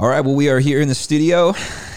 All 0.00 0.08
right. 0.08 0.20
Well, 0.20 0.34
we 0.34 0.48
are 0.48 0.58
here 0.58 0.80
in 0.80 0.88
the 0.88 0.94
studio 0.94 1.52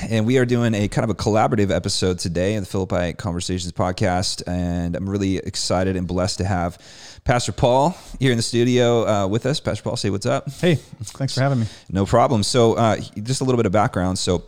and 0.10 0.26
we 0.26 0.38
are 0.38 0.44
doing 0.44 0.74
a 0.74 0.90
kind 0.90 1.10
of 1.10 1.10
a 1.10 1.16
collaborative 1.16 1.72
episode 1.72 2.20
today 2.20 2.56
of 2.56 2.64
the 2.64 2.70
Philippi 2.70 3.14
Conversations 3.14 3.72
podcast. 3.72 4.44
And 4.46 4.98
I'm 4.98 5.10
really 5.10 5.38
excited 5.38 5.96
and 5.96 6.06
blessed 6.06 6.40
to 6.40 6.44
have 6.44 6.78
Pastor 7.24 7.54
Paul 7.54 7.96
here 8.20 8.32
in 8.32 8.38
the 8.38 8.44
studio 8.44 9.08
uh, 9.08 9.28
with 9.28 9.46
us. 9.46 9.62
Pastor 9.62 9.84
Paul, 9.84 9.96
say 9.96 10.10
what's 10.10 10.26
up. 10.26 10.52
Hey, 10.52 10.76
thanks 10.76 11.36
for 11.36 11.40
having 11.40 11.62
me. 11.62 11.66
No 11.92 12.06
problem. 12.06 12.44
So, 12.44 12.74
uh, 12.74 12.98
just 13.22 13.40
a 13.40 13.46
little 13.46 13.56
bit 13.56 13.68
of 13.68 13.72
background. 13.72 14.20
So, 14.20 14.44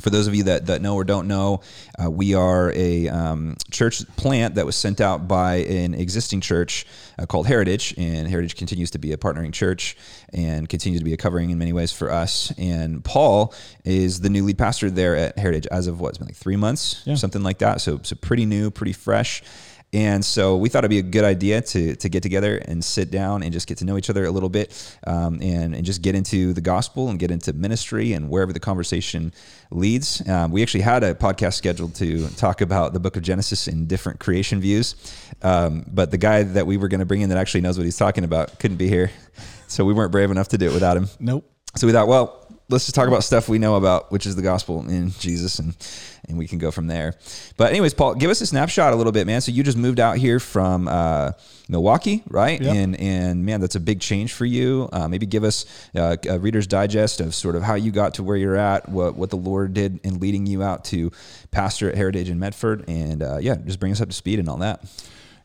for 0.00 0.10
those 0.10 0.26
of 0.26 0.34
you 0.34 0.44
that, 0.44 0.66
that 0.66 0.80
know 0.80 0.94
or 0.94 1.04
don't 1.04 1.26
know, 1.26 1.60
uh, 2.02 2.10
we 2.10 2.34
are 2.34 2.72
a 2.74 3.08
um, 3.08 3.56
church 3.70 4.04
plant 4.16 4.54
that 4.54 4.64
was 4.64 4.76
sent 4.76 5.00
out 5.00 5.26
by 5.26 5.56
an 5.56 5.94
existing 5.94 6.40
church 6.40 6.86
uh, 7.18 7.26
called 7.26 7.46
Heritage, 7.46 7.94
and 7.98 8.28
Heritage 8.28 8.56
continues 8.56 8.90
to 8.92 8.98
be 8.98 9.12
a 9.12 9.16
partnering 9.16 9.52
church 9.52 9.96
and 10.32 10.68
continues 10.68 11.00
to 11.00 11.04
be 11.04 11.14
a 11.14 11.16
covering 11.16 11.50
in 11.50 11.58
many 11.58 11.72
ways 11.72 11.92
for 11.92 12.12
us. 12.12 12.52
And 12.58 13.04
Paul 13.04 13.52
is 13.84 14.20
the 14.20 14.30
new 14.30 14.44
lead 14.44 14.58
pastor 14.58 14.90
there 14.90 15.16
at 15.16 15.38
Heritage 15.38 15.66
as 15.68 15.86
of 15.86 16.00
what, 16.00 16.10
it's 16.10 16.18
been 16.18 16.28
like 16.28 16.36
three 16.36 16.56
months, 16.56 17.02
yeah. 17.04 17.16
something 17.16 17.42
like 17.42 17.58
that. 17.58 17.80
So, 17.80 18.00
so 18.02 18.14
pretty 18.14 18.46
new, 18.46 18.70
pretty 18.70 18.92
fresh. 18.92 19.42
And 19.92 20.22
so 20.22 20.56
we 20.56 20.68
thought 20.68 20.80
it'd 20.80 20.90
be 20.90 20.98
a 20.98 21.02
good 21.02 21.24
idea 21.24 21.62
to, 21.62 21.96
to 21.96 22.08
get 22.10 22.22
together 22.22 22.58
and 22.58 22.84
sit 22.84 23.10
down 23.10 23.42
and 23.42 23.52
just 23.52 23.66
get 23.66 23.78
to 23.78 23.86
know 23.86 23.96
each 23.96 24.10
other 24.10 24.26
a 24.26 24.30
little 24.30 24.50
bit 24.50 24.98
um, 25.06 25.40
and, 25.40 25.74
and 25.74 25.84
just 25.84 26.02
get 26.02 26.14
into 26.14 26.52
the 26.52 26.60
gospel 26.60 27.08
and 27.08 27.18
get 27.18 27.30
into 27.30 27.54
ministry 27.54 28.12
and 28.12 28.28
wherever 28.28 28.52
the 28.52 28.60
conversation 28.60 29.32
leads. 29.70 30.26
Um, 30.28 30.52
we 30.52 30.62
actually 30.62 30.82
had 30.82 31.02
a 31.04 31.14
podcast 31.14 31.54
scheduled 31.54 31.94
to 31.96 32.28
talk 32.36 32.60
about 32.60 32.92
the 32.92 33.00
book 33.00 33.16
of 33.16 33.22
Genesis 33.22 33.66
in 33.66 33.86
different 33.86 34.20
creation 34.20 34.60
views. 34.60 34.94
Um, 35.42 35.86
but 35.88 36.10
the 36.10 36.18
guy 36.18 36.42
that 36.42 36.66
we 36.66 36.76
were 36.76 36.88
going 36.88 37.00
to 37.00 37.06
bring 37.06 37.22
in 37.22 37.30
that 37.30 37.38
actually 37.38 37.62
knows 37.62 37.78
what 37.78 37.84
he's 37.84 37.96
talking 37.96 38.24
about 38.24 38.58
couldn't 38.58 38.76
be 38.76 38.88
here. 38.88 39.10
So 39.68 39.84
we 39.84 39.94
weren't 39.94 40.12
brave 40.12 40.30
enough 40.30 40.48
to 40.48 40.58
do 40.58 40.66
it 40.66 40.74
without 40.74 40.96
him. 40.96 41.08
Nope. 41.18 41.50
So 41.76 41.86
we 41.86 41.92
thought, 41.92 42.08
well, 42.08 42.37
let's 42.70 42.84
just 42.84 42.94
talk 42.94 43.08
about 43.08 43.24
stuff 43.24 43.48
we 43.48 43.58
know 43.58 43.76
about, 43.76 44.12
which 44.12 44.26
is 44.26 44.36
the 44.36 44.42
gospel 44.42 44.88
in 44.88 45.10
Jesus, 45.12 45.58
and 45.58 45.76
and 46.28 46.36
we 46.36 46.46
can 46.46 46.58
go 46.58 46.70
from 46.70 46.86
there. 46.86 47.14
But 47.56 47.70
anyways, 47.70 47.94
Paul, 47.94 48.14
give 48.14 48.30
us 48.30 48.40
a 48.40 48.46
snapshot 48.46 48.92
a 48.92 48.96
little 48.96 49.12
bit, 49.12 49.26
man. 49.26 49.40
So 49.40 49.50
you 49.50 49.62
just 49.62 49.78
moved 49.78 49.98
out 49.98 50.18
here 50.18 50.38
from 50.38 50.86
uh, 50.86 51.32
Milwaukee, 51.68 52.22
right? 52.28 52.60
Yep. 52.60 52.74
And 52.74 53.00
and 53.00 53.46
man, 53.46 53.60
that's 53.60 53.76
a 53.76 53.80
big 53.80 54.00
change 54.00 54.32
for 54.34 54.44
you. 54.44 54.88
Uh, 54.92 55.08
maybe 55.08 55.26
give 55.26 55.44
us 55.44 55.64
uh, 55.94 56.16
a 56.28 56.38
Reader's 56.38 56.66
Digest 56.66 57.20
of 57.20 57.34
sort 57.34 57.56
of 57.56 57.62
how 57.62 57.74
you 57.74 57.90
got 57.90 58.14
to 58.14 58.22
where 58.22 58.36
you're 58.36 58.56
at, 58.56 58.88
what 58.88 59.16
what 59.16 59.30
the 59.30 59.36
Lord 59.36 59.74
did 59.74 60.00
in 60.04 60.20
leading 60.20 60.46
you 60.46 60.62
out 60.62 60.84
to 60.86 61.10
pastor 61.50 61.88
at 61.88 61.94
Heritage 61.94 62.28
in 62.28 62.38
Medford, 62.38 62.84
and 62.88 63.22
uh, 63.22 63.38
yeah, 63.38 63.56
just 63.56 63.80
bring 63.80 63.92
us 63.92 64.00
up 64.00 64.08
to 64.08 64.14
speed 64.14 64.38
and 64.38 64.48
all 64.48 64.58
that. 64.58 64.84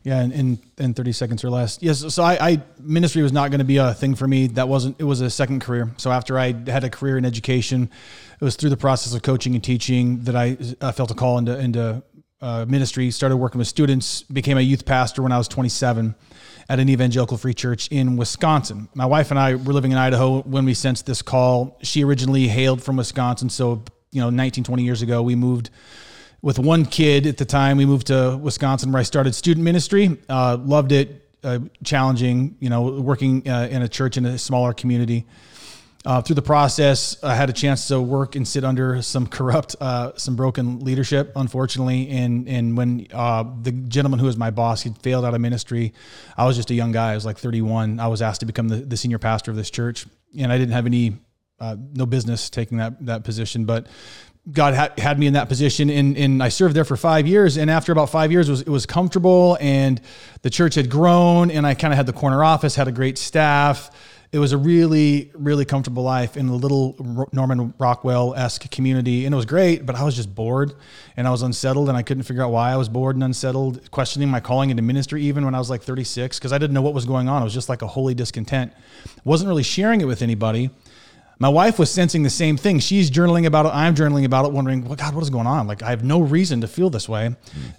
Yeah, 0.04 0.22
in, 0.22 0.32
in, 0.32 0.58
in 0.76 0.92
30 0.92 1.12
seconds 1.12 1.44
or 1.44 1.50
less. 1.50 1.78
Yes, 1.80 2.12
so 2.14 2.22
I, 2.22 2.36
I 2.38 2.62
ministry 2.78 3.22
was 3.22 3.32
not 3.32 3.50
going 3.50 3.60
to 3.60 3.64
be 3.64 3.78
a 3.78 3.94
thing 3.94 4.14
for 4.14 4.28
me. 4.28 4.48
That 4.48 4.68
wasn't. 4.68 4.96
It 4.98 5.04
was 5.04 5.22
a 5.22 5.30
second 5.30 5.60
career. 5.60 5.90
So 5.96 6.12
after 6.12 6.38
I 6.38 6.52
had 6.52 6.84
a 6.84 6.90
career 6.90 7.16
in 7.16 7.24
education, 7.24 7.90
it 8.38 8.44
was 8.44 8.56
through 8.56 8.68
the 8.68 8.76
process 8.76 9.14
of 9.14 9.22
coaching 9.22 9.54
and 9.54 9.64
teaching 9.64 10.24
that 10.24 10.36
I, 10.36 10.58
I 10.82 10.92
felt 10.92 11.10
a 11.10 11.14
call 11.14 11.38
into 11.38 11.58
into 11.58 12.02
uh, 12.42 12.66
ministry. 12.68 13.10
Started 13.10 13.38
working 13.38 13.58
with 13.58 13.66
students. 13.66 14.24
Became 14.24 14.58
a 14.58 14.60
youth 14.60 14.84
pastor 14.84 15.22
when 15.22 15.32
I 15.32 15.38
was 15.38 15.48
27 15.48 16.14
at 16.68 16.78
an 16.78 16.90
evangelical 16.90 17.38
free 17.38 17.54
church 17.54 17.88
in 17.88 18.16
Wisconsin. 18.16 18.90
My 18.94 19.06
wife 19.06 19.30
and 19.30 19.40
I 19.40 19.54
were 19.54 19.72
living 19.72 19.92
in 19.92 19.96
Idaho 19.96 20.42
when 20.42 20.66
we 20.66 20.74
sensed 20.74 21.06
this 21.06 21.22
call. 21.22 21.78
She 21.82 22.04
originally 22.04 22.46
hailed 22.48 22.82
from 22.82 22.96
Wisconsin, 22.96 23.48
so 23.48 23.84
you 24.10 24.20
know, 24.20 24.30
19, 24.30 24.64
20 24.64 24.84
years 24.84 25.02
ago, 25.02 25.22
we 25.22 25.34
moved 25.34 25.70
with 26.44 26.58
one 26.58 26.84
kid 26.84 27.26
at 27.26 27.38
the 27.38 27.44
time. 27.46 27.78
We 27.78 27.86
moved 27.86 28.08
to 28.08 28.36
Wisconsin 28.36 28.92
where 28.92 29.00
I 29.00 29.02
started 29.02 29.34
student 29.34 29.64
ministry. 29.64 30.18
Uh, 30.28 30.58
loved 30.60 30.92
it, 30.92 31.26
uh, 31.42 31.60
challenging, 31.82 32.58
you 32.60 32.68
know, 32.68 32.82
working 33.00 33.48
uh, 33.48 33.68
in 33.70 33.80
a 33.80 33.88
church 33.88 34.18
in 34.18 34.26
a 34.26 34.36
smaller 34.36 34.74
community. 34.74 35.24
Uh, 36.04 36.20
through 36.20 36.34
the 36.34 36.42
process, 36.42 37.16
I 37.24 37.34
had 37.34 37.48
a 37.48 37.54
chance 37.54 37.88
to 37.88 37.98
work 37.98 38.36
and 38.36 38.46
sit 38.46 38.62
under 38.62 39.00
some 39.00 39.26
corrupt, 39.26 39.74
uh, 39.80 40.12
some 40.16 40.36
broken 40.36 40.80
leadership, 40.80 41.32
unfortunately. 41.34 42.10
And 42.10 42.46
and 42.46 42.76
when 42.76 43.06
uh, 43.10 43.44
the 43.62 43.72
gentleman 43.72 44.20
who 44.20 44.26
was 44.26 44.36
my 44.36 44.50
boss, 44.50 44.82
he 44.82 44.90
failed 45.00 45.24
out 45.24 45.32
of 45.32 45.40
ministry. 45.40 45.94
I 46.36 46.44
was 46.44 46.56
just 46.56 46.70
a 46.70 46.74
young 46.74 46.92
guy. 46.92 47.12
I 47.12 47.14
was 47.14 47.24
like 47.24 47.38
31. 47.38 48.00
I 48.00 48.08
was 48.08 48.20
asked 48.20 48.40
to 48.40 48.46
become 48.46 48.68
the, 48.68 48.76
the 48.76 48.98
senior 48.98 49.18
pastor 49.18 49.50
of 49.50 49.56
this 49.56 49.70
church, 49.70 50.04
and 50.38 50.52
I 50.52 50.58
didn't 50.58 50.74
have 50.74 50.84
any 50.84 51.16
uh, 51.58 51.76
no 51.94 52.04
business 52.04 52.50
taking 52.50 52.76
that 52.76 53.06
that 53.06 53.24
position. 53.24 53.64
But 53.64 53.86
God 54.50 54.74
had, 54.74 54.98
had 54.98 55.18
me 55.18 55.26
in 55.26 55.32
that 55.34 55.48
position 55.48 55.88
and, 55.88 56.18
and 56.18 56.42
I 56.42 56.50
served 56.50 56.76
there 56.76 56.84
for 56.84 56.98
five 56.98 57.26
years. 57.26 57.56
And 57.56 57.70
after 57.70 57.92
about 57.92 58.10
five 58.10 58.30
years, 58.30 58.48
it 58.48 58.52
was, 58.52 58.60
it 58.60 58.68
was 58.68 58.84
comfortable 58.84 59.56
and 59.58 60.00
the 60.42 60.50
church 60.50 60.74
had 60.74 60.90
grown 60.90 61.50
and 61.50 61.66
I 61.66 61.74
kind 61.74 61.94
of 61.94 61.96
had 61.96 62.04
the 62.04 62.12
corner 62.12 62.44
office, 62.44 62.74
had 62.74 62.86
a 62.86 62.92
great 62.92 63.16
staff. 63.16 63.90
It 64.32 64.38
was 64.38 64.52
a 64.52 64.58
really, 64.58 65.30
really 65.34 65.64
comfortable 65.64 66.02
life 66.02 66.36
in 66.36 66.48
a 66.48 66.54
little 66.54 67.28
Norman 67.32 67.72
Rockwell 67.78 68.34
esque 68.34 68.70
community. 68.70 69.24
And 69.24 69.32
it 69.32 69.36
was 69.36 69.46
great, 69.46 69.86
but 69.86 69.94
I 69.94 70.02
was 70.02 70.14
just 70.14 70.34
bored 70.34 70.74
and 71.16 71.26
I 71.26 71.30
was 71.30 71.40
unsettled 71.40 71.88
and 71.88 71.96
I 71.96 72.02
couldn't 72.02 72.24
figure 72.24 72.42
out 72.42 72.50
why 72.50 72.72
I 72.72 72.76
was 72.76 72.90
bored 72.90 73.16
and 73.16 73.24
unsettled, 73.24 73.90
questioning 73.92 74.28
my 74.28 74.40
calling 74.40 74.68
into 74.68 74.82
ministry 74.82 75.22
even 75.22 75.46
when 75.46 75.54
I 75.54 75.58
was 75.58 75.70
like 75.70 75.82
36 75.82 76.38
because 76.38 76.52
I 76.52 76.58
didn't 76.58 76.74
know 76.74 76.82
what 76.82 76.92
was 76.92 77.06
going 77.06 77.30
on. 77.30 77.40
It 77.40 77.44
was 77.44 77.54
just 77.54 77.70
like 77.70 77.80
a 77.80 77.86
holy 77.86 78.12
discontent. 78.12 78.74
Wasn't 79.24 79.48
really 79.48 79.62
sharing 79.62 80.02
it 80.02 80.06
with 80.06 80.20
anybody. 80.20 80.68
My 81.38 81.48
wife 81.48 81.78
was 81.78 81.90
sensing 81.90 82.22
the 82.22 82.30
same 82.30 82.56
thing. 82.56 82.78
She's 82.78 83.10
journaling 83.10 83.46
about 83.46 83.66
it. 83.66 83.70
I'm 83.70 83.94
journaling 83.94 84.24
about 84.24 84.46
it, 84.46 84.52
wondering, 84.52 84.84
well, 84.84 84.94
God, 84.94 85.14
what 85.14 85.22
is 85.22 85.30
going 85.30 85.46
on? 85.46 85.66
Like, 85.66 85.82
I 85.82 85.90
have 85.90 86.04
no 86.04 86.20
reason 86.20 86.60
to 86.60 86.68
feel 86.68 86.90
this 86.90 87.08
way. 87.08 87.28
Mm. 87.28 87.36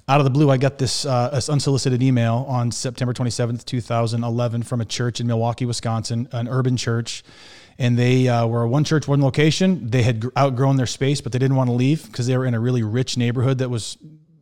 Out 0.09 0.19
of 0.19 0.25
the 0.25 0.29
blue, 0.29 0.49
I 0.49 0.57
got 0.57 0.77
this, 0.77 1.05
uh, 1.05 1.29
this 1.29 1.47
unsolicited 1.47 2.03
email 2.03 2.45
on 2.49 2.71
September 2.71 3.13
27th, 3.13 3.63
2011, 3.63 4.63
from 4.63 4.81
a 4.81 4.85
church 4.85 5.21
in 5.21 5.27
Milwaukee, 5.27 5.66
Wisconsin, 5.66 6.27
an 6.31 6.47
urban 6.47 6.75
church. 6.75 7.23
And 7.77 7.97
they 7.97 8.27
uh, 8.27 8.45
were 8.47 8.67
one 8.67 8.83
church, 8.83 9.07
one 9.07 9.21
location. 9.21 9.89
They 9.89 10.03
had 10.03 10.25
outgrown 10.37 10.77
their 10.77 10.85
space, 10.85 11.22
but 11.22 11.31
they 11.31 11.39
didn't 11.39 11.57
want 11.57 11.69
to 11.69 11.73
leave 11.73 12.05
because 12.05 12.27
they 12.27 12.37
were 12.37 12.45
in 12.45 12.53
a 12.53 12.59
really 12.59 12.83
rich 12.83 13.17
neighborhood 13.17 13.57
that 13.57 13.69
was 13.69 13.97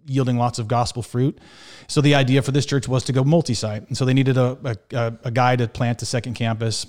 yielding 0.06 0.38
lots 0.38 0.59
of 0.59 0.68
gospel 0.68 1.02
fruit. 1.02 1.40
So 1.88 2.02
the 2.02 2.16
idea 2.16 2.41
for 2.41 2.52
this 2.52 2.66
church 2.66 2.88
was 2.88 3.03
to 3.06 3.14
go 3.14 3.24
multi-site, 3.24 3.88
and 3.88 3.97
so 3.97 4.06
they 4.06 4.14
needed 4.14 4.38
a, 4.38 4.78
a, 4.94 5.14
a 5.24 5.31
guy 5.31 5.56
to 5.56 5.68
plant 5.68 6.02
a 6.02 6.06
second 6.06 6.36
campus 6.36 6.86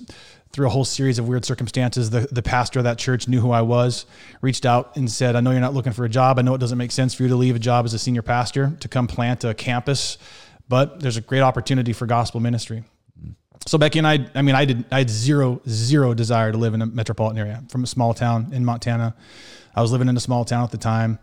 through 0.55 0.69
a 0.69 0.71
whole 0.71 0.85
series 0.85 1.19
of 1.19 1.27
weird 1.27 1.45
circumstances, 1.45 2.11
the, 2.11 2.29
the 2.31 2.43
pastor 2.43 2.79
of 2.79 2.85
that 2.85 2.97
church 2.97 3.27
knew 3.27 3.41
who 3.41 3.51
I 3.51 3.63
was, 3.63 4.07
reached 4.41 4.65
out 4.65 4.97
and 4.97 5.11
said, 5.11 5.35
I 5.35 5.41
know 5.41 5.51
you're 5.51 5.61
not 5.61 5.75
looking 5.75 5.93
for 5.93 6.05
a 6.05 6.09
job. 6.09 6.39
I 6.39 6.43
know 6.43 6.55
it 6.55 6.59
doesn't 6.59 6.79
make 6.79 6.93
sense 6.93 7.13
for 7.13 7.25
you 7.25 7.29
to 7.31 7.35
leave 7.35 7.57
a 7.57 7.59
job 7.59 7.85
as 7.85 7.93
a 7.93 7.99
senior 7.99 8.23
pastor 8.23 8.73
to 8.79 8.87
come 8.87 9.09
plant 9.09 9.43
a 9.43 9.53
campus, 9.53 10.17
but 10.69 11.01
there's 11.01 11.17
a 11.17 11.21
great 11.21 11.41
opportunity 11.41 11.93
for 11.93 12.07
gospel 12.07 12.39
ministry. 12.39 12.85
So 13.67 13.79
Becky 13.79 13.99
and 13.99 14.07
I, 14.07 14.29
I 14.37 14.43
mean, 14.43 14.55
I 14.55 14.65
did, 14.65 14.85
I 14.93 14.99
had 14.99 15.11
zero, 15.11 15.61
zero 15.69 16.15
desire 16.15 16.53
to 16.53 16.59
live 16.59 16.73
in 16.73 16.83
a 16.83 16.87
metropolitan 16.87 17.37
area 17.39 17.65
from 17.69 17.83
a 17.83 17.89
small 17.89 18.15
town 18.15 18.53
in 18.53 18.65
Montana. 18.65 19.17
I 19.75 19.83
was 19.83 19.91
living 19.91 20.09
in 20.09 20.17
a 20.17 20.21
small 20.21 20.45
town 20.45 20.63
at 20.63 20.71
the 20.71 20.79
time. 20.79 21.19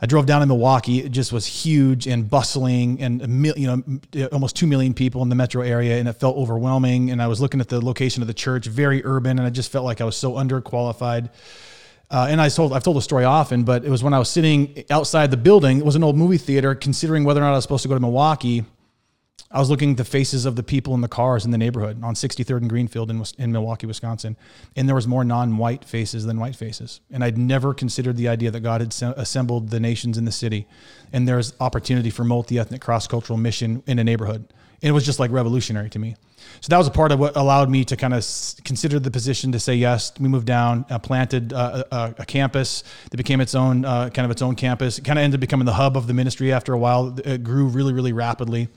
I 0.00 0.06
drove 0.06 0.26
down 0.26 0.40
to 0.40 0.46
Milwaukee. 0.46 0.98
It 0.98 1.12
just 1.12 1.32
was 1.32 1.46
huge 1.46 2.06
and 2.06 2.28
bustling, 2.28 3.00
and 3.00 3.20
you 3.56 3.66
know, 3.66 4.28
almost 4.32 4.56
two 4.56 4.66
million 4.66 4.92
people 4.92 5.22
in 5.22 5.28
the 5.28 5.34
metro 5.34 5.62
area, 5.62 5.98
and 5.98 6.08
it 6.08 6.14
felt 6.14 6.36
overwhelming. 6.36 7.10
And 7.10 7.22
I 7.22 7.26
was 7.26 7.40
looking 7.40 7.60
at 7.60 7.68
the 7.68 7.84
location 7.84 8.22
of 8.22 8.26
the 8.26 8.34
church, 8.34 8.66
very 8.66 9.04
urban, 9.04 9.38
and 9.38 9.46
I 9.46 9.50
just 9.50 9.70
felt 9.70 9.84
like 9.84 10.00
I 10.00 10.04
was 10.04 10.16
so 10.16 10.32
underqualified. 10.32 11.30
Uh, 12.10 12.26
and 12.28 12.40
I 12.40 12.48
told 12.48 12.72
I've 12.72 12.82
told 12.82 12.96
the 12.96 13.02
story 13.02 13.24
often, 13.24 13.64
but 13.64 13.84
it 13.84 13.90
was 13.90 14.02
when 14.02 14.12
I 14.12 14.18
was 14.18 14.28
sitting 14.28 14.84
outside 14.90 15.30
the 15.30 15.36
building. 15.36 15.78
It 15.78 15.84
was 15.84 15.96
an 15.96 16.04
old 16.04 16.16
movie 16.16 16.38
theater, 16.38 16.74
considering 16.74 17.24
whether 17.24 17.40
or 17.40 17.44
not 17.44 17.52
I 17.52 17.56
was 17.56 17.64
supposed 17.64 17.82
to 17.82 17.88
go 17.88 17.94
to 17.94 18.00
Milwaukee. 18.00 18.64
I 19.54 19.60
was 19.60 19.70
looking 19.70 19.92
at 19.92 19.96
the 19.98 20.04
faces 20.04 20.46
of 20.46 20.56
the 20.56 20.64
people 20.64 20.94
in 20.94 21.00
the 21.00 21.06
cars 21.06 21.44
in 21.44 21.52
the 21.52 21.58
neighborhood 21.58 22.02
on 22.02 22.14
63rd 22.14 22.62
and 22.62 22.68
Greenfield 22.68 23.08
in, 23.08 23.22
in 23.38 23.52
Milwaukee, 23.52 23.86
Wisconsin, 23.86 24.36
and 24.74 24.88
there 24.88 24.96
was 24.96 25.06
more 25.06 25.22
non-white 25.22 25.84
faces 25.84 26.26
than 26.26 26.40
white 26.40 26.56
faces. 26.56 27.00
And 27.12 27.22
I'd 27.22 27.38
never 27.38 27.72
considered 27.72 28.16
the 28.16 28.26
idea 28.26 28.50
that 28.50 28.60
God 28.60 28.80
had 28.80 28.92
assembled 29.16 29.70
the 29.70 29.78
nations 29.78 30.18
in 30.18 30.24
the 30.24 30.32
city, 30.32 30.66
and 31.12 31.28
there's 31.28 31.54
opportunity 31.60 32.10
for 32.10 32.24
multi-ethnic, 32.24 32.80
cross-cultural 32.80 33.38
mission 33.38 33.84
in 33.86 34.00
a 34.00 34.04
neighborhood. 34.04 34.52
And 34.82 34.88
it 34.88 34.92
was 34.92 35.04
just 35.04 35.20
like 35.20 35.30
revolutionary 35.30 35.88
to 35.90 36.00
me. 36.00 36.16
So 36.60 36.70
that 36.70 36.78
was 36.78 36.88
a 36.88 36.90
part 36.90 37.12
of 37.12 37.20
what 37.20 37.36
allowed 37.36 37.70
me 37.70 37.84
to 37.84 37.96
kind 37.96 38.12
of 38.12 38.26
consider 38.64 38.98
the 38.98 39.10
position 39.10 39.52
to 39.52 39.60
say 39.60 39.76
yes. 39.76 40.12
We 40.18 40.28
moved 40.28 40.46
down, 40.46 40.84
uh, 40.90 40.98
planted 40.98 41.52
uh, 41.52 41.84
a, 41.92 42.14
a, 42.18 42.26
campus 42.26 42.82
that 43.10 43.16
became 43.16 43.40
its 43.40 43.54
own 43.54 43.84
uh, 43.84 44.10
kind 44.10 44.24
of 44.24 44.32
its 44.32 44.42
own 44.42 44.56
campus. 44.56 44.98
It 44.98 45.04
kind 45.04 45.18
of 45.18 45.22
ended 45.22 45.38
up 45.38 45.40
becoming 45.40 45.64
the 45.64 45.72
hub 45.72 45.96
of 45.96 46.06
the 46.06 46.12
ministry 46.12 46.52
after 46.52 46.72
a 46.72 46.78
while. 46.78 47.18
It 47.24 47.44
grew 47.44 47.68
really, 47.68 47.92
really 47.92 48.12
rapidly. 48.12 48.68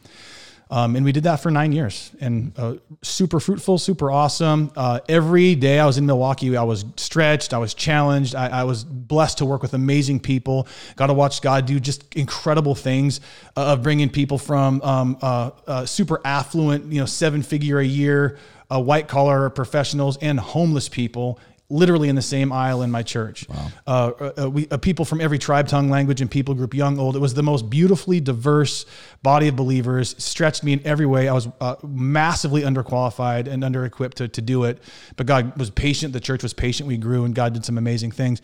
Um, 0.70 0.96
and 0.96 1.06
we 1.06 1.12
did 1.12 1.24
that 1.24 1.38
for 1.38 1.50
nine 1.50 1.72
years 1.72 2.12
and 2.20 2.52
uh, 2.58 2.76
super 3.02 3.40
fruitful, 3.40 3.78
super 3.78 4.12
awesome. 4.12 4.72
Uh, 4.76 5.00
every 5.08 5.56
day 5.56 5.80
I 5.80 5.86
was 5.86 5.98
in 5.98 6.06
Milwaukee, 6.06 6.56
I 6.58 6.64
was 6.64 6.84
stretched, 6.98 7.54
I 7.54 7.58
was 7.58 7.74
challenged, 7.74 8.36
I, 8.36 8.48
I 8.48 8.64
was 8.66 8.84
blessed 8.84 9.38
to 9.40 9.46
work 9.46 9.62
with 9.62 9.74
amazing 9.74 10.20
people. 10.20 10.68
Got 10.96 11.08
to 11.08 11.14
watch 11.14 11.42
God 11.42 11.66
do 11.66 11.80
just 11.80 12.14
incredible 12.16 12.76
things 12.76 13.22
uh, 13.56 13.74
of 13.74 13.84
bringing 13.84 14.10
people 14.10 14.38
from 14.38 14.82
um, 14.82 15.18
uh, 15.22 15.52
uh, 15.66 15.86
super 15.86 16.20
affluent, 16.26 16.92
you 16.92 17.00
know, 17.00 17.06
seven 17.06 17.44
figure 17.44 17.80
a 17.80 17.86
year, 17.86 18.38
uh, 18.70 18.82
white 18.82 19.08
collar 19.08 19.50
professionals 19.50 20.18
and 20.18 20.40
homeless 20.40 20.90
people 20.90 21.40
literally 21.70 22.08
in 22.08 22.16
the 22.16 22.22
same 22.22 22.54
aisle 22.54 22.82
in 22.82 22.90
my 22.90 23.04
church. 23.04 23.46
Uh, 23.86 24.32
uh, 24.40 24.50
we, 24.50 24.68
uh, 24.70 24.78
people 24.78 25.04
from 25.04 25.20
every 25.20 25.38
tribe, 25.38 25.68
tongue, 25.68 25.90
language, 25.90 26.22
and 26.22 26.32
people 26.32 26.54
group, 26.54 26.74
young, 26.74 26.98
old. 26.98 27.16
It 27.16 27.20
was 27.20 27.34
the 27.34 27.44
most 27.44 27.70
beautifully 27.70 28.22
diverse 28.22 28.86
body 29.22 29.50
of 29.50 29.58
believers. 29.58 30.16
Stretched 30.18 30.64
me 30.64 30.74
in 30.74 30.82
every 30.88 31.06
way. 31.06 31.28
I 31.28 31.34
was 31.34 31.50
uh, 31.60 31.76
massively 31.86 32.62
underqualified 32.62 33.48
and 33.48 33.66
under-equipped 33.66 34.18
to, 34.18 34.30
to 34.30 34.42
do 34.42 34.64
it, 34.64 34.82
but 35.18 35.26
God 35.26 35.58
was 35.58 35.70
patient. 35.70 36.14
The 36.14 36.22
church 36.22 36.42
was 36.42 36.54
patient. 36.54 36.88
We 36.88 36.98
grew, 36.98 37.26
and 37.26 37.36
God 37.36 37.54
did 37.54 37.66
some 37.66 37.78
amazing 37.78 38.12
things. 38.12 38.42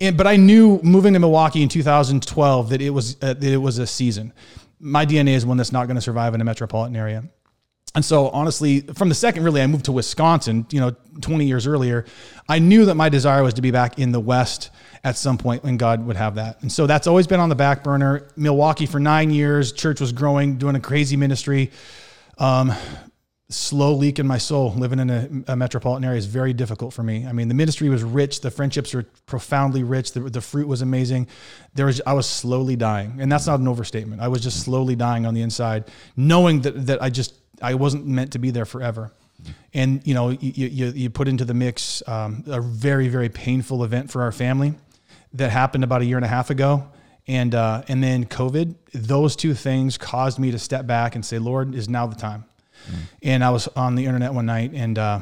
And, 0.00 0.16
but 0.16 0.26
I 0.26 0.36
knew 0.36 0.80
moving 0.82 1.12
to 1.12 1.20
Milwaukee 1.20 1.62
in 1.62 1.68
2012 1.68 2.70
that 2.70 2.82
it 2.82 2.90
was 2.90 3.16
uh, 3.22 3.34
that 3.34 3.44
it 3.44 3.58
was 3.58 3.78
a 3.78 3.86
season. 3.86 4.32
My 4.80 5.06
DNA 5.06 5.30
is 5.30 5.46
one 5.46 5.56
that's 5.56 5.72
not 5.72 5.86
going 5.86 5.96
to 5.96 6.00
survive 6.00 6.34
in 6.34 6.40
a 6.40 6.44
metropolitan 6.44 6.96
area. 6.96 7.24
And 7.94 8.04
so 8.04 8.28
honestly, 8.28 8.80
from 8.80 9.08
the 9.08 9.14
second 9.14 9.44
really 9.44 9.62
I 9.62 9.66
moved 9.66 9.86
to 9.86 9.92
Wisconsin, 9.92 10.66
you 10.70 10.80
know, 10.80 10.94
20 11.20 11.46
years 11.46 11.66
earlier, 11.66 12.04
I 12.48 12.58
knew 12.58 12.84
that 12.84 12.94
my 12.94 13.08
desire 13.08 13.42
was 13.42 13.54
to 13.54 13.62
be 13.62 13.70
back 13.70 13.98
in 13.98 14.12
the 14.12 14.20
West 14.20 14.70
at 15.04 15.16
some 15.16 15.38
point 15.38 15.64
when 15.64 15.76
God 15.76 16.04
would 16.06 16.16
have 16.16 16.34
that. 16.36 16.60
And 16.62 16.70
so 16.70 16.86
that's 16.86 17.06
always 17.06 17.26
been 17.26 17.40
on 17.40 17.48
the 17.48 17.54
back 17.54 17.82
burner. 17.82 18.28
Milwaukee 18.36 18.86
for 18.86 19.00
nine 19.00 19.30
years, 19.30 19.72
church 19.72 20.00
was 20.00 20.12
growing, 20.12 20.58
doing 20.58 20.76
a 20.76 20.80
crazy 20.80 21.16
ministry. 21.16 21.70
Um, 22.36 22.72
slow 23.50 23.94
leak 23.94 24.18
in 24.18 24.26
my 24.26 24.38
soul. 24.38 24.72
Living 24.74 24.98
in 24.98 25.10
a, 25.10 25.52
a, 25.52 25.56
metropolitan 25.56 26.04
area 26.04 26.18
is 26.18 26.26
very 26.26 26.52
difficult 26.52 26.92
for 26.92 27.02
me. 27.02 27.26
I 27.26 27.32
mean, 27.32 27.48
the 27.48 27.54
ministry 27.54 27.88
was 27.88 28.02
rich, 28.02 28.42
the 28.42 28.50
friendships 28.50 28.92
were 28.92 29.04
profoundly 29.26 29.82
rich, 29.82 30.12
the, 30.12 30.20
the 30.20 30.40
fruit 30.40 30.68
was 30.68 30.82
amazing. 30.82 31.28
There 31.74 31.86
was 31.86 32.02
I 32.06 32.12
was 32.12 32.28
slowly 32.28 32.76
dying, 32.76 33.18
and 33.20 33.32
that's 33.32 33.46
not 33.46 33.60
an 33.60 33.68
overstatement. 33.68 34.20
I 34.20 34.28
was 34.28 34.42
just 34.42 34.62
slowly 34.62 34.96
dying 34.96 35.24
on 35.24 35.32
the 35.34 35.40
inside, 35.40 35.84
knowing 36.16 36.60
that 36.62 36.86
that 36.86 37.02
I 37.02 37.08
just 37.08 37.34
I 37.62 37.74
wasn't 37.74 38.06
meant 38.06 38.32
to 38.32 38.38
be 38.38 38.50
there 38.50 38.64
forever. 38.64 39.12
And 39.72 40.04
you 40.06 40.14
know, 40.14 40.30
you, 40.30 40.66
you, 40.66 40.86
you 40.88 41.10
put 41.10 41.28
into 41.28 41.44
the 41.44 41.54
mix 41.54 42.02
um, 42.08 42.42
a 42.46 42.60
very 42.60 43.08
very 43.08 43.28
painful 43.28 43.84
event 43.84 44.10
for 44.10 44.22
our 44.22 44.32
family 44.32 44.74
that 45.34 45.50
happened 45.50 45.84
about 45.84 46.02
a 46.02 46.04
year 46.04 46.16
and 46.16 46.24
a 46.24 46.28
half 46.28 46.50
ago, 46.50 46.88
and 47.26 47.54
uh, 47.54 47.82
and 47.88 48.02
then 48.02 48.24
COVID. 48.24 48.74
Those 48.92 49.36
two 49.36 49.54
things 49.54 49.96
caused 49.96 50.38
me 50.38 50.50
to 50.50 50.58
step 50.58 50.86
back 50.86 51.14
and 51.14 51.24
say, 51.24 51.38
Lord, 51.38 51.74
is 51.74 51.88
now 51.88 52.06
the 52.06 52.16
time. 52.16 52.44
Mm. 52.88 52.94
And 53.22 53.44
I 53.44 53.50
was 53.50 53.68
on 53.68 53.94
the 53.94 54.06
internet 54.06 54.34
one 54.34 54.46
night 54.46 54.72
and 54.74 54.98
uh, 54.98 55.20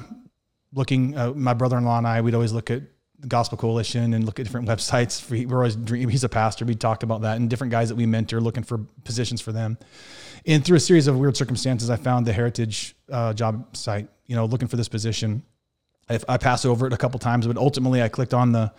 looking. 0.73 1.17
Uh, 1.17 1.33
my 1.33 1.53
brother-in-law 1.55 1.99
and 1.99 2.07
I, 2.07 2.21
we'd 2.23 2.35
always 2.35 2.53
look 2.53 2.71
at 2.71 2.83
the 3.19 3.27
Gospel 3.27 3.57
Coalition 3.59 4.15
and 4.15 4.25
look 4.25 4.39
at 4.39 4.45
different 4.45 4.69
websites. 4.69 5.47
We're 5.47 5.57
always 5.57 5.77
dream, 5.77 6.09
he's 6.09 6.25
a 6.25 6.29
pastor. 6.29 6.65
We 6.65 6.75
talked 6.75 7.03
about 7.03 7.23
that 7.23 7.37
and 7.37 7.49
different 7.49 7.71
guys 7.71 7.89
that 7.89 7.95
we 7.95 8.07
mentor, 8.07 8.41
looking 8.41 8.63
for 8.63 8.79
positions 9.05 9.41
for 9.41 9.53
them. 9.53 9.79
And 10.45 10.65
through 10.65 10.77
a 10.77 10.81
series 10.81 11.07
of 11.07 11.19
weird 11.19 11.37
circumstances, 11.37 11.91
I 11.91 11.97
found 11.97 12.27
the 12.27 12.33
Heritage 12.33 12.95
uh, 13.11 13.33
job 13.33 13.77
site. 13.77 14.09
You 14.27 14.37
know, 14.37 14.45
looking 14.45 14.69
for 14.69 14.77
this 14.77 14.89
position. 14.89 15.45
I, 16.09 16.19
I 16.29 16.37
passed 16.37 16.67
over 16.67 16.87
it 16.87 16.93
a 16.93 16.97
couple 16.97 17.19
times, 17.19 17.47
but 17.47 17.57
ultimately, 17.57 18.03
I 18.03 18.09
clicked 18.09 18.35
on 18.35 18.53
the, 18.53 18.73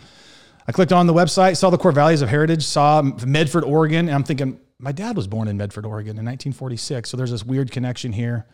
I 0.68 0.72
clicked 0.72 0.92
on 0.92 1.08
the 1.08 1.14
website, 1.14 1.58
saw 1.58 1.70
the 1.70 1.78
core 1.78 1.92
values 1.92 2.22
of 2.22 2.30
Heritage, 2.30 2.64
saw 2.66 3.02
Medford, 3.02 3.64
Oregon, 3.64 4.08
and 4.08 4.16
I'm 4.16 4.24
thinking, 4.24 4.60
my 4.80 4.92
dad 4.92 5.16
was 5.16 5.28
born 5.28 5.48
in 5.48 5.58
Medford, 5.58 5.86
Oregon 5.86 6.12
in 6.12 6.26
1946. 6.26 7.10
So 7.10 7.18
there's 7.18 7.32
this 7.32 7.44
weird 7.44 7.72
connection 7.72 8.12
here. 8.12 8.46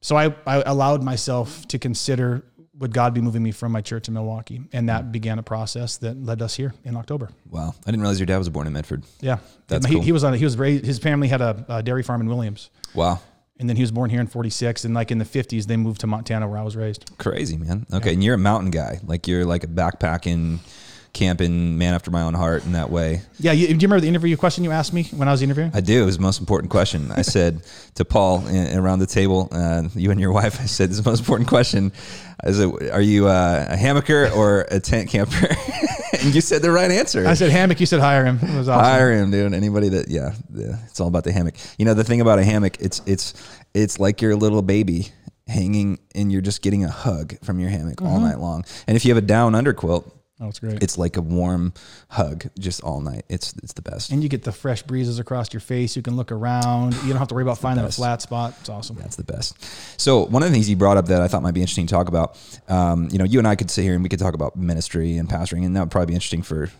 So 0.00 0.16
I, 0.16 0.34
I 0.46 0.62
allowed 0.62 1.02
myself 1.02 1.66
to 1.68 1.78
consider 1.78 2.44
would 2.78 2.92
God 2.92 3.14
be 3.14 3.20
moving 3.20 3.42
me 3.42 3.52
from 3.52 3.72
my 3.72 3.80
church 3.80 4.08
in 4.08 4.14
Milwaukee? 4.14 4.60
And 4.72 4.88
that 4.88 5.12
began 5.12 5.38
a 5.38 5.42
process 5.42 5.96
that 5.98 6.16
led 6.22 6.42
us 6.42 6.54
here 6.54 6.74
in 6.84 6.96
October. 6.96 7.30
Wow. 7.50 7.74
I 7.82 7.90
didn't 7.90 8.00
realize 8.00 8.18
your 8.18 8.26
dad 8.26 8.38
was 8.38 8.48
born 8.48 8.66
in 8.66 8.72
Medford. 8.72 9.04
Yeah. 9.20 9.38
That's 9.68 9.86
he, 9.86 9.94
cool. 9.94 10.02
he 10.02 10.12
was 10.12 10.24
on, 10.24 10.34
he 10.34 10.44
was 10.44 10.56
raised, 10.56 10.84
his 10.84 10.98
family 10.98 11.28
had 11.28 11.40
a, 11.40 11.64
a, 11.68 11.82
dairy 11.82 12.02
farm 12.02 12.20
in 12.20 12.28
Williams. 12.28 12.70
Wow. 12.94 13.20
And 13.58 13.68
then 13.68 13.76
he 13.76 13.82
was 13.82 13.90
born 13.90 14.10
here 14.10 14.20
in 14.20 14.26
46. 14.26 14.84
And 14.84 14.94
like 14.94 15.10
in 15.10 15.18
the 15.18 15.24
50s, 15.24 15.64
they 15.66 15.76
moved 15.76 16.02
to 16.02 16.06
Montana 16.06 16.46
where 16.46 16.58
I 16.58 16.62
was 16.62 16.76
raised. 16.76 17.10
Crazy, 17.18 17.56
man. 17.56 17.86
Okay. 17.92 18.10
Yeah. 18.10 18.12
And 18.12 18.24
you're 18.24 18.34
a 18.34 18.38
mountain 18.38 18.70
guy. 18.70 19.00
Like 19.04 19.26
you're 19.26 19.46
like 19.46 19.64
a 19.64 19.68
backpacking, 19.68 20.58
camping 21.16 21.78
man 21.78 21.94
after 21.94 22.10
my 22.10 22.22
own 22.22 22.34
heart 22.34 22.64
in 22.64 22.72
that 22.72 22.90
way. 22.90 23.22
Yeah. 23.38 23.52
You, 23.52 23.68
do 23.68 23.72
you 23.72 23.78
remember 23.78 24.00
the 24.00 24.08
interview 24.08 24.36
question 24.36 24.64
you 24.64 24.70
asked 24.70 24.92
me 24.92 25.04
when 25.04 25.28
I 25.28 25.32
was 25.32 25.40
interviewing? 25.40 25.70
I 25.72 25.80
do. 25.80 26.02
It 26.02 26.04
was 26.04 26.18
the 26.18 26.22
most 26.22 26.40
important 26.40 26.70
question. 26.70 27.10
I 27.10 27.22
said 27.36 27.62
to 27.94 28.04
Paul 28.04 28.46
in, 28.46 28.78
around 28.78 28.98
the 28.98 29.06
table, 29.06 29.48
uh, 29.50 29.84
you 29.94 30.10
and 30.10 30.20
your 30.20 30.32
wife, 30.32 30.60
I 30.60 30.66
said, 30.66 30.90
this 30.90 30.98
is 30.98 31.02
the 31.02 31.10
most 31.10 31.20
important 31.20 31.48
question. 31.48 31.90
I 32.44 32.52
said, 32.52 32.70
are 32.92 33.00
you 33.00 33.28
uh, 33.28 33.66
a 33.70 33.76
hammocker 33.76 34.34
or 34.36 34.66
a 34.70 34.78
tent 34.78 35.08
camper? 35.08 35.48
and 36.20 36.34
you 36.34 36.42
said 36.42 36.60
the 36.60 36.70
right 36.70 36.90
answer. 36.90 37.26
I 37.26 37.32
said 37.32 37.50
hammock. 37.50 37.80
You 37.80 37.86
said 37.86 38.00
hire 38.00 38.26
him. 38.26 38.38
It 38.42 38.54
was 38.54 38.68
awesome. 38.68 38.84
Hire 38.84 39.12
him, 39.12 39.30
dude. 39.30 39.54
Anybody 39.54 39.88
that, 39.88 40.08
yeah, 40.10 40.34
yeah, 40.52 40.76
it's 40.86 41.00
all 41.00 41.08
about 41.08 41.24
the 41.24 41.32
hammock. 41.32 41.54
You 41.78 41.86
know, 41.86 41.94
the 41.94 42.04
thing 42.04 42.20
about 42.20 42.38
a 42.38 42.44
hammock, 42.44 42.76
it's, 42.78 43.00
it's, 43.06 43.32
it's 43.72 43.98
like 43.98 44.20
your 44.20 44.36
little 44.36 44.62
baby 44.62 45.12
hanging 45.46 45.98
and 46.14 46.30
you're 46.30 46.42
just 46.42 46.60
getting 46.60 46.84
a 46.84 46.90
hug 46.90 47.38
from 47.42 47.58
your 47.58 47.70
hammock 47.70 47.96
mm-hmm. 47.96 48.06
all 48.06 48.20
night 48.20 48.38
long. 48.38 48.64
And 48.86 48.96
if 48.96 49.04
you 49.04 49.14
have 49.14 49.22
a 49.22 49.26
down 49.26 49.54
under 49.54 49.72
quilt, 49.72 50.12
Oh, 50.38 50.48
it's 50.48 50.58
great. 50.58 50.82
It's 50.82 50.98
like 50.98 51.16
a 51.16 51.22
warm 51.22 51.72
hug 52.10 52.46
just 52.58 52.82
all 52.82 53.00
night. 53.00 53.24
It's 53.30 53.54
it's 53.62 53.72
the 53.72 53.80
best. 53.80 54.10
And 54.10 54.22
you 54.22 54.28
get 54.28 54.42
the 54.42 54.52
fresh 54.52 54.82
breezes 54.82 55.18
across 55.18 55.52
your 55.52 55.60
face. 55.60 55.96
You 55.96 56.02
can 56.02 56.14
look 56.14 56.30
around. 56.30 56.92
You 56.94 57.08
don't 57.08 57.16
have 57.16 57.28
to 57.28 57.34
worry 57.34 57.42
about 57.42 57.56
finding 57.56 57.86
a 57.86 57.90
flat 57.90 58.20
spot. 58.20 58.54
It's 58.60 58.68
awesome. 58.68 58.96
That's 58.96 59.16
the 59.16 59.24
best. 59.24 59.56
So 59.98 60.26
one 60.26 60.42
of 60.42 60.50
the 60.50 60.52
things 60.52 60.68
you 60.68 60.76
brought 60.76 60.98
up 60.98 61.06
that 61.06 61.22
I 61.22 61.28
thought 61.28 61.42
might 61.42 61.54
be 61.54 61.62
interesting 61.62 61.86
to 61.86 61.94
talk 61.94 62.08
about, 62.08 62.38
um, 62.68 63.08
you 63.10 63.18
know, 63.18 63.24
you 63.24 63.38
and 63.38 63.48
I 63.48 63.56
could 63.56 63.70
sit 63.70 63.82
here 63.82 63.94
and 63.94 64.02
we 64.02 64.10
could 64.10 64.18
talk 64.18 64.34
about 64.34 64.56
ministry 64.56 65.16
and 65.16 65.26
pastoring, 65.26 65.64
and 65.64 65.74
that 65.74 65.80
would 65.80 65.90
probably 65.90 66.08
be 66.08 66.14
interesting 66.14 66.42
for 66.42 66.70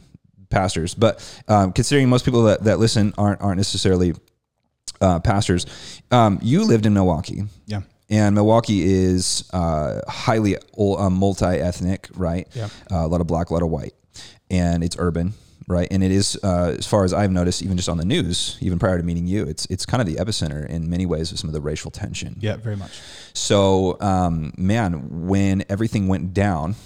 pastors. 0.50 0.94
But 0.94 1.43
um, 1.49 1.73
considering 1.73 2.11
most 2.11 2.26
people 2.26 2.43
that, 2.44 2.64
that 2.64 2.79
listen 2.79 3.14
aren't 3.17 3.41
aren't 3.41 3.56
necessarily 3.56 4.12
uh, 5.00 5.20
pastors, 5.20 5.64
um, 6.11 6.41
you 6.43 6.62
lived 6.64 6.85
in 6.85 6.93
Milwaukee. 6.93 7.44
Yeah 7.64 7.81
and 8.08 8.35
Milwaukee 8.35 8.85
is 8.85 9.49
uh, 9.53 10.00
highly 10.08 10.56
uh, 10.56 11.11
multi-ethnic, 11.11 12.08
right? 12.14 12.49
Yeah. 12.55 12.69
Uh, 12.91 13.05
a 13.05 13.08
lot 13.08 13.20
of 13.20 13.26
black, 13.26 13.50
a 13.50 13.53
lot 13.53 13.62
of 13.62 13.70
white, 13.70 13.94
and 14.50 14.85
it's 14.85 14.97
urban, 14.99 15.35
right? 15.67 15.88
And 15.91 16.05
it 16.05 16.12
is, 16.12 16.38
uh, 16.43 16.76
as 16.79 16.87
far 16.87 17.05
as 17.05 17.12
I've 17.12 17.32
noticed, 17.32 17.62
even 17.62 17.76
just 17.76 17.88
on 17.88 17.97
the 17.99 18.05
news, 18.05 18.56
even 18.61 18.79
prior 18.79 18.97
to 18.99 19.03
meeting 19.03 19.26
you, 19.26 19.44
it's 19.44 19.67
it's 19.67 19.85
kind 19.85 20.00
of 20.00 20.06
the 20.06 20.17
epicenter 20.17 20.69
in 20.69 20.88
many 20.88 21.06
ways 21.06 21.32
of 21.32 21.38
some 21.38 21.49
of 21.49 21.55
the 21.55 21.61
racial 21.61 21.91
tension. 21.91 22.37
Yeah, 22.41 22.56
very 22.56 22.76
much. 22.76 23.00
So, 23.32 23.97
um, 24.00 24.52
man, 24.56 25.26
when 25.26 25.64
everything 25.69 26.09
went 26.09 26.32
down 26.32 26.76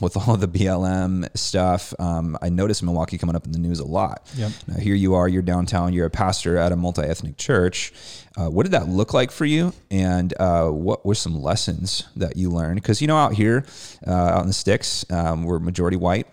with 0.00 0.16
all 0.16 0.34
of 0.34 0.40
the 0.40 0.48
BLM 0.48 1.28
stuff. 1.36 1.94
Um, 1.98 2.36
I 2.42 2.48
noticed 2.48 2.82
Milwaukee 2.82 3.18
coming 3.18 3.36
up 3.36 3.46
in 3.46 3.52
the 3.52 3.58
news 3.58 3.80
a 3.80 3.86
lot. 3.86 4.28
Yep. 4.36 4.52
Now 4.66 4.76
here 4.78 4.94
you 4.94 5.14
are, 5.14 5.28
you're 5.28 5.42
downtown, 5.42 5.92
you're 5.92 6.06
a 6.06 6.10
pastor 6.10 6.56
at 6.56 6.72
a 6.72 6.76
multi-ethnic 6.76 7.36
church. 7.36 7.92
Uh, 8.36 8.48
what 8.48 8.62
did 8.62 8.72
that 8.72 8.88
look 8.88 9.12
like 9.12 9.30
for 9.30 9.44
you? 9.44 9.72
And 9.90 10.32
uh, 10.38 10.68
what 10.68 11.04
were 11.04 11.14
some 11.14 11.40
lessons 11.40 12.04
that 12.16 12.36
you 12.36 12.50
learned? 12.50 12.76
Because 12.76 13.00
you 13.00 13.08
know, 13.08 13.16
out 13.16 13.34
here, 13.34 13.64
uh, 14.06 14.10
out 14.10 14.42
in 14.42 14.46
the 14.46 14.52
sticks, 14.52 15.04
um, 15.10 15.44
we're 15.44 15.58
majority 15.58 15.96
white 15.96 16.26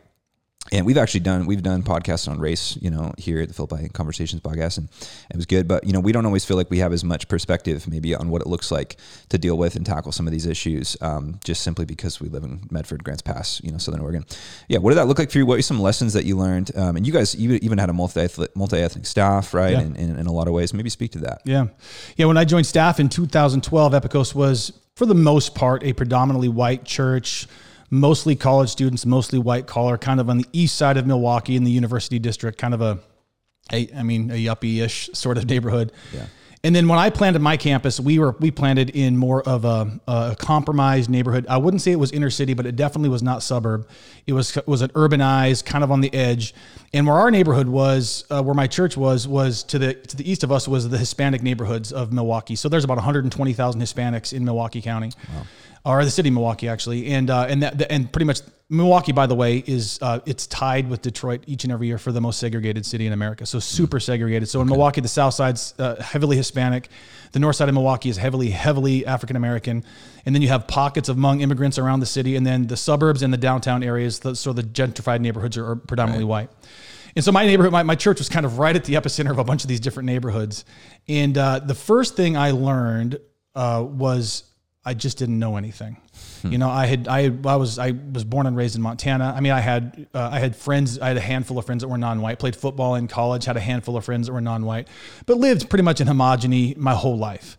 and 0.71 0.85
we've 0.85 0.97
actually 0.97 1.21
done 1.21 1.45
we've 1.45 1.63
done 1.63 1.83
podcasts 1.83 2.27
on 2.27 2.39
race 2.39 2.77
you 2.81 2.89
know 2.89 3.13
here 3.17 3.41
at 3.41 3.47
the 3.47 3.53
philippi 3.53 3.89
conversations 3.89 4.41
podcast 4.41 4.77
and 4.77 4.89
it 5.29 5.35
was 5.35 5.45
good. 5.45 5.67
But 5.67 5.85
you 5.85 5.93
know 5.93 5.99
we 5.99 6.11
don't 6.11 6.25
always 6.25 6.45
feel 6.45 6.57
like 6.57 6.69
we 6.69 6.79
have 6.79 6.93
as 6.93 7.03
much 7.03 7.27
perspective 7.27 7.87
maybe 7.87 8.15
on 8.15 8.29
what 8.29 8.41
it 8.41 8.47
looks 8.47 8.71
like 8.71 8.97
to 9.29 9.37
deal 9.37 9.57
with 9.57 9.75
and 9.75 9.85
tackle 9.85 10.11
some 10.11 10.27
of 10.27 10.31
these 10.33 10.45
issues 10.45 10.97
um, 11.01 11.39
just 11.43 11.63
simply 11.63 11.85
because 11.85 12.19
we 12.19 12.29
live 12.29 12.43
in 12.43 12.61
medford 12.71 13.03
grants 13.03 13.21
pass 13.21 13.61
you 13.63 13.71
know 13.71 13.77
southern 13.77 14.01
oregon. 14.01 14.25
Yeah 14.67 14.79
what 14.79 14.91
did 14.91 14.97
that 14.97 15.07
look 15.07 15.19
like 15.19 15.31
for 15.31 15.37
you? 15.37 15.45
What 15.45 15.57
were 15.57 15.61
some 15.61 15.79
lessons 15.79 16.13
that 16.13 16.25
you 16.25 16.37
learned? 16.37 16.75
Um, 16.75 16.97
and 16.97 17.05
you 17.07 17.13
guys 17.13 17.35
even 17.35 17.77
had 17.77 17.89
a 17.89 17.93
multi 17.93 18.27
multi-ethnic 18.55 19.05
staff 19.05 19.53
right? 19.53 19.73
Yeah. 19.73 19.81
in, 19.81 19.95
in, 19.95 20.19
in 20.19 20.25
a 20.27 20.31
lot 20.31 20.47
of 20.47 20.53
ways. 20.53 20.73
Maybe 20.73 20.89
speak 20.89 21.11
to 21.13 21.19
that. 21.19 21.41
Yeah. 21.45 21.67
Yeah 22.15 22.25
when 22.25 22.37
i 22.37 22.43
joined 22.45 22.65
staff 22.65 22.99
in 22.99 23.09
2012 23.09 23.93
epikos 23.93 24.35
was 24.35 24.73
for 24.95 25.05
the 25.05 25.15
most 25.15 25.55
part 25.55 25.83
a 25.83 25.93
predominantly 25.93 26.49
white 26.49 26.83
church 26.83 27.47
mostly 27.89 28.35
college 28.35 28.69
students, 28.69 29.05
mostly 29.05 29.39
white 29.39 29.67
collar, 29.67 29.97
kind 29.97 30.19
of 30.19 30.29
on 30.29 30.37
the 30.37 30.45
east 30.53 30.75
side 30.75 30.97
of 30.97 31.07
Milwaukee 31.07 31.55
in 31.55 31.63
the 31.63 31.71
University 31.71 32.19
District, 32.19 32.57
kind 32.57 32.73
of 32.73 32.81
a, 32.81 32.99
a 33.71 33.89
I 33.95 34.03
mean, 34.03 34.31
a 34.31 34.35
yuppie-ish 34.35 35.09
sort 35.13 35.37
of 35.37 35.45
neighborhood. 35.45 35.91
Yeah. 36.13 36.25
And 36.63 36.75
then 36.75 36.87
when 36.87 36.97
I 36.97 37.11
planted 37.11 37.39
my 37.39 37.55
campus, 37.55 37.99
we 37.99 38.17
were 38.17 38.31
we 38.39 38.49
planted 38.49 38.89
in 38.89 39.15
more 39.15 39.47
of 39.47 39.63
a, 39.63 39.99
a, 40.07 40.35
compromised 40.37 41.09
neighborhood. 41.09 41.45
I 41.47 41.57
wouldn't 41.57 41.81
say 41.81 41.91
it 41.91 41.99
was 41.99 42.11
inner 42.11 42.31
city, 42.31 42.55
but 42.55 42.65
it 42.65 42.75
definitely 42.75 43.09
was 43.09 43.21
not 43.21 43.43
suburb. 43.43 43.87
It 44.25 44.33
was 44.33 44.57
was 44.65 44.81
an 44.81 44.89
urbanized, 44.89 45.65
kind 45.65 45.83
of 45.83 45.91
on 45.91 46.01
the 46.01 46.13
edge. 46.13 46.55
And 46.93 47.05
where 47.05 47.15
our 47.15 47.29
neighborhood 47.29 47.67
was, 47.67 48.25
uh, 48.31 48.41
where 48.41 48.55
my 48.55 48.65
church 48.65 48.97
was, 48.97 49.27
was 49.27 49.63
to 49.65 49.77
the 49.77 49.93
to 49.93 50.17
the 50.17 50.29
east 50.29 50.43
of 50.43 50.51
us 50.51 50.67
was 50.67 50.89
the 50.89 50.97
Hispanic 50.97 51.43
neighborhoods 51.43 51.93
of 51.93 52.11
Milwaukee. 52.11 52.55
So 52.55 52.69
there's 52.69 52.83
about 52.83 52.97
120,000 52.97 53.79
Hispanics 53.79 54.33
in 54.33 54.43
Milwaukee 54.43 54.81
County. 54.81 55.11
Wow 55.33 55.43
or 55.87 56.03
the 56.03 56.11
city 56.11 56.29
of 56.29 56.33
Milwaukee 56.33 56.67
actually, 56.67 57.07
and 57.07 57.29
uh, 57.29 57.47
and 57.49 57.63
that 57.63 57.91
and 57.91 58.11
pretty 58.11 58.25
much 58.25 58.41
Milwaukee, 58.69 59.13
by 59.13 59.25
the 59.25 59.35
way, 59.35 59.63
is 59.65 59.97
uh, 60.01 60.19
it's 60.25 60.45
tied 60.47 60.89
with 60.89 61.01
Detroit 61.01 61.43
each 61.47 61.63
and 61.63 61.71
every 61.71 61.87
year 61.87 61.97
for 61.97 62.11
the 62.11 62.19
most 62.19 62.39
segregated 62.39 62.85
city 62.85 63.07
in 63.07 63.13
America. 63.13 63.45
So 63.45 63.59
super 63.59 63.99
segregated. 63.99 64.49
So 64.49 64.59
in 64.59 64.67
Milwaukee, 64.67 64.99
the 64.99 65.07
South 65.07 65.33
Side's 65.33 65.73
uh, 65.79 66.01
heavily 66.01 66.35
Hispanic, 66.35 66.89
the 67.31 67.39
North 67.39 67.55
Side 67.55 67.69
of 67.69 67.75
Milwaukee 67.75 68.09
is 68.09 68.17
heavily 68.17 68.49
heavily 68.49 69.05
African 69.05 69.37
American, 69.37 69.85
and 70.25 70.35
then 70.35 70.41
you 70.41 70.49
have 70.49 70.67
pockets 70.67 71.07
of 71.07 71.15
Hmong 71.15 71.41
immigrants 71.41 71.77
around 71.77 72.01
the 72.01 72.05
city, 72.05 72.35
and 72.35 72.45
then 72.45 72.67
the 72.67 72.77
suburbs 72.77 73.21
and 73.21 73.31
the 73.33 73.37
downtown 73.37 73.81
areas. 73.81 74.19
The, 74.19 74.35
so 74.35 74.51
the 74.51 74.63
gentrified 74.63 75.21
neighborhoods 75.21 75.57
are, 75.57 75.71
are 75.71 75.75
predominantly 75.77 76.25
right. 76.25 76.49
white. 76.49 76.49
And 77.15 77.23
so 77.23 77.31
my 77.31 77.45
neighborhood, 77.45 77.71
my, 77.71 77.83
my 77.83 77.95
church 77.95 78.19
was 78.19 78.29
kind 78.29 78.45
of 78.45 78.59
right 78.59 78.75
at 78.75 78.83
the 78.83 78.93
epicenter 78.93 79.31
of 79.31 79.39
a 79.39 79.43
bunch 79.43 79.63
of 79.63 79.69
these 79.69 79.79
different 79.79 80.05
neighborhoods. 80.05 80.65
And 81.07 81.35
uh, 81.35 81.59
the 81.59 81.73
first 81.73 82.15
thing 82.15 82.37
I 82.37 82.51
learned 82.51 83.19
uh, 83.55 83.83
was 83.87 84.43
I 84.87 84.93
just 84.93 85.17
didn't 85.17 85.37
know 85.37 85.57
anything. 85.57 85.97
You 86.43 86.57
know, 86.57 86.69
I 86.69 86.85
had 86.85 87.07
I 87.07 87.31
I 87.45 87.55
was 87.57 87.77
I 87.77 87.91
was 88.13 88.23
born 88.23 88.47
and 88.47 88.55
raised 88.55 88.75
in 88.75 88.81
Montana. 88.81 89.33
I 89.35 89.41
mean, 89.41 89.51
I 89.51 89.59
had 89.59 90.07
uh, 90.13 90.29
I 90.31 90.39
had 90.39 90.55
friends. 90.55 90.97
I 90.99 91.09
had 91.09 91.17
a 91.17 91.27
handful 91.33 91.57
of 91.57 91.65
friends 91.65 91.81
that 91.81 91.89
were 91.89 91.97
non-white. 91.97 92.39
Played 92.39 92.55
football 92.55 92.95
in 92.95 93.07
college. 93.07 93.45
Had 93.45 93.57
a 93.57 93.59
handful 93.71 93.97
of 93.97 94.05
friends 94.05 94.27
that 94.27 94.33
were 94.33 94.41
non-white, 94.41 94.87
but 95.25 95.37
lived 95.37 95.69
pretty 95.69 95.83
much 95.83 95.99
in 95.99 96.07
homogeny 96.07 96.77
my 96.77 96.93
whole 96.93 97.17
life. 97.17 97.57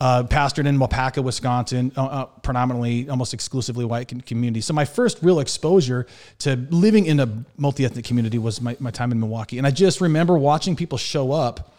Uh, 0.00 0.22
pastored 0.22 0.66
in 0.66 0.78
Waupaca, 0.78 1.22
Wisconsin, 1.22 1.92
uh, 1.94 2.04
uh, 2.04 2.24
predominantly 2.24 3.10
almost 3.10 3.34
exclusively 3.34 3.84
white 3.84 4.08
community. 4.24 4.62
So 4.62 4.72
my 4.72 4.86
first 4.86 5.18
real 5.20 5.40
exposure 5.40 6.06
to 6.38 6.56
living 6.70 7.04
in 7.04 7.20
a 7.20 7.44
multi-ethnic 7.58 8.06
community 8.06 8.38
was 8.38 8.62
my, 8.62 8.74
my 8.80 8.90
time 8.90 9.12
in 9.12 9.20
Milwaukee, 9.20 9.58
and 9.58 9.66
I 9.66 9.70
just 9.70 10.00
remember 10.00 10.38
watching 10.38 10.74
people 10.74 10.96
show 10.96 11.32
up 11.32 11.74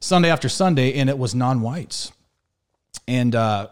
Sunday 0.00 0.30
after 0.30 0.48
Sunday, 0.48 0.94
and 0.94 1.10
it 1.10 1.18
was 1.18 1.34
non-whites, 1.34 2.12
and 3.06 3.34
uh, 3.34 3.66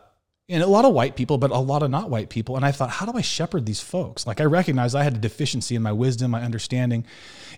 and 0.50 0.62
a 0.62 0.67
lot 0.67 0.87
of 0.87 0.95
white 0.95 1.14
people, 1.14 1.37
but 1.37 1.50
a 1.50 1.59
lot 1.59 1.83
of 1.83 1.90
not 1.90 2.09
white 2.09 2.31
people. 2.31 2.57
And 2.57 2.64
I 2.64 2.73
thought, 2.73 2.88
how 2.88 3.07
do 3.07 3.17
I 3.17 3.21
shepherd 3.21 3.67
these 3.67 3.81
folks? 3.81 4.26
Like 4.26 4.40
I 4.40 4.45
recognized 4.45 4.97
I 4.97 5.02
had 5.02 5.14
a 5.14 5.19
deficiency 5.19 5.76
in 5.76 5.83
my 5.83 5.93
wisdom, 5.93 6.31
my 6.31 6.43
understanding. 6.43 7.05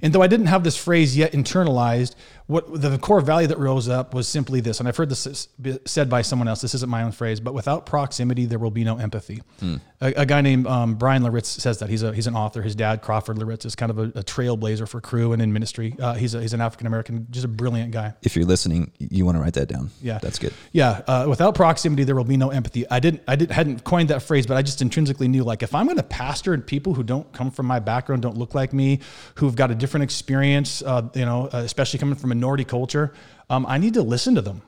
And 0.02 0.12
though 0.12 0.22
I 0.22 0.26
didn't 0.26 0.46
have 0.46 0.64
this 0.64 0.76
phrase 0.76 1.16
yet 1.16 1.32
internalized, 1.32 2.16
what 2.50 2.80
the 2.82 2.98
core 2.98 3.20
value 3.20 3.46
that 3.46 3.58
rose 3.58 3.88
up 3.88 4.12
was 4.12 4.26
simply 4.26 4.60
this. 4.60 4.80
And 4.80 4.88
I've 4.88 4.96
heard 4.96 5.08
this 5.08 5.48
said 5.86 6.10
by 6.10 6.22
someone 6.22 6.48
else. 6.48 6.60
This 6.60 6.74
isn't 6.74 6.90
my 6.90 7.04
own 7.04 7.12
phrase, 7.12 7.38
but 7.38 7.54
without 7.54 7.86
proximity, 7.86 8.44
there 8.44 8.58
will 8.58 8.72
be 8.72 8.82
no 8.82 8.98
empathy. 8.98 9.40
Hmm. 9.60 9.76
A, 10.00 10.12
a, 10.16 10.26
guy 10.26 10.40
named 10.40 10.66
um, 10.66 10.94
Bryan 10.96 11.22
Loritts 11.22 11.48
says 11.48 11.78
that 11.78 11.88
he's 11.88 12.02
a, 12.02 12.12
he's 12.12 12.26
an 12.26 12.34
author. 12.34 12.62
His 12.62 12.74
dad, 12.74 13.02
Crawford 13.02 13.38
Loritts, 13.38 13.66
is 13.66 13.76
kind 13.76 13.90
of 13.90 13.98
a, 13.98 14.02
a 14.18 14.24
trailblazer 14.24 14.88
for 14.88 15.00
Cru 15.00 15.32
and 15.32 15.40
in 15.40 15.52
ministry. 15.52 15.94
Uh, 16.00 16.14
he's 16.14 16.34
a, 16.34 16.40
he's 16.40 16.52
an 16.52 16.60
African 16.60 16.88
American, 16.88 17.28
just 17.30 17.44
a 17.44 17.48
brilliant 17.48 17.92
guy. 17.92 18.14
If 18.22 18.34
you're 18.34 18.46
listening, 18.46 18.90
you 18.98 19.24
want 19.24 19.36
to 19.36 19.42
write 19.42 19.54
that 19.54 19.68
down. 19.68 19.90
Yeah, 20.02 20.18
that's 20.18 20.38
good. 20.38 20.52
Yeah, 20.72 21.02
uh, 21.06 21.26
without 21.28 21.54
proximity, 21.54 22.02
there 22.02 22.16
will 22.16 22.24
be 22.24 22.36
no 22.36 22.50
empathy. 22.50 22.84
I 22.90 22.98
didn't 22.98 23.22
I 23.28 23.36
didn't 23.36 23.52
hadn't 23.52 23.84
coined 23.84 24.08
that 24.08 24.22
phrase, 24.22 24.46
but 24.46 24.56
I 24.56 24.62
just 24.62 24.82
intrinsically 24.82 25.28
knew 25.28 25.44
like 25.44 25.62
if 25.62 25.72
I'm 25.72 25.86
going 25.86 25.98
to 25.98 26.02
pastor 26.02 26.52
and 26.52 26.66
people 26.66 26.94
who 26.94 27.04
don't 27.04 27.30
come 27.32 27.50
from 27.52 27.66
my 27.66 27.78
background, 27.78 28.22
don't 28.22 28.38
look 28.38 28.56
like 28.56 28.72
me, 28.72 29.00
who've 29.36 29.54
got 29.54 29.70
a 29.70 29.74
different 29.76 30.02
experience, 30.02 30.82
uh, 30.82 31.08
you 31.14 31.26
know, 31.26 31.48
uh, 31.52 31.58
especially 31.58 32.00
coming 32.00 32.16
from 32.16 32.32
minority 32.40 32.64
culture, 32.64 33.12
um, 33.50 33.66
I 33.68 33.78
need 33.78 33.94
to 33.94 34.02
listen 34.02 34.34
to 34.34 34.40
them. 34.40 34.62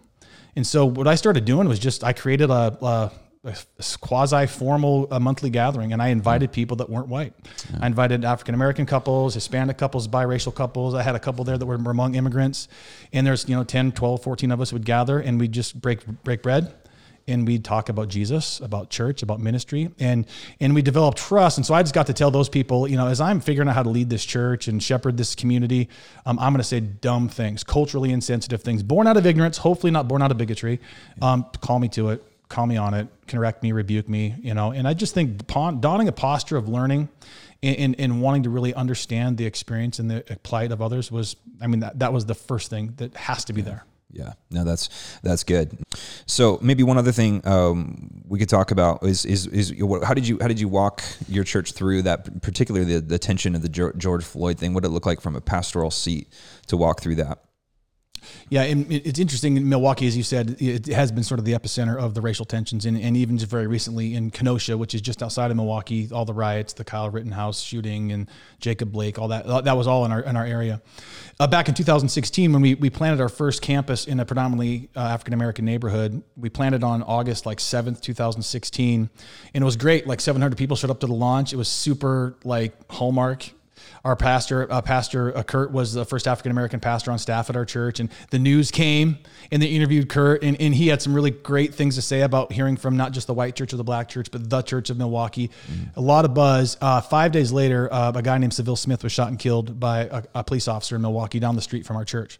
And 0.54 0.66
so 0.66 0.84
what 0.84 1.08
I 1.08 1.14
started 1.14 1.46
doing 1.46 1.66
was 1.68 1.78
just 1.78 2.04
I 2.04 2.12
created 2.12 2.50
a, 2.50 2.76
a 2.82 3.12
a 3.44 3.56
quasi 4.00 4.46
formal 4.46 5.08
monthly 5.20 5.50
gathering 5.50 5.92
and 5.92 6.00
I 6.00 6.08
invited 6.08 6.50
mm. 6.50 6.52
people 6.52 6.76
that 6.76 6.88
weren't 6.88 7.08
white. 7.08 7.32
Yeah. 7.72 7.80
I 7.82 7.86
invited 7.88 8.24
African 8.24 8.54
American 8.54 8.86
couples, 8.86 9.34
Hispanic 9.34 9.78
couples, 9.78 10.06
biracial 10.06 10.54
couples. 10.54 10.94
I 10.94 11.02
had 11.02 11.16
a 11.16 11.18
couple 11.18 11.42
there 11.44 11.58
that 11.58 11.66
were 11.66 11.76
Hmong 11.76 12.14
immigrants. 12.14 12.68
And 13.12 13.26
there's, 13.26 13.48
you 13.48 13.56
know, 13.56 13.64
10, 13.64 13.92
12, 13.92 14.22
14 14.22 14.52
of 14.52 14.60
us 14.60 14.72
would 14.72 14.86
gather 14.86 15.18
and 15.18 15.40
we'd 15.40 15.50
just 15.50 15.80
break 15.80 16.06
break 16.22 16.40
bread 16.40 16.72
and 17.32 17.46
we'd 17.46 17.64
talk 17.64 17.88
about 17.88 18.08
Jesus, 18.08 18.60
about 18.60 18.90
church, 18.90 19.22
about 19.22 19.40
ministry, 19.40 19.90
and 19.98 20.26
and 20.60 20.74
we 20.74 20.82
developed 20.82 21.18
trust. 21.18 21.58
And 21.58 21.66
so 21.66 21.74
I 21.74 21.82
just 21.82 21.94
got 21.94 22.06
to 22.06 22.12
tell 22.12 22.30
those 22.30 22.48
people, 22.48 22.86
you 22.86 22.96
know, 22.96 23.08
as 23.08 23.20
I'm 23.20 23.40
figuring 23.40 23.68
out 23.68 23.74
how 23.74 23.82
to 23.82 23.88
lead 23.88 24.10
this 24.10 24.24
church 24.24 24.68
and 24.68 24.82
shepherd 24.82 25.16
this 25.16 25.34
community, 25.34 25.88
um, 26.26 26.38
I'm 26.38 26.52
going 26.52 26.58
to 26.58 26.64
say 26.64 26.80
dumb 26.80 27.28
things, 27.28 27.64
culturally 27.64 28.12
insensitive 28.12 28.62
things, 28.62 28.82
born 28.82 29.06
out 29.06 29.16
of 29.16 29.26
ignorance, 29.26 29.58
hopefully 29.58 29.90
not 29.90 30.06
born 30.06 30.22
out 30.22 30.30
of 30.30 30.38
bigotry. 30.38 30.80
Um, 31.20 31.46
call 31.60 31.78
me 31.78 31.88
to 31.90 32.10
it, 32.10 32.22
call 32.48 32.66
me 32.66 32.76
on 32.76 32.94
it, 32.94 33.08
correct 33.26 33.62
me, 33.62 33.72
rebuke 33.72 34.08
me, 34.08 34.34
you 34.40 34.54
know. 34.54 34.72
And 34.72 34.86
I 34.86 34.94
just 34.94 35.14
think 35.14 35.46
donning 35.46 36.08
a 36.08 36.12
posture 36.12 36.56
of 36.56 36.68
learning 36.68 37.08
and, 37.62 37.98
and, 37.98 38.20
wanting 38.20 38.42
to 38.42 38.50
really 38.50 38.74
understand 38.74 39.38
the 39.38 39.46
experience 39.46 40.00
and 40.00 40.10
the 40.10 40.38
plight 40.42 40.72
of 40.72 40.82
others 40.82 41.12
was, 41.12 41.36
I 41.60 41.68
mean, 41.68 41.80
that, 41.80 42.00
that 42.00 42.12
was 42.12 42.26
the 42.26 42.34
first 42.34 42.70
thing 42.70 42.94
that 42.96 43.16
has 43.16 43.44
to 43.46 43.52
be 43.52 43.62
there. 43.62 43.84
Yeah, 44.12 44.34
no, 44.50 44.62
that's 44.62 44.90
that's 45.22 45.42
good. 45.42 45.78
So 46.26 46.58
maybe 46.60 46.82
one 46.82 46.98
other 46.98 47.12
thing 47.12 47.46
um, 47.46 48.22
we 48.28 48.38
could 48.38 48.48
talk 48.48 48.70
about 48.70 49.02
is 49.04 49.24
is 49.24 49.46
is 49.46 49.74
how 50.04 50.12
did 50.12 50.28
you 50.28 50.38
how 50.40 50.48
did 50.48 50.60
you 50.60 50.68
walk 50.68 51.02
your 51.28 51.44
church 51.44 51.72
through 51.72 52.02
that, 52.02 52.42
particularly 52.42 52.94
the, 52.94 53.00
the 53.00 53.18
tension 53.18 53.54
of 53.54 53.62
the 53.62 53.70
George 53.70 54.24
Floyd 54.24 54.58
thing? 54.58 54.74
What 54.74 54.82
did 54.82 54.90
it 54.90 54.92
look 54.92 55.06
like 55.06 55.22
from 55.22 55.34
a 55.34 55.40
pastoral 55.40 55.90
seat 55.90 56.28
to 56.66 56.76
walk 56.76 57.00
through 57.00 57.16
that? 57.16 57.38
Yeah, 58.48 58.64
it's 58.64 59.18
interesting. 59.18 59.56
In 59.56 59.68
Milwaukee, 59.68 60.06
as 60.06 60.16
you 60.16 60.22
said, 60.22 60.56
it 60.60 60.86
has 60.86 61.10
been 61.10 61.24
sort 61.24 61.38
of 61.38 61.44
the 61.44 61.52
epicenter 61.52 61.96
of 61.96 62.14
the 62.14 62.20
racial 62.20 62.44
tensions, 62.44 62.86
and, 62.86 62.96
and 62.96 63.16
even 63.16 63.38
just 63.38 63.50
very 63.50 63.66
recently 63.66 64.14
in 64.14 64.30
Kenosha, 64.30 64.76
which 64.76 64.94
is 64.94 65.00
just 65.00 65.22
outside 65.22 65.50
of 65.50 65.56
Milwaukee, 65.56 66.08
all 66.12 66.24
the 66.24 66.34
riots, 66.34 66.72
the 66.72 66.84
Kyle 66.84 67.10
Rittenhouse 67.10 67.60
shooting, 67.60 68.12
and 68.12 68.28
Jacob 68.60 68.92
Blake, 68.92 69.18
all 69.18 69.28
that 69.28 69.64
that 69.64 69.76
was 69.76 69.86
all 69.86 70.04
in 70.04 70.12
our 70.12 70.20
in 70.20 70.36
our 70.36 70.46
area. 70.46 70.82
Uh, 71.40 71.46
back 71.46 71.68
in 71.68 71.74
2016, 71.74 72.52
when 72.52 72.62
we 72.62 72.74
we 72.74 72.90
planted 72.90 73.20
our 73.20 73.28
first 73.28 73.62
campus 73.62 74.06
in 74.06 74.20
a 74.20 74.24
predominantly 74.24 74.90
uh, 74.94 75.00
African 75.00 75.34
American 75.34 75.64
neighborhood, 75.64 76.22
we 76.36 76.48
planted 76.48 76.84
on 76.84 77.02
August 77.02 77.46
like 77.46 77.58
7th, 77.58 78.00
2016, 78.00 79.10
and 79.54 79.62
it 79.62 79.64
was 79.64 79.76
great. 79.76 80.06
Like 80.06 80.20
700 80.20 80.56
people 80.56 80.76
showed 80.76 80.90
up 80.90 81.00
to 81.00 81.06
the 81.06 81.14
launch. 81.14 81.52
It 81.52 81.56
was 81.56 81.68
super 81.68 82.36
like 82.44 82.74
hallmark 82.90 83.50
our 84.04 84.16
pastor, 84.16 84.70
uh, 84.70 84.80
Pastor 84.82 85.36
uh, 85.36 85.42
Kurt, 85.42 85.70
was 85.70 85.92
the 85.92 86.04
first 86.04 86.26
African 86.26 86.50
American 86.50 86.80
pastor 86.80 87.10
on 87.10 87.18
staff 87.18 87.50
at 87.50 87.56
our 87.56 87.64
church, 87.64 88.00
and 88.00 88.10
the 88.30 88.38
news 88.38 88.70
came 88.70 89.18
and 89.50 89.62
they 89.62 89.66
interviewed 89.66 90.08
Kurt, 90.08 90.42
and, 90.42 90.60
and 90.60 90.74
he 90.74 90.88
had 90.88 91.02
some 91.02 91.14
really 91.14 91.30
great 91.30 91.74
things 91.74 91.94
to 91.96 92.02
say 92.02 92.22
about 92.22 92.52
hearing 92.52 92.76
from 92.76 92.96
not 92.96 93.12
just 93.12 93.26
the 93.26 93.34
white 93.34 93.56
church 93.56 93.72
or 93.72 93.76
the 93.76 93.84
black 93.84 94.08
church, 94.08 94.30
but 94.30 94.48
the 94.48 94.62
Church 94.62 94.90
of 94.90 94.96
Milwaukee. 94.96 95.48
Mm-hmm. 95.48 95.98
A 95.98 96.02
lot 96.02 96.24
of 96.24 96.34
buzz. 96.34 96.76
Uh, 96.80 97.00
five 97.00 97.32
days 97.32 97.52
later, 97.52 97.92
uh, 97.92 98.12
a 98.14 98.22
guy 98.22 98.38
named 98.38 98.54
Sylville 98.54 98.76
Smith 98.76 99.02
was 99.02 99.12
shot 99.12 99.28
and 99.28 99.38
killed 99.38 99.78
by 99.78 100.00
a, 100.04 100.22
a 100.36 100.44
police 100.44 100.68
officer 100.68 100.96
in 100.96 101.02
Milwaukee 101.02 101.40
down 101.40 101.56
the 101.56 101.62
street 101.62 101.86
from 101.86 101.96
our 101.96 102.04
church. 102.04 102.38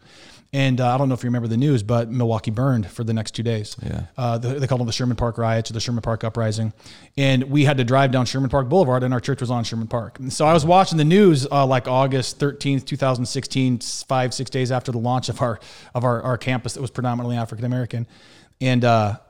And 0.54 0.82
uh, 0.82 0.94
I 0.94 0.99
don't 0.99 1.09
know 1.09 1.14
if 1.14 1.23
you 1.23 1.28
remember 1.28 1.49
the 1.49 1.56
news, 1.56 1.82
but 1.82 2.11
Milwaukee 2.11 2.50
burned 2.50 2.87
for 2.87 3.04
the 3.04 3.14
next 3.14 3.30
two 3.30 3.42
days. 3.42 3.75
Yeah. 3.82 4.02
Uh, 4.18 4.37
the, 4.37 4.49
they 4.61 4.66
called 4.66 4.80
them 4.80 4.87
the 4.87 4.92
Sherman 4.92 5.16
Park 5.16 5.38
riots 5.38 5.71
or 5.71 5.73
the 5.73 5.80
Sherman 5.80 6.02
Park 6.02 6.25
uprising. 6.25 6.75
And 7.16 7.44
we 7.44 7.64
had 7.64 7.78
to 7.78 7.85
drive 7.85 8.11
down 8.11 8.26
Sherman 8.26 8.50
Park 8.50 8.68
Boulevard, 8.68 9.02
and 9.02 9.14
our 9.14 9.21
church 9.21 9.40
was 9.40 9.50
on 9.50 9.64
Sherman 9.64 9.87
Park. 9.87 10.18
And 10.18 10.30
so 10.30 10.44
I 10.47 10.52
was 10.52 10.66
watching 10.66 10.99
the 10.99 11.06
news 11.06 11.47
uh, 11.50 11.64
like 11.64 11.88
August 11.88 12.38
13th, 12.38 12.85
2016, 12.85 13.78
five, 14.06 14.35
six 14.35 14.50
days 14.50 14.71
after 14.71 14.92
the 14.92 14.99
launch 14.99 15.30
of 15.30 15.40
our 15.40 15.59
of 15.94 16.04
our, 16.04 16.21
our 16.21 16.37
campus 16.37 16.75
that 16.75 16.82
was 16.82 16.90
predominantly 16.90 17.37
African 17.37 17.64
American. 17.64 18.06
And 18.61 18.85
uh, 18.85 19.21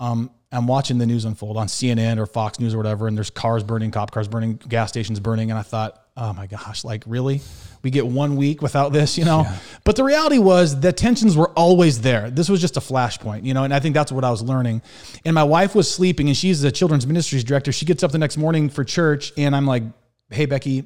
um, 0.00 0.30
I'm 0.50 0.66
watching 0.66 0.96
the 0.96 1.06
news 1.06 1.26
unfold 1.26 1.58
on 1.58 1.66
CNN 1.66 2.18
or 2.18 2.24
Fox 2.24 2.58
News 2.58 2.72
or 2.72 2.78
whatever, 2.78 3.08
and 3.08 3.16
there's 3.16 3.30
cars 3.30 3.62
burning, 3.62 3.90
cop 3.90 4.10
cars 4.10 4.26
burning, 4.26 4.56
gas 4.56 4.88
stations 4.88 5.20
burning. 5.20 5.50
And 5.50 5.58
I 5.58 5.62
thought, 5.62 6.01
oh 6.16 6.32
my 6.32 6.46
gosh, 6.46 6.84
like 6.84 7.04
really? 7.06 7.40
We 7.82 7.90
get 7.90 8.06
one 8.06 8.36
week 8.36 8.62
without 8.62 8.92
this, 8.92 9.16
you 9.18 9.24
know? 9.24 9.42
Yeah. 9.42 9.58
But 9.84 9.96
the 9.96 10.04
reality 10.04 10.38
was 10.38 10.78
the 10.78 10.92
tensions 10.92 11.36
were 11.36 11.50
always 11.50 12.00
there. 12.00 12.30
This 12.30 12.48
was 12.48 12.60
just 12.60 12.76
a 12.76 12.80
flashpoint, 12.80 13.44
you 13.44 13.54
know? 13.54 13.64
And 13.64 13.74
I 13.74 13.80
think 13.80 13.94
that's 13.94 14.12
what 14.12 14.24
I 14.24 14.30
was 14.30 14.42
learning. 14.42 14.82
And 15.24 15.34
my 15.34 15.44
wife 15.44 15.74
was 15.74 15.92
sleeping 15.92 16.28
and 16.28 16.36
she's 16.36 16.60
the 16.60 16.70
children's 16.70 17.06
ministries 17.06 17.44
director. 17.44 17.72
She 17.72 17.86
gets 17.86 18.02
up 18.02 18.12
the 18.12 18.18
next 18.18 18.36
morning 18.36 18.68
for 18.68 18.84
church 18.84 19.32
and 19.36 19.56
I'm 19.56 19.66
like, 19.66 19.82
hey, 20.30 20.46
Becky, 20.46 20.84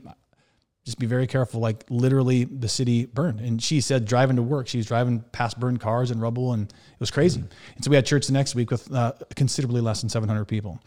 just 0.87 1.00
be 1.00 1.06
very 1.06 1.26
careful. 1.26 1.61
Like 1.61 1.85
literally 1.90 2.45
the 2.45 2.68
city 2.68 3.06
burned. 3.06 3.40
And 3.40 3.61
she 3.61 3.80
said 3.80 4.04
driving 4.04 4.37
to 4.37 4.42
work, 4.42 4.68
she 4.68 4.76
was 4.76 4.87
driving 4.87 5.21
past 5.33 5.59
burned 5.59 5.80
cars 5.80 6.12
and 6.12 6.23
rubble 6.23 6.52
and 6.52 6.71
it 6.71 7.00
was 7.00 7.11
crazy. 7.11 7.40
Mm-hmm. 7.40 7.75
And 7.75 7.85
so 7.85 7.90
we 7.90 7.97
had 7.97 8.06
church 8.06 8.28
the 8.28 8.33
next 8.33 8.54
week 8.54 8.71
with 8.71 8.90
uh, 8.95 9.12
considerably 9.35 9.80
less 9.80 10.00
than 10.00 10.09
700 10.09 10.45
people. 10.45 10.80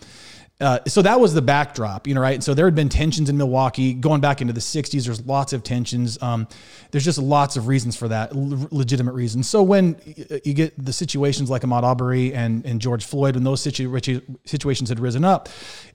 Uh, 0.61 0.79
so 0.87 1.01
that 1.01 1.21
was 1.21 1.33
the 1.33 1.41
backdrop, 1.41 2.05
you 2.05 2.13
know, 2.13 2.19
right? 2.19 2.33
And 2.33 2.43
So 2.43 2.53
there 2.53 2.65
had 2.65 2.75
been 2.75 2.89
tensions 2.89 3.29
in 3.29 3.37
Milwaukee 3.37 3.93
going 3.93 4.19
back 4.19 4.41
into 4.41 4.51
the 4.51 4.59
60s. 4.59 5.05
There's 5.05 5.25
lots 5.25 5.53
of 5.53 5.63
tensions. 5.63 6.21
Um, 6.21 6.49
there's 6.91 7.05
just 7.05 7.17
lots 7.17 7.55
of 7.55 7.67
reasons 7.67 7.95
for 7.95 8.09
that, 8.09 8.35
l- 8.35 8.67
legitimate 8.69 9.13
reasons. 9.13 9.47
So 9.47 9.63
when 9.63 9.95
you 10.43 10.53
get 10.53 10.73
the 10.77 10.91
situations 10.91 11.49
like 11.49 11.61
Ahmaud 11.61 11.83
Arbery 11.83 12.33
and, 12.33 12.65
and 12.65 12.81
George 12.81 13.05
Floyd, 13.05 13.35
when 13.35 13.45
those 13.45 13.61
situ- 13.61 14.21
situations 14.43 14.89
had 14.89 14.99
risen 14.99 15.23
up, 15.23 15.47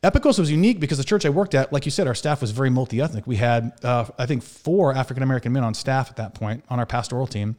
Epikos 0.03 0.39
was 0.39 0.51
unique 0.51 0.81
because 0.81 0.97
the 0.97 1.05
church 1.05 1.27
I 1.27 1.31
worked 1.31 1.55
at, 1.55 1.71
like 1.71 1.85
you 1.85 1.91
said, 1.91 2.07
our 2.07 2.15
staff 2.15 2.41
was 2.41 2.51
very 2.51 2.71
multi 2.71 3.03
ethnic. 3.03 3.27
We 3.27 3.37
had, 3.37 3.73
uh, 3.83 4.07
I 4.19 4.25
think, 4.25 4.43
four 4.43 4.95
African 4.95 5.23
American 5.23 5.53
men 5.53 5.65
on 5.65 5.75
staff 5.75 6.09
at 6.09 6.17
that 6.17 6.33
point 6.33 6.65
on 6.71 6.79
our 6.79 6.87
pastoral 6.87 7.27
team. 7.27 7.57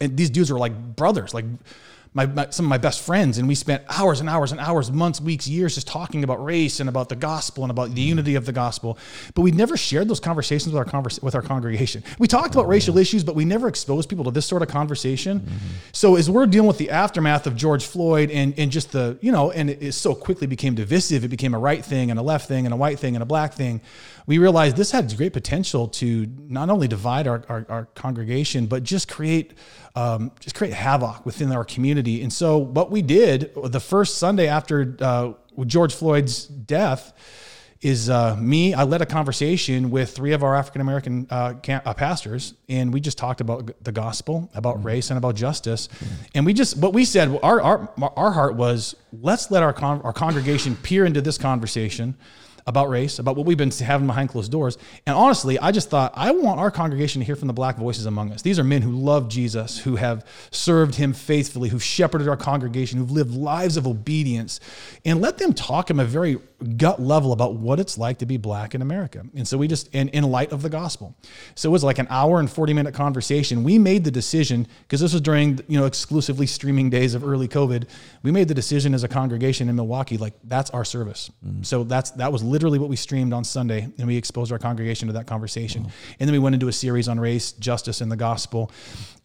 And 0.00 0.16
these 0.16 0.30
dudes 0.30 0.50
were 0.50 0.58
like 0.58 0.96
brothers, 0.96 1.34
like 1.34 1.44
my, 2.14 2.26
my, 2.26 2.50
some 2.50 2.66
of 2.66 2.70
my 2.70 2.78
best 2.78 3.00
friends, 3.00 3.38
and 3.38 3.48
we 3.48 3.54
spent 3.54 3.82
hours 3.88 4.20
and 4.20 4.28
hours 4.28 4.52
and 4.52 4.60
hours, 4.60 4.92
months, 4.92 5.18
weeks, 5.20 5.48
years 5.48 5.74
just 5.74 5.88
talking 5.88 6.24
about 6.24 6.44
race 6.44 6.78
and 6.78 6.88
about 6.88 7.08
the 7.08 7.16
gospel 7.16 7.64
and 7.64 7.70
about 7.70 7.94
the 7.94 8.02
unity 8.02 8.34
of 8.34 8.44
the 8.44 8.52
gospel. 8.52 8.98
But 9.34 9.42
we 9.42 9.50
never 9.50 9.78
shared 9.78 10.08
those 10.08 10.20
conversations 10.20 10.74
with 10.74 10.76
our 10.76 10.84
converse, 10.84 11.22
with 11.22 11.34
our 11.34 11.40
congregation. 11.40 12.04
We 12.18 12.28
talked 12.28 12.54
about 12.54 12.68
racial 12.68 12.98
issues, 12.98 13.24
but 13.24 13.34
we 13.34 13.46
never 13.46 13.66
exposed 13.66 14.10
people 14.10 14.24
to 14.24 14.30
this 14.30 14.44
sort 14.44 14.60
of 14.60 14.68
conversation. 14.68 15.40
Mm-hmm. 15.40 15.56
So 15.92 16.16
as 16.16 16.28
we're 16.28 16.46
dealing 16.46 16.68
with 16.68 16.78
the 16.78 16.90
aftermath 16.90 17.46
of 17.46 17.56
George 17.56 17.84
Floyd 17.84 18.30
and 18.30 18.52
and 18.58 18.70
just 18.70 18.92
the 18.92 19.18
you 19.22 19.32
know, 19.32 19.50
and 19.50 19.70
it, 19.70 19.82
it 19.82 19.92
so 19.92 20.14
quickly 20.14 20.46
became 20.46 20.74
divisive. 20.74 21.24
It 21.24 21.28
became 21.28 21.54
a 21.54 21.58
right 21.58 21.82
thing 21.82 22.10
and 22.10 22.20
a 22.20 22.22
left 22.22 22.46
thing 22.46 22.66
and 22.66 22.74
a 22.74 22.76
white 22.76 22.98
thing 22.98 23.16
and 23.16 23.22
a 23.22 23.26
black 23.26 23.54
thing 23.54 23.80
we 24.26 24.38
realized 24.38 24.76
this 24.76 24.90
had 24.90 25.14
great 25.16 25.32
potential 25.32 25.88
to 25.88 26.26
not 26.48 26.70
only 26.70 26.88
divide 26.88 27.26
our, 27.26 27.44
our, 27.48 27.66
our 27.68 27.84
congregation, 27.94 28.66
but 28.66 28.82
just 28.82 29.08
create 29.08 29.54
um, 29.94 30.32
just 30.40 30.54
create 30.54 30.72
havoc 30.72 31.26
within 31.26 31.52
our 31.52 31.64
community. 31.64 32.22
And 32.22 32.32
so 32.32 32.56
what 32.58 32.90
we 32.90 33.02
did 33.02 33.52
the 33.54 33.80
first 33.80 34.18
Sunday 34.18 34.48
after 34.48 34.96
uh, 35.00 35.32
George 35.66 35.94
Floyd's 35.94 36.46
death 36.46 37.12
is 37.82 38.08
uh, 38.08 38.36
me. 38.36 38.74
I 38.74 38.84
led 38.84 39.02
a 39.02 39.06
conversation 39.06 39.90
with 39.90 40.14
three 40.14 40.32
of 40.32 40.44
our 40.44 40.54
African 40.54 40.80
American 40.80 41.26
uh, 41.28 41.54
uh, 41.68 41.94
pastors, 41.94 42.54
and 42.68 42.92
we 42.92 43.00
just 43.00 43.18
talked 43.18 43.40
about 43.40 43.72
the 43.82 43.90
gospel, 43.90 44.48
about 44.54 44.76
mm-hmm. 44.76 44.86
race, 44.86 45.10
and 45.10 45.18
about 45.18 45.34
justice. 45.34 45.88
Mm-hmm. 45.88 46.14
And 46.36 46.46
we 46.46 46.54
just 46.54 46.78
what 46.78 46.92
we 46.92 47.04
said. 47.04 47.38
Our 47.42 47.60
our 47.60 47.92
our 48.16 48.30
heart 48.30 48.54
was 48.54 48.94
let's 49.12 49.50
let 49.50 49.64
our 49.64 49.72
con- 49.72 50.00
our 50.02 50.12
congregation 50.12 50.76
peer 50.76 51.04
into 51.04 51.20
this 51.20 51.36
conversation 51.36 52.16
about 52.66 52.88
race, 52.88 53.18
about 53.18 53.36
what 53.36 53.46
we've 53.46 53.58
been 53.58 53.70
having 53.70 54.06
behind 54.06 54.28
closed 54.28 54.52
doors. 54.52 54.78
And 55.06 55.16
honestly, 55.16 55.58
I 55.58 55.72
just 55.72 55.90
thought 55.90 56.12
I 56.16 56.30
want 56.30 56.60
our 56.60 56.70
congregation 56.70 57.20
to 57.20 57.24
hear 57.24 57.36
from 57.36 57.48
the 57.48 57.54
black 57.54 57.76
voices 57.76 58.06
among 58.06 58.32
us. 58.32 58.42
These 58.42 58.58
are 58.58 58.64
men 58.64 58.82
who 58.82 58.92
love 58.92 59.28
Jesus, 59.28 59.78
who 59.78 59.96
have 59.96 60.24
served 60.50 60.94
him 60.94 61.12
faithfully, 61.12 61.68
who've 61.68 61.82
shepherded 61.82 62.28
our 62.28 62.36
congregation, 62.36 62.98
who've 62.98 63.10
lived 63.10 63.34
lives 63.34 63.76
of 63.76 63.86
obedience, 63.86 64.60
and 65.04 65.20
let 65.20 65.38
them 65.38 65.52
talk 65.52 65.90
in 65.90 65.98
a 65.98 66.04
very 66.04 66.38
gut 66.62 67.00
level 67.00 67.32
about 67.32 67.54
what 67.54 67.80
it's 67.80 67.98
like 67.98 68.18
to 68.18 68.26
be 68.26 68.36
black 68.36 68.74
in 68.74 68.82
America. 68.82 69.24
And 69.34 69.46
so 69.46 69.58
we 69.58 69.68
just, 69.68 69.88
in, 69.94 70.08
in 70.10 70.24
light 70.24 70.52
of 70.52 70.62
the 70.62 70.68
gospel. 70.68 71.16
So 71.54 71.68
it 71.68 71.72
was 71.72 71.84
like 71.84 71.98
an 71.98 72.06
hour 72.10 72.40
and 72.40 72.50
40 72.50 72.72
minute 72.72 72.94
conversation. 72.94 73.64
We 73.64 73.78
made 73.78 74.04
the 74.04 74.10
decision, 74.10 74.66
because 74.82 75.00
this 75.00 75.12
was 75.12 75.20
during, 75.20 75.60
you 75.68 75.78
know, 75.78 75.86
exclusively 75.86 76.46
streaming 76.46 76.90
days 76.90 77.14
of 77.14 77.24
early 77.24 77.48
COVID. 77.48 77.88
We 78.22 78.30
made 78.30 78.48
the 78.48 78.54
decision 78.54 78.94
as 78.94 79.04
a 79.04 79.08
congregation 79.08 79.68
in 79.68 79.76
Milwaukee, 79.76 80.18
like 80.18 80.34
that's 80.44 80.70
our 80.70 80.84
service. 80.84 81.30
Mm. 81.46 81.64
So 81.64 81.84
that's, 81.84 82.10
that 82.12 82.32
was 82.32 82.42
literally 82.42 82.78
what 82.78 82.88
we 82.88 82.96
streamed 82.96 83.32
on 83.32 83.44
Sunday. 83.44 83.88
And 83.98 84.06
we 84.06 84.16
exposed 84.16 84.52
our 84.52 84.58
congregation 84.58 85.08
to 85.08 85.14
that 85.14 85.26
conversation. 85.26 85.90
And 86.20 86.28
then 86.28 86.32
we 86.32 86.38
went 86.38 86.54
into 86.54 86.68
a 86.68 86.72
series 86.72 87.08
on 87.08 87.18
race, 87.18 87.52
justice, 87.52 88.00
and 88.00 88.10
the 88.10 88.16
gospel. 88.16 88.70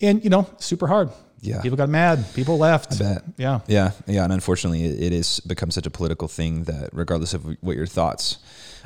And, 0.01 0.23
you 0.23 0.29
know, 0.29 0.49
super 0.59 0.87
hard 0.87 1.11
yeah. 1.41 1.61
People 1.61 1.77
got 1.77 1.89
mad. 1.89 2.25
People 2.33 2.57
left. 2.57 2.93
I 2.93 2.97
bet. 2.97 3.23
Yeah. 3.37 3.59
Yeah. 3.67 3.91
Yeah. 4.07 4.23
And 4.23 4.33
unfortunately, 4.33 4.85
it, 4.85 5.01
it 5.01 5.13
is 5.13 5.39
become 5.41 5.71
such 5.71 5.85
a 5.85 5.91
political 5.91 6.27
thing 6.27 6.63
that 6.63 6.89
regardless 6.93 7.33
of 7.33 7.45
what 7.61 7.75
your 7.75 7.87
thoughts 7.87 8.39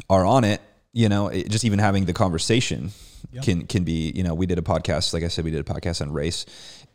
are 0.09 0.25
on 0.25 0.43
it, 0.43 0.61
you 0.93 1.09
know, 1.09 1.29
it, 1.29 1.49
just 1.49 1.63
even 1.63 1.79
having 1.79 2.05
the 2.05 2.13
conversation 2.13 2.91
yep. 3.31 3.43
can 3.43 3.65
can 3.67 3.83
be. 3.83 4.11
You 4.13 4.23
know, 4.23 4.33
we 4.33 4.45
did 4.45 4.57
a 4.57 4.61
podcast. 4.61 5.13
Like 5.13 5.23
I 5.23 5.27
said, 5.29 5.45
we 5.45 5.51
did 5.51 5.61
a 5.61 5.73
podcast 5.73 6.01
on 6.01 6.11
race, 6.11 6.45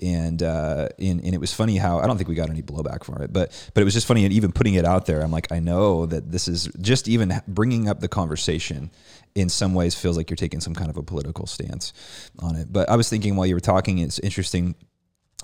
and 0.01 0.43
uh, 0.43 0.89
and 0.99 1.23
and 1.25 1.35
it 1.35 1.41
was 1.41 1.53
funny 1.53 1.77
how 1.77 1.99
I 1.99 2.07
don't 2.07 2.17
think 2.17 2.29
we 2.29 2.35
got 2.35 2.51
any 2.51 2.63
blowback 2.63 3.05
for 3.05 3.23
it, 3.23 3.33
but 3.33 3.71
but 3.75 3.81
it 3.81 3.85
was 3.85 3.95
just 3.95 4.07
funny 4.07 4.25
and 4.25 4.33
even 4.33 4.53
putting 4.53 4.75
it 4.75 4.85
out 4.85 5.07
there. 5.07 5.23
I'm 5.23 5.31
like, 5.31 5.51
I 5.51 5.61
know 5.61 6.07
that 6.07 6.31
this 6.31 6.49
is 6.49 6.69
just 6.81 7.09
even 7.09 7.33
bringing 7.49 7.89
up 7.89 8.01
the 8.01 8.09
conversation 8.09 8.91
in 9.35 9.49
some 9.49 9.75
ways 9.75 9.95
feels 9.95 10.17
like 10.17 10.31
you're 10.31 10.37
taking 10.37 10.61
some 10.61 10.75
kind 10.75 10.91
of 10.91 10.97
a 10.97 11.03
political 11.03 11.47
stance 11.47 11.93
on 12.39 12.57
it. 12.57 12.73
But 12.73 12.89
I 12.89 12.97
was 12.97 13.09
thinking 13.09 13.37
while 13.37 13.47
you 13.47 13.55
were 13.55 13.61
talking, 13.61 13.99
it's 13.99 14.19
interesting 14.19 14.75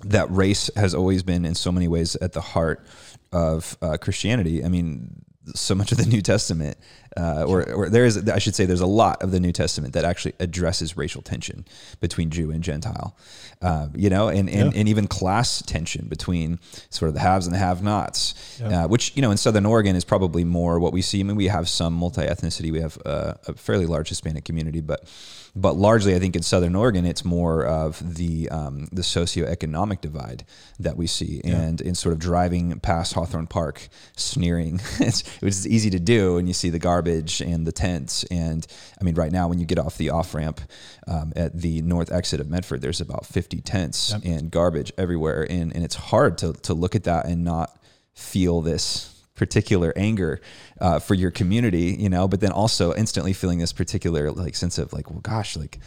that 0.04 0.30
race 0.30 0.70
has 0.76 0.94
always 0.94 1.22
been 1.22 1.44
in 1.44 1.54
so 1.54 1.72
many 1.72 1.88
ways 1.88 2.16
at 2.16 2.32
the 2.32 2.40
heart 2.40 2.84
of 3.32 3.76
uh, 3.80 3.96
Christianity. 3.96 4.64
I 4.64 4.68
mean, 4.68 5.24
so 5.54 5.74
much 5.74 5.92
of 5.92 5.98
the 5.98 6.06
New 6.08 6.22
Testament, 6.22 6.76
uh, 7.16 7.44
or, 7.44 7.70
or 7.72 7.88
there 7.88 8.04
is, 8.04 8.28
I 8.28 8.38
should 8.38 8.54
say, 8.54 8.64
there's 8.64 8.80
a 8.80 8.86
lot 8.86 9.22
of 9.22 9.30
the 9.30 9.40
New 9.40 9.52
Testament 9.52 9.94
that 9.94 10.04
actually 10.04 10.34
addresses 10.38 10.96
racial 10.96 11.22
tension 11.22 11.64
between 12.00 12.30
Jew 12.30 12.50
and 12.50 12.62
Gentile, 12.62 13.16
uh, 13.60 13.88
you 13.94 14.08
know, 14.08 14.28
and, 14.28 14.48
and, 14.48 14.72
yeah. 14.72 14.80
and 14.80 14.88
even 14.88 15.08
class 15.08 15.62
tension 15.62 16.06
between 16.06 16.58
sort 16.90 17.08
of 17.08 17.14
the 17.14 17.20
haves 17.20 17.46
and 17.46 17.54
the 17.54 17.58
have-nots, 17.58 18.58
yeah. 18.60 18.84
uh, 18.84 18.88
which, 18.88 19.14
you 19.16 19.22
know, 19.22 19.30
in 19.30 19.36
Southern 19.36 19.66
Oregon 19.66 19.96
is 19.96 20.04
probably 20.04 20.44
more 20.44 20.78
what 20.78 20.92
we 20.92 21.02
see. 21.02 21.20
I 21.20 21.22
mean, 21.24 21.36
we 21.36 21.48
have 21.48 21.68
some 21.68 21.92
multi-ethnicity. 21.94 22.70
We 22.72 22.80
have 22.80 22.98
uh, 23.04 23.34
a 23.46 23.54
fairly 23.54 23.86
large 23.86 24.08
Hispanic 24.08 24.44
community, 24.44 24.80
but 24.80 25.08
but 25.54 25.76
largely, 25.76 26.14
I 26.14 26.18
think 26.18 26.34
in 26.34 26.42
Southern 26.42 26.74
Oregon, 26.74 27.04
it's 27.04 27.26
more 27.26 27.66
of 27.66 28.14
the 28.16 28.48
um, 28.48 28.88
the 28.90 29.02
socioeconomic 29.02 30.00
divide 30.00 30.46
that 30.80 30.96
we 30.96 31.06
see, 31.06 31.42
yeah. 31.44 31.60
and 31.60 31.80
in 31.80 31.94
sort 31.94 32.14
of 32.14 32.18
driving 32.18 32.80
past 32.80 33.12
Hawthorne 33.12 33.46
Park, 33.46 33.88
sneering. 34.16 34.80
it's, 35.00 35.24
was 35.42 35.68
easy 35.68 35.90
to 35.90 36.00
do, 36.00 36.38
and 36.38 36.48
you 36.48 36.54
see 36.54 36.70
the 36.70 36.78
garbage 36.78 37.42
and 37.42 37.66
the 37.66 37.72
tents. 37.72 38.24
And 38.24 38.66
I 38.98 39.04
mean, 39.04 39.14
right 39.14 39.30
now, 39.30 39.46
when 39.46 39.58
you 39.58 39.66
get 39.66 39.78
off 39.78 39.98
the 39.98 40.08
off 40.08 40.34
ramp 40.34 40.62
um, 41.06 41.34
at 41.36 41.60
the 41.60 41.82
north 41.82 42.10
exit 42.10 42.40
of 42.40 42.48
Medford, 42.48 42.80
there's 42.80 43.02
about 43.02 43.26
50 43.26 43.60
tents 43.60 44.12
yep. 44.12 44.22
and 44.24 44.50
garbage 44.50 44.90
everywhere, 44.96 45.46
and 45.50 45.74
and 45.74 45.84
it's 45.84 45.96
hard 45.96 46.38
to 46.38 46.54
to 46.54 46.72
look 46.72 46.94
at 46.94 47.04
that 47.04 47.26
and 47.26 47.44
not 47.44 47.78
feel 48.14 48.62
this 48.62 49.11
particular 49.34 49.92
anger 49.96 50.40
uh, 50.80 50.98
for 50.98 51.14
your 51.14 51.30
community, 51.30 51.96
you 51.98 52.08
know, 52.08 52.28
but 52.28 52.40
then 52.40 52.52
also 52.52 52.94
instantly 52.94 53.32
feeling 53.32 53.58
this 53.58 53.72
particular 53.72 54.30
like 54.30 54.54
sense 54.54 54.78
of 54.78 54.92
like, 54.92 55.10
well, 55.10 55.20
gosh, 55.20 55.56
like 55.56 55.78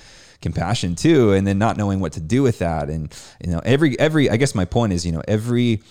compassion 0.42 0.96
too, 0.96 1.34
and 1.34 1.46
then 1.46 1.58
not 1.58 1.78
knowing 1.78 2.00
what 2.00 2.14
to 2.14 2.20
do 2.20 2.42
with 2.42 2.60
that. 2.60 2.90
And 2.90 3.14
you 3.44 3.52
know, 3.52 3.62
every 3.64 4.00
every 4.00 4.30
I 4.30 4.38
guess 4.38 4.56
my 4.56 4.66
point 4.66 4.94
is, 4.94 5.06
you 5.06 5.12
know, 5.12 5.22
every 5.28 5.82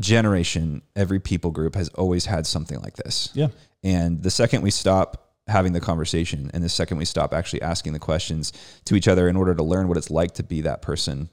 generation, 0.00 0.82
every 0.96 1.20
people 1.20 1.50
group 1.50 1.74
has 1.74 1.88
always 1.90 2.26
had 2.26 2.46
something 2.46 2.80
like 2.80 2.96
this. 2.96 3.30
Yeah. 3.34 3.48
And 3.84 4.22
the 4.22 4.30
second 4.30 4.62
we 4.62 4.70
stop 4.70 5.32
having 5.48 5.72
the 5.72 5.80
conversation 5.80 6.50
and 6.54 6.62
the 6.62 6.68
second 6.68 6.98
we 6.98 7.04
stop 7.04 7.34
actually 7.34 7.62
asking 7.62 7.92
the 7.92 7.98
questions 7.98 8.52
to 8.84 8.94
each 8.94 9.08
other 9.08 9.28
in 9.28 9.36
order 9.36 9.54
to 9.54 9.62
learn 9.62 9.88
what 9.88 9.96
it's 9.96 10.10
like 10.10 10.32
to 10.34 10.42
be 10.42 10.60
that 10.62 10.82
person 10.82 11.28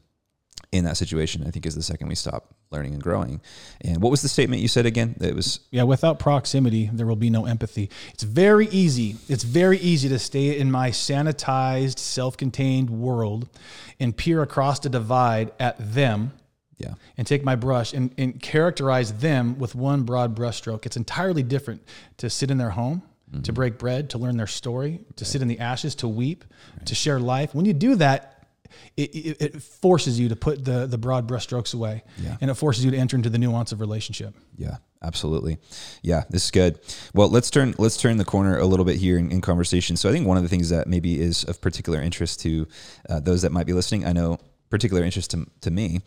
in 0.71 0.85
that 0.85 0.97
situation, 0.97 1.43
I 1.47 1.51
think 1.51 1.65
is 1.65 1.73
the 1.73 1.81
second 1.81 2.09
we 2.09 2.15
stop 2.15 2.53
learning 2.69 2.93
and 2.93 3.01
growing. 3.01 3.41
And 3.81 4.01
what 4.01 4.11
was 4.11 4.21
the 4.21 4.27
statement 4.27 4.61
you 4.61 4.67
said 4.67 4.85
again? 4.85 5.15
It 5.19 5.35
was 5.35 5.61
yeah. 5.71 5.83
Without 5.83 6.19
proximity, 6.19 6.89
there 6.93 7.07
will 7.07 7.15
be 7.15 7.31
no 7.31 7.45
empathy. 7.45 7.89
It's 8.13 8.23
very 8.23 8.67
easy. 8.67 9.15
It's 9.27 9.43
very 9.43 9.79
easy 9.79 10.09
to 10.09 10.19
stay 10.19 10.59
in 10.59 10.71
my 10.71 10.91
sanitized, 10.91 11.97
self-contained 11.97 12.89
world 12.89 13.49
and 13.99 14.15
peer 14.15 14.43
across 14.43 14.79
the 14.79 14.89
divide 14.89 15.51
at 15.59 15.75
them. 15.93 16.33
Yeah. 16.77 16.93
And 17.17 17.27
take 17.27 17.43
my 17.43 17.55
brush 17.57 17.91
and, 17.91 18.13
and 18.17 18.41
characterize 18.41 19.11
them 19.11 19.59
with 19.59 19.75
one 19.75 20.03
broad 20.03 20.33
brushstroke. 20.33 20.85
It's 20.85 20.95
entirely 20.95 21.43
different 21.43 21.81
to 22.17 22.29
sit 22.29 22.51
in 22.51 22.57
their 22.57 22.69
home, 22.69 23.01
mm-hmm. 23.29 23.41
to 23.41 23.51
break 23.51 23.77
bread, 23.77 24.11
to 24.11 24.17
learn 24.17 24.37
their 24.37 24.47
story, 24.47 25.01
to 25.17 25.25
right. 25.25 25.27
sit 25.27 25.41
in 25.41 25.49
the 25.49 25.59
ashes, 25.59 25.95
to 25.95 26.07
weep, 26.07 26.45
right. 26.77 26.85
to 26.85 26.95
share 26.95 27.19
life. 27.19 27.53
When 27.53 27.65
you 27.65 27.73
do 27.73 27.95
that, 27.95 28.38
it, 28.97 29.15
it, 29.15 29.41
it, 29.41 29.63
forces 29.63 30.19
you 30.19 30.29
to 30.29 30.35
put 30.35 30.63
the 30.65 30.85
the 30.85 30.97
broad 30.97 31.27
brushstrokes 31.27 31.73
away, 31.73 32.03
yeah. 32.17 32.37
and 32.41 32.51
it 32.51 32.55
forces 32.55 32.85
you 32.85 32.91
to 32.91 32.97
enter 32.97 33.15
into 33.15 33.29
the 33.29 33.37
nuance 33.37 33.71
of 33.71 33.79
relationship. 33.79 34.35
Yeah, 34.57 34.77
absolutely. 35.01 35.57
Yeah, 36.01 36.23
this 36.29 36.45
is 36.45 36.51
good. 36.51 36.79
Well, 37.13 37.29
let's 37.29 37.49
turn 37.49 37.75
let's 37.77 37.97
turn 37.97 38.17
the 38.17 38.25
corner 38.25 38.57
a 38.57 38.65
little 38.65 38.85
bit 38.85 38.97
here 38.97 39.17
in, 39.17 39.31
in 39.31 39.41
conversation. 39.41 39.95
So 39.95 40.09
I 40.09 40.11
think 40.11 40.27
one 40.27 40.37
of 40.37 40.43
the 40.43 40.49
things 40.49 40.69
that 40.69 40.87
maybe 40.87 41.19
is 41.19 41.43
of 41.43 41.61
particular 41.61 42.01
interest 42.01 42.41
to 42.41 42.67
uh, 43.09 43.19
those 43.19 43.41
that 43.41 43.51
might 43.51 43.65
be 43.65 43.73
listening, 43.73 44.05
I 44.05 44.13
know 44.13 44.39
particular 44.69 45.03
interest 45.03 45.31
to, 45.31 45.47
to 45.61 45.71
me, 45.71 46.01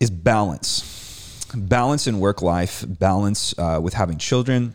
is 0.00 0.10
balance, 0.10 1.46
balance 1.54 2.06
in 2.06 2.20
work 2.20 2.42
life, 2.42 2.84
balance 2.86 3.56
uh, 3.58 3.80
with 3.82 3.94
having 3.94 4.18
children, 4.18 4.74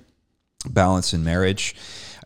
balance 0.70 1.14
in 1.14 1.24
marriage. 1.24 1.76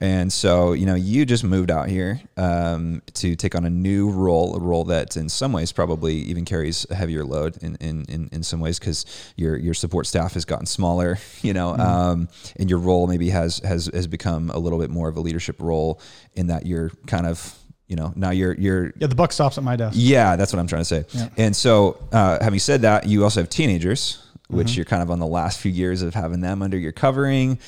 And 0.01 0.31
so, 0.31 0.73
you 0.73 0.85
know, 0.85 0.95
you 0.95 1.25
just 1.25 1.43
moved 1.43 1.71
out 1.71 1.87
here 1.87 2.21
um, 2.37 3.01
to 3.13 3.35
take 3.35 3.55
on 3.55 3.65
a 3.65 3.69
new 3.69 4.09
role, 4.09 4.55
a 4.55 4.59
role 4.59 4.83
that 4.85 5.15
in 5.17 5.29
some 5.29 5.53
ways 5.53 5.71
probably 5.71 6.15
even 6.15 6.45
carries 6.45 6.85
a 6.89 6.95
heavier 6.95 7.23
load 7.23 7.57
in, 7.61 7.75
in, 7.75 8.05
in, 8.09 8.29
in 8.31 8.43
some 8.43 8.59
ways 8.59 8.79
because 8.79 9.05
your, 9.35 9.55
your 9.55 9.73
support 9.73 10.07
staff 10.07 10.33
has 10.33 10.45
gotten 10.45 10.65
smaller, 10.65 11.17
you 11.41 11.53
know, 11.53 11.73
mm-hmm. 11.73 11.81
um, 11.81 12.29
and 12.57 12.69
your 12.69 12.79
role 12.79 13.07
maybe 13.07 13.29
has, 13.29 13.59
has, 13.59 13.89
has 13.93 14.07
become 14.07 14.49
a 14.49 14.57
little 14.57 14.79
bit 14.79 14.89
more 14.89 15.09
of 15.09 15.17
a 15.17 15.21
leadership 15.21 15.61
role 15.61 16.01
in 16.33 16.47
that 16.47 16.65
you're 16.65 16.89
kind 17.07 17.25
of 17.25 17.57
you 17.87 17.97
know 17.97 18.13
now 18.15 18.31
you're 18.31 18.53
you're 18.53 18.93
yeah 18.97 19.07
the 19.07 19.13
buck 19.13 19.31
stops 19.31 19.57
at 19.57 19.63
my 19.63 19.75
desk 19.75 19.95
yeah 19.99 20.35
that's 20.35 20.53
what 20.53 20.59
i'm 20.59 20.67
trying 20.67 20.81
to 20.81 20.85
say 20.85 21.05
yeah. 21.11 21.27
and 21.37 21.55
so 21.55 22.01
uh, 22.11 22.41
having 22.41 22.57
said 22.57 22.81
that 22.81 23.05
you 23.07 23.23
also 23.23 23.41
have 23.41 23.49
teenagers 23.49 24.25
which 24.47 24.67
mm-hmm. 24.67 24.77
you're 24.77 24.85
kind 24.85 25.01
of 25.01 25.11
on 25.11 25.19
the 25.19 25.27
last 25.27 25.59
few 25.59 25.71
years 25.71 26.01
of 26.01 26.13
having 26.13 26.41
them 26.41 26.61
under 26.61 26.77
your 26.77 26.91
covering 26.91 27.59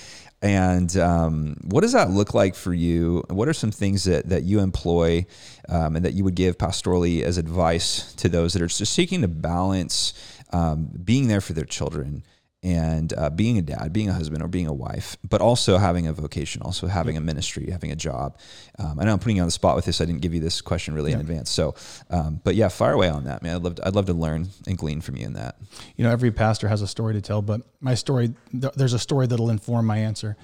and 0.41 0.95
um, 0.97 1.57
what 1.63 1.81
does 1.81 1.93
that 1.93 2.11
look 2.11 2.33
like 2.33 2.55
for 2.55 2.73
you? 2.73 3.23
What 3.29 3.47
are 3.47 3.53
some 3.53 3.71
things 3.71 4.03
that, 4.03 4.29
that 4.29 4.43
you 4.43 4.59
employ 4.59 5.25
um, 5.69 5.95
and 5.95 6.05
that 6.05 6.13
you 6.13 6.23
would 6.23 6.35
give 6.35 6.57
pastorally 6.57 7.23
as 7.23 7.37
advice 7.37 8.13
to 8.15 8.29
those 8.29 8.53
that 8.53 8.61
are 8.61 8.67
just 8.67 8.93
seeking 8.93 9.21
to 9.21 9.27
balance 9.27 10.13
um, 10.51 10.89
being 11.03 11.27
there 11.27 11.41
for 11.41 11.53
their 11.53 11.65
children 11.65 12.23
and 12.65 13.13
uh, 13.15 13.29
being 13.29 13.59
a 13.59 13.61
dad, 13.61 13.93
being 13.93 14.09
a 14.09 14.13
husband, 14.13 14.41
or 14.41 14.47
being 14.47 14.65
a 14.65 14.73
wife, 14.73 15.17
but 15.29 15.39
also 15.39 15.77
having 15.77 16.07
a 16.07 16.13
vocation, 16.13 16.63
also 16.63 16.87
having 16.87 17.15
a 17.15 17.21
ministry, 17.21 17.69
having 17.69 17.91
a 17.91 17.95
job. 17.95 18.39
Um, 18.79 18.99
I 18.99 19.05
know 19.05 19.13
I'm 19.13 19.19
putting 19.19 19.35
you 19.35 19.43
on 19.43 19.47
the 19.47 19.51
spot 19.51 19.75
with 19.75 19.85
this. 19.85 20.01
I 20.01 20.05
didn't 20.05 20.21
give 20.21 20.33
you 20.33 20.39
this 20.39 20.61
question 20.61 20.95
really 20.95 21.11
yeah. 21.11 21.17
in 21.17 21.21
advance. 21.21 21.51
So, 21.51 21.75
um, 22.09 22.41
but 22.43 22.55
yeah, 22.55 22.69
fire 22.69 22.93
away 22.93 23.07
on 23.07 23.25
that, 23.25 23.43
man. 23.43 23.57
I'd 23.57 23.61
love 23.61 23.75
to, 23.75 23.87
I'd 23.87 23.93
love 23.93 24.07
to 24.07 24.13
learn 24.13 24.49
and 24.65 24.79
glean 24.79 24.99
from 25.01 25.15
you 25.15 25.27
in 25.27 25.33
that. 25.33 25.57
You 25.95 26.05
know, 26.05 26.09
every 26.09 26.31
pastor 26.31 26.67
has 26.67 26.81
a 26.81 26.87
story 26.87 27.13
to 27.13 27.21
tell, 27.21 27.43
but 27.43 27.61
my 27.81 27.93
story, 27.93 28.33
th- 28.51 28.73
there's 28.73 28.93
a 28.93 28.99
story 28.99 29.27
that'll 29.27 29.51
inform 29.51 29.85
my 29.85 29.99
answer. 29.99 30.35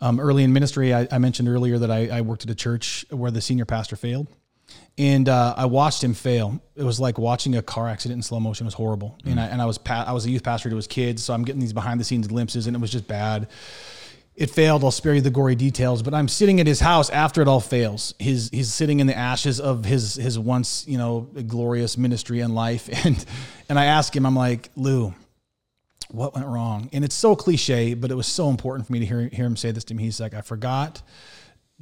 Um, 0.00 0.18
early 0.18 0.42
in 0.42 0.52
ministry, 0.52 0.92
I, 0.92 1.06
I, 1.12 1.18
mentioned 1.18 1.48
earlier 1.48 1.78
that 1.78 1.92
I, 1.92 2.08
I 2.08 2.20
worked 2.22 2.42
at 2.42 2.50
a 2.50 2.56
church 2.56 3.06
where 3.10 3.30
the 3.30 3.40
senior 3.40 3.66
pastor 3.66 3.94
failed 3.94 4.26
and 4.98 5.28
uh, 5.28 5.54
I 5.56 5.66
watched 5.66 6.04
him 6.04 6.14
fail. 6.14 6.60
It 6.76 6.84
was 6.84 7.00
like 7.00 7.18
watching 7.18 7.56
a 7.56 7.62
car 7.62 7.88
accident 7.88 8.18
in 8.18 8.22
slow 8.22 8.40
motion. 8.40 8.66
It 8.66 8.68
was 8.68 8.74
horrible. 8.74 9.18
Mm. 9.24 9.32
And 9.32 9.40
I 9.40 9.46
and 9.46 9.62
I 9.62 9.66
was 9.66 9.78
pa- 9.78 10.04
I 10.06 10.12
was 10.12 10.26
a 10.26 10.30
youth 10.30 10.42
pastor 10.42 10.70
to 10.70 10.76
his 10.76 10.86
kids, 10.86 11.22
so 11.22 11.32
I'm 11.34 11.44
getting 11.44 11.60
these 11.60 11.72
behind 11.72 12.00
the 12.00 12.04
scenes 12.04 12.26
glimpses, 12.26 12.66
and 12.66 12.76
it 12.76 12.80
was 12.80 12.90
just 12.90 13.08
bad. 13.08 13.48
It 14.34 14.50
failed. 14.50 14.82
I'll 14.82 14.90
spare 14.90 15.14
you 15.14 15.20
the 15.20 15.30
gory 15.30 15.54
details, 15.54 16.02
but 16.02 16.14
I'm 16.14 16.26
sitting 16.26 16.58
at 16.58 16.66
his 16.66 16.80
house 16.80 17.10
after 17.10 17.42
it 17.42 17.48
all 17.48 17.60
fails. 17.60 18.14
His 18.18 18.50
he's 18.52 18.72
sitting 18.72 19.00
in 19.00 19.06
the 19.06 19.16
ashes 19.16 19.60
of 19.60 19.84
his 19.84 20.14
his 20.14 20.38
once 20.38 20.86
you 20.86 20.98
know 20.98 21.28
glorious 21.46 21.96
ministry 21.96 22.40
and 22.40 22.54
life, 22.54 22.88
and 23.04 23.24
and 23.68 23.78
I 23.78 23.86
ask 23.86 24.14
him, 24.14 24.26
I'm 24.26 24.36
like 24.36 24.70
Lou, 24.76 25.14
what 26.10 26.34
went 26.34 26.46
wrong? 26.46 26.90
And 26.92 27.04
it's 27.04 27.14
so 27.14 27.34
cliche, 27.34 27.94
but 27.94 28.10
it 28.10 28.14
was 28.14 28.26
so 28.26 28.50
important 28.50 28.86
for 28.86 28.92
me 28.92 28.98
to 29.00 29.06
hear, 29.06 29.28
hear 29.32 29.46
him 29.46 29.56
say 29.56 29.70
this 29.70 29.84
to 29.84 29.94
me. 29.94 30.02
He's 30.02 30.20
like, 30.20 30.34
I 30.34 30.42
forgot 30.42 31.02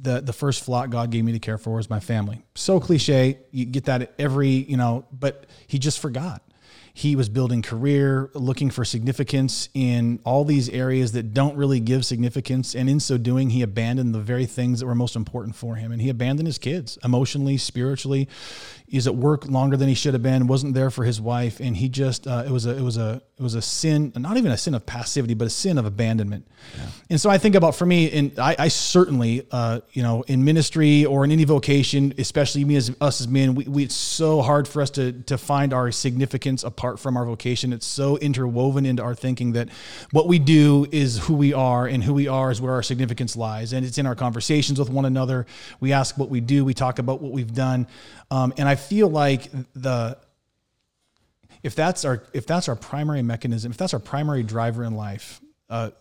the 0.01 0.21
the 0.21 0.33
first 0.33 0.63
flock 0.63 0.89
God 0.89 1.11
gave 1.11 1.23
me 1.23 1.31
to 1.31 1.39
care 1.39 1.57
for 1.57 1.75
was 1.75 1.89
my 1.89 1.99
family. 1.99 2.43
So 2.55 2.79
cliche, 2.79 3.39
you 3.51 3.65
get 3.65 3.85
that 3.85 4.13
every, 4.17 4.49
you 4.49 4.77
know, 4.77 5.05
but 5.11 5.45
he 5.67 5.79
just 5.79 5.99
forgot. 5.99 6.41
He 6.93 7.15
was 7.15 7.29
building 7.29 7.61
career, 7.61 8.29
looking 8.33 8.69
for 8.69 8.83
significance 8.83 9.69
in 9.73 10.19
all 10.25 10.43
these 10.43 10.67
areas 10.67 11.13
that 11.13 11.33
don't 11.33 11.55
really 11.55 11.79
give 11.79 12.05
significance. 12.05 12.75
And 12.75 12.89
in 12.89 12.99
so 12.99 13.17
doing, 13.17 13.51
he 13.51 13.61
abandoned 13.61 14.13
the 14.13 14.19
very 14.19 14.45
things 14.45 14.81
that 14.81 14.85
were 14.85 14.95
most 14.95 15.15
important 15.15 15.55
for 15.55 15.75
him. 15.75 15.93
And 15.93 16.01
he 16.01 16.09
abandoned 16.09 16.47
his 16.47 16.57
kids 16.57 16.97
emotionally, 17.03 17.57
spiritually. 17.57 18.27
He's 18.91 19.07
at 19.07 19.15
work 19.15 19.47
longer 19.47 19.77
than 19.77 19.87
he 19.87 19.95
should 19.95 20.13
have 20.13 20.21
been, 20.21 20.47
wasn't 20.47 20.73
there 20.73 20.91
for 20.91 21.05
his 21.05 21.21
wife. 21.21 21.61
And 21.61 21.77
he 21.77 21.87
just, 21.87 22.27
uh, 22.27 22.43
it 22.45 22.51
was 22.51 22.65
a, 22.65 22.77
it 22.77 22.81
was 22.81 22.97
a, 22.97 23.21
it 23.37 23.41
was 23.41 23.55
a 23.55 23.61
sin, 23.61 24.11
not 24.17 24.35
even 24.35 24.51
a 24.51 24.57
sin 24.57 24.75
of 24.75 24.85
passivity, 24.85 25.33
but 25.33 25.47
a 25.47 25.49
sin 25.49 25.77
of 25.77 25.85
abandonment. 25.85 26.45
Yeah. 26.75 26.85
And 27.11 27.21
so 27.21 27.29
I 27.29 27.37
think 27.37 27.55
about 27.55 27.73
for 27.73 27.85
me, 27.85 28.11
and 28.11 28.37
I, 28.37 28.55
I 28.59 28.67
certainly, 28.67 29.47
uh, 29.49 29.79
you 29.93 30.03
know, 30.03 30.23
in 30.27 30.43
ministry 30.43 31.05
or 31.05 31.23
in 31.23 31.31
any 31.31 31.45
vocation, 31.45 32.13
especially 32.17 32.65
me 32.65 32.75
as 32.75 32.93
us 32.99 33.21
as 33.21 33.27
men, 33.29 33.55
we, 33.55 33.63
we, 33.63 33.83
it's 33.83 33.95
so 33.95 34.41
hard 34.41 34.67
for 34.67 34.81
us 34.81 34.89
to, 34.91 35.13
to 35.23 35.37
find 35.37 35.73
our 35.73 35.89
significance 35.91 36.63
apart 36.63 36.99
from 36.99 37.15
our 37.15 37.25
vocation. 37.25 37.71
It's 37.71 37.85
so 37.85 38.17
interwoven 38.17 38.85
into 38.85 39.01
our 39.01 39.15
thinking 39.15 39.53
that 39.53 39.69
what 40.11 40.27
we 40.27 40.37
do 40.37 40.85
is 40.91 41.17
who 41.17 41.33
we 41.33 41.53
are, 41.53 41.87
and 41.87 42.03
who 42.03 42.13
we 42.13 42.27
are 42.27 42.51
is 42.51 42.61
where 42.61 42.73
our 42.73 42.83
significance 42.83 43.37
lies. 43.37 43.71
And 43.71 43.85
it's 43.85 43.97
in 43.97 44.05
our 44.05 44.15
conversations 44.15 44.77
with 44.77 44.89
one 44.89 45.05
another. 45.05 45.47
We 45.79 45.93
ask 45.93 46.17
what 46.17 46.29
we 46.29 46.41
do, 46.41 46.65
we 46.65 46.73
talk 46.73 46.99
about 46.99 47.21
what 47.21 47.31
we've 47.31 47.53
done. 47.53 47.87
Um, 48.29 48.53
and 48.57 48.69
I 48.69 48.75
feel 48.81 49.09
like 49.09 49.49
the 49.73 50.17
if 51.63 51.75
that's 51.75 52.05
our 52.05 52.23
if 52.33 52.45
that's 52.45 52.67
our 52.69 52.75
primary 52.75 53.21
mechanism, 53.21 53.71
if 53.71 53.77
that's 53.77 53.93
our 53.93 53.99
primary 53.99 54.43
driver 54.43 54.83
in 54.83 54.95
life, 54.95 55.39
uh, 55.69 55.91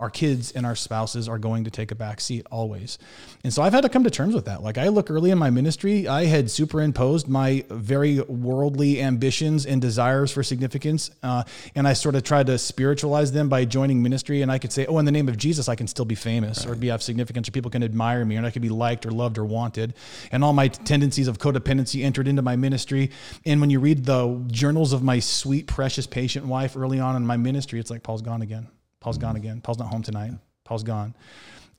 our 0.00 0.10
kids 0.10 0.50
and 0.52 0.64
our 0.66 0.74
spouses 0.74 1.28
are 1.28 1.38
going 1.38 1.64
to 1.64 1.70
take 1.70 1.90
a 1.90 1.94
back 1.94 2.20
seat 2.20 2.46
always. 2.50 2.98
And 3.44 3.52
so 3.52 3.62
I've 3.62 3.72
had 3.72 3.82
to 3.82 3.88
come 3.88 4.02
to 4.04 4.10
terms 4.10 4.34
with 4.34 4.46
that. 4.46 4.62
Like 4.62 4.78
I 4.78 4.88
look 4.88 5.10
early 5.10 5.30
in 5.30 5.38
my 5.38 5.50
ministry, 5.50 6.08
I 6.08 6.24
had 6.24 6.50
superimposed 6.50 7.28
my 7.28 7.64
very 7.68 8.20
worldly 8.20 9.00
ambitions 9.00 9.66
and 9.66 9.80
desires 9.80 10.32
for 10.32 10.42
significance. 10.42 11.10
Uh, 11.22 11.44
and 11.74 11.86
I 11.86 11.92
sort 11.92 12.14
of 12.14 12.22
tried 12.22 12.46
to 12.46 12.58
spiritualize 12.58 13.32
them 13.32 13.50
by 13.50 13.66
joining 13.66 14.02
ministry. 14.02 14.40
And 14.40 14.50
I 14.50 14.58
could 14.58 14.72
say, 14.72 14.86
oh, 14.86 14.98
in 14.98 15.04
the 15.04 15.12
name 15.12 15.28
of 15.28 15.36
Jesus, 15.36 15.68
I 15.68 15.74
can 15.74 15.86
still 15.86 16.06
be 16.06 16.14
famous 16.14 16.64
right. 16.64 16.72
or 16.72 16.74
be 16.74 16.90
of 16.90 17.02
significance 17.02 17.48
or 17.48 17.52
people 17.52 17.70
can 17.70 17.82
admire 17.82 18.24
me 18.24 18.38
or 18.38 18.44
I 18.44 18.50
could 18.50 18.62
be 18.62 18.70
liked 18.70 19.04
or 19.04 19.10
loved 19.10 19.36
or 19.36 19.44
wanted. 19.44 19.92
And 20.32 20.42
all 20.42 20.54
my 20.54 20.68
tendencies 20.68 21.28
of 21.28 21.38
codependency 21.38 22.04
entered 22.04 22.26
into 22.26 22.40
my 22.40 22.56
ministry. 22.56 23.10
And 23.44 23.60
when 23.60 23.68
you 23.68 23.80
read 23.80 24.06
the 24.06 24.42
journals 24.46 24.94
of 24.94 25.02
my 25.02 25.18
sweet, 25.18 25.66
precious, 25.66 26.06
patient 26.06 26.46
wife 26.46 26.74
early 26.74 26.98
on 26.98 27.16
in 27.16 27.26
my 27.26 27.36
ministry, 27.36 27.78
it's 27.78 27.90
like 27.90 28.02
Paul's 28.02 28.22
gone 28.22 28.40
again. 28.40 28.68
Paul's 29.00 29.18
gone 29.18 29.36
again. 29.36 29.60
Paul's 29.60 29.78
not 29.78 29.88
home 29.88 30.02
tonight. 30.02 30.32
Paul's 30.64 30.82
gone, 30.82 31.14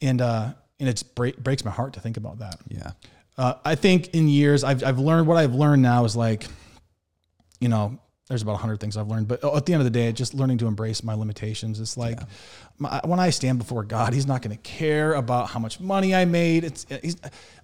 and 0.01 0.21
uh, 0.21 0.53
and 0.79 0.89
it 0.89 1.03
break, 1.15 1.37
breaks 1.37 1.63
my 1.63 1.71
heart 1.71 1.93
to 1.93 1.99
think 1.99 2.17
about 2.17 2.39
that. 2.39 2.59
Yeah, 2.67 2.91
uh, 3.37 3.55
I 3.63 3.75
think 3.75 4.09
in 4.09 4.27
years 4.27 4.63
I've 4.63 4.83
I've 4.83 4.99
learned 4.99 5.27
what 5.27 5.37
I've 5.37 5.55
learned 5.55 5.81
now 5.81 6.05
is 6.05 6.15
like, 6.15 6.45
you 7.59 7.69
know, 7.69 7.99
there's 8.31 8.41
about 8.41 8.53
100 8.53 8.79
things 8.79 8.97
I've 8.97 9.07
learned, 9.07 9.27
but 9.27 9.41
oh, 9.43 9.55
at 9.57 9.65
the 9.65 9.73
end 9.73 9.81
of 9.81 9.85
the 9.85 9.91
day, 9.91 10.11
just 10.11 10.33
learning 10.33 10.57
to 10.59 10.67
embrace 10.67 11.03
my 11.03 11.13
limitations. 11.13 11.79
It's 11.79 11.97
like 11.97 12.19
yeah. 12.19 12.25
my, 12.79 13.01
when 13.03 13.19
I 13.19 13.29
stand 13.29 13.59
before 13.59 13.83
God, 13.83 14.13
He's 14.13 14.25
not 14.25 14.41
going 14.41 14.55
to 14.55 14.61
care 14.63 15.13
about 15.13 15.49
how 15.49 15.59
much 15.59 15.79
money 15.79 16.15
I 16.15 16.25
made. 16.25 16.63
It's 16.63 16.85
uh, 16.89 16.99
he's, 17.01 17.17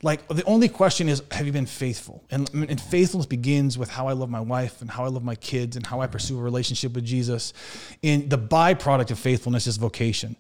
like 0.04 0.28
the 0.28 0.44
only 0.44 0.68
question 0.68 1.08
is, 1.10 1.24
have 1.32 1.46
you 1.46 1.52
been 1.52 1.66
faithful? 1.66 2.24
And, 2.30 2.50
and 2.54 2.80
faithfulness 2.80 3.26
begins 3.26 3.78
with 3.78 3.90
how 3.90 4.08
I 4.08 4.14
love 4.14 4.30
my 4.30 4.42
wife 4.42 4.82
and 4.82 4.92
how 4.92 5.06
I 5.06 5.08
love 5.08 5.24
my 5.24 5.36
kids 5.36 5.76
and 5.76 5.86
how 5.86 6.02
I 6.02 6.08
pursue 6.08 6.38
a 6.38 6.42
relationship 6.42 6.94
with 6.94 7.06
Jesus. 7.06 7.54
And 8.04 8.30
the 8.30 8.38
byproduct 8.38 9.12
of 9.12 9.20
faithfulness 9.20 9.68
is 9.68 9.78
vocation 9.78 10.36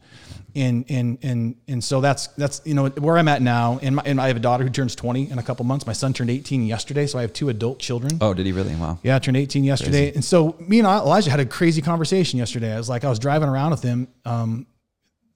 and 0.58 0.86
and 0.90 1.18
and 1.22 1.56
and 1.68 1.84
so 1.84 2.02
that's 2.02 2.28
that's 2.28 2.62
you 2.66 2.74
know 2.74 2.88
where 2.90 3.18
I'm 3.18 3.28
at 3.28 3.42
now. 3.42 3.80
And, 3.82 3.96
my, 3.96 4.04
and 4.06 4.20
I 4.20 4.28
have 4.28 4.38
a 4.38 4.42
daughter 4.42 4.64
who 4.64 4.70
turns 4.70 4.96
20 4.96 5.32
in 5.32 5.40
a 5.40 5.44
couple 5.44 5.66
months. 5.66 5.86
My 5.86 5.94
son 5.94 6.14
turned 6.14 6.30
18 6.30 6.66
yesterday, 6.66 7.08
so 7.08 7.20
I 7.20 7.22
have 7.22 7.34
two 7.34 7.50
adult 7.50 7.80
children. 7.80 8.18
Oh, 8.20 8.34
did 8.34 8.46
he 8.46 8.52
really? 8.52 8.76
Wow. 8.76 9.00
Yeah, 9.04 9.16
I 9.16 9.20
turned 9.20 9.38
18 9.38 9.64
yesterday, 9.64 10.06
crazy. 10.06 10.16
and 10.16 10.26
so 10.26 10.56
me 10.60 10.80
and 10.80 10.88
Elijah 10.88 11.30
had 11.30 11.40
a 11.40 11.46
crazy 11.46 11.82
conversation 11.82 12.40
yesterday. 12.40 12.74
I 12.74 12.78
was 12.78 12.90
like, 12.90 13.04
I 13.04 13.10
was 13.10 13.20
driving 13.20 13.50
around 13.50 13.72
with 13.72 13.84
him. 13.84 14.08
Um, 14.26 14.68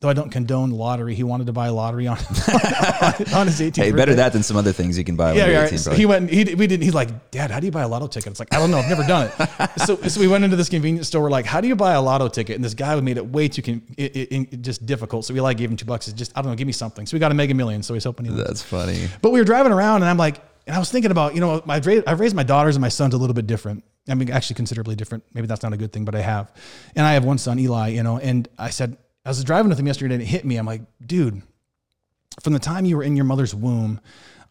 though 0.01 0.09
I 0.09 0.13
don't 0.13 0.31
condone 0.31 0.71
lottery, 0.71 1.13
he 1.13 1.23
wanted 1.23 1.45
to 1.45 1.53
buy 1.53 1.67
a 1.67 1.73
lottery 1.73 2.07
on, 2.07 2.17
on 2.17 3.47
his 3.47 3.61
18th. 3.61 3.75
Hey, 3.75 3.91
better 3.91 4.15
that 4.15 4.33
than 4.33 4.41
some 4.41 4.57
other 4.57 4.73
things 4.73 4.97
you 4.97 5.03
can 5.03 5.15
buy. 5.15 5.33
Yeah, 5.33 5.47
yeah. 5.47 5.61
Right. 5.61 5.79
So 5.79 5.93
he 5.93 6.07
went. 6.07 6.29
He 6.29 6.55
we 6.55 6.67
didn't. 6.67 6.81
He's 6.81 6.95
like, 6.95 7.29
Dad, 7.29 7.51
how 7.51 7.59
do 7.59 7.67
you 7.67 7.71
buy 7.71 7.83
a 7.83 7.87
lotto 7.87 8.07
ticket? 8.07 8.31
It's 8.31 8.39
like 8.39 8.53
I 8.53 8.57
don't 8.57 8.71
know. 8.71 8.79
I've 8.79 8.89
never 8.89 9.03
done 9.03 9.31
it. 9.31 9.69
so, 9.85 9.95
so 9.95 10.19
we 10.19 10.27
went 10.27 10.43
into 10.43 10.55
this 10.55 10.69
convenience 10.69 11.07
store. 11.07 11.21
We're 11.21 11.29
like, 11.29 11.45
how 11.45 11.61
do 11.61 11.67
you 11.67 11.75
buy 11.75 11.93
a 11.93 12.01
lotto 12.01 12.27
ticket? 12.27 12.55
And 12.55 12.65
this 12.65 12.73
guy 12.73 12.99
made 12.99 13.17
it 13.17 13.27
way 13.27 13.47
too 13.47 13.61
con- 13.61 13.83
it, 13.95 14.15
it, 14.15 14.31
it, 14.31 14.61
just 14.61 14.85
difficult. 14.85 15.25
So 15.25 15.33
we 15.33 15.39
like 15.39 15.57
gave 15.57 15.69
him 15.69 15.77
two 15.77 15.85
bucks. 15.85 16.07
It's 16.07 16.17
just 16.17 16.35
I 16.35 16.41
don't 16.41 16.51
know. 16.51 16.57
Give 16.57 16.67
me 16.67 16.73
something. 16.73 17.05
So 17.05 17.15
we 17.15 17.19
got 17.19 17.31
a 17.31 17.35
Mega 17.35 17.53
Million. 17.53 17.83
So 17.83 17.93
he's 17.93 18.03
hoping 18.03 18.25
he. 18.25 18.31
That's 18.31 18.63
funny. 18.63 19.07
But 19.21 19.31
we 19.31 19.39
were 19.39 19.45
driving 19.45 19.71
around, 19.71 20.01
and 20.01 20.09
I'm 20.09 20.17
like, 20.17 20.41
and 20.65 20.75
I 20.75 20.79
was 20.79 20.91
thinking 20.91 21.11
about, 21.11 21.33
you 21.35 21.41
know, 21.41 21.61
I've 21.67 21.85
raised, 21.85 22.07
I've 22.07 22.19
raised 22.19 22.35
my 22.35 22.43
daughters 22.43 22.75
and 22.75 22.81
my 22.81 22.89
sons 22.89 23.13
a 23.13 23.17
little 23.17 23.33
bit 23.33 23.47
different. 23.47 23.83
I 24.07 24.15
mean, 24.15 24.31
actually 24.31 24.55
considerably 24.55 24.95
different. 24.95 25.23
Maybe 25.33 25.47
that's 25.47 25.63
not 25.63 25.73
a 25.73 25.77
good 25.77 25.91
thing, 25.91 26.05
but 26.05 26.15
I 26.15 26.21
have. 26.21 26.51
And 26.95 27.05
I 27.05 27.13
have 27.13 27.23
one 27.23 27.37
son, 27.37 27.59
Eli, 27.59 27.89
you 27.89 28.03
know, 28.03 28.17
and 28.17 28.47
I 28.57 28.71
said, 28.71 28.97
I 29.25 29.29
was 29.29 29.43
driving 29.43 29.69
with 29.69 29.79
him 29.79 29.87
yesterday 29.87 30.15
and 30.15 30.23
it 30.23 30.27
hit 30.27 30.45
me. 30.45 30.57
I'm 30.57 30.65
like, 30.65 30.81
dude, 31.05 31.41
from 32.41 32.53
the 32.53 32.59
time 32.59 32.85
you 32.85 32.97
were 32.97 33.03
in 33.03 33.15
your 33.15 33.25
mother's 33.25 33.53
womb, 33.53 33.99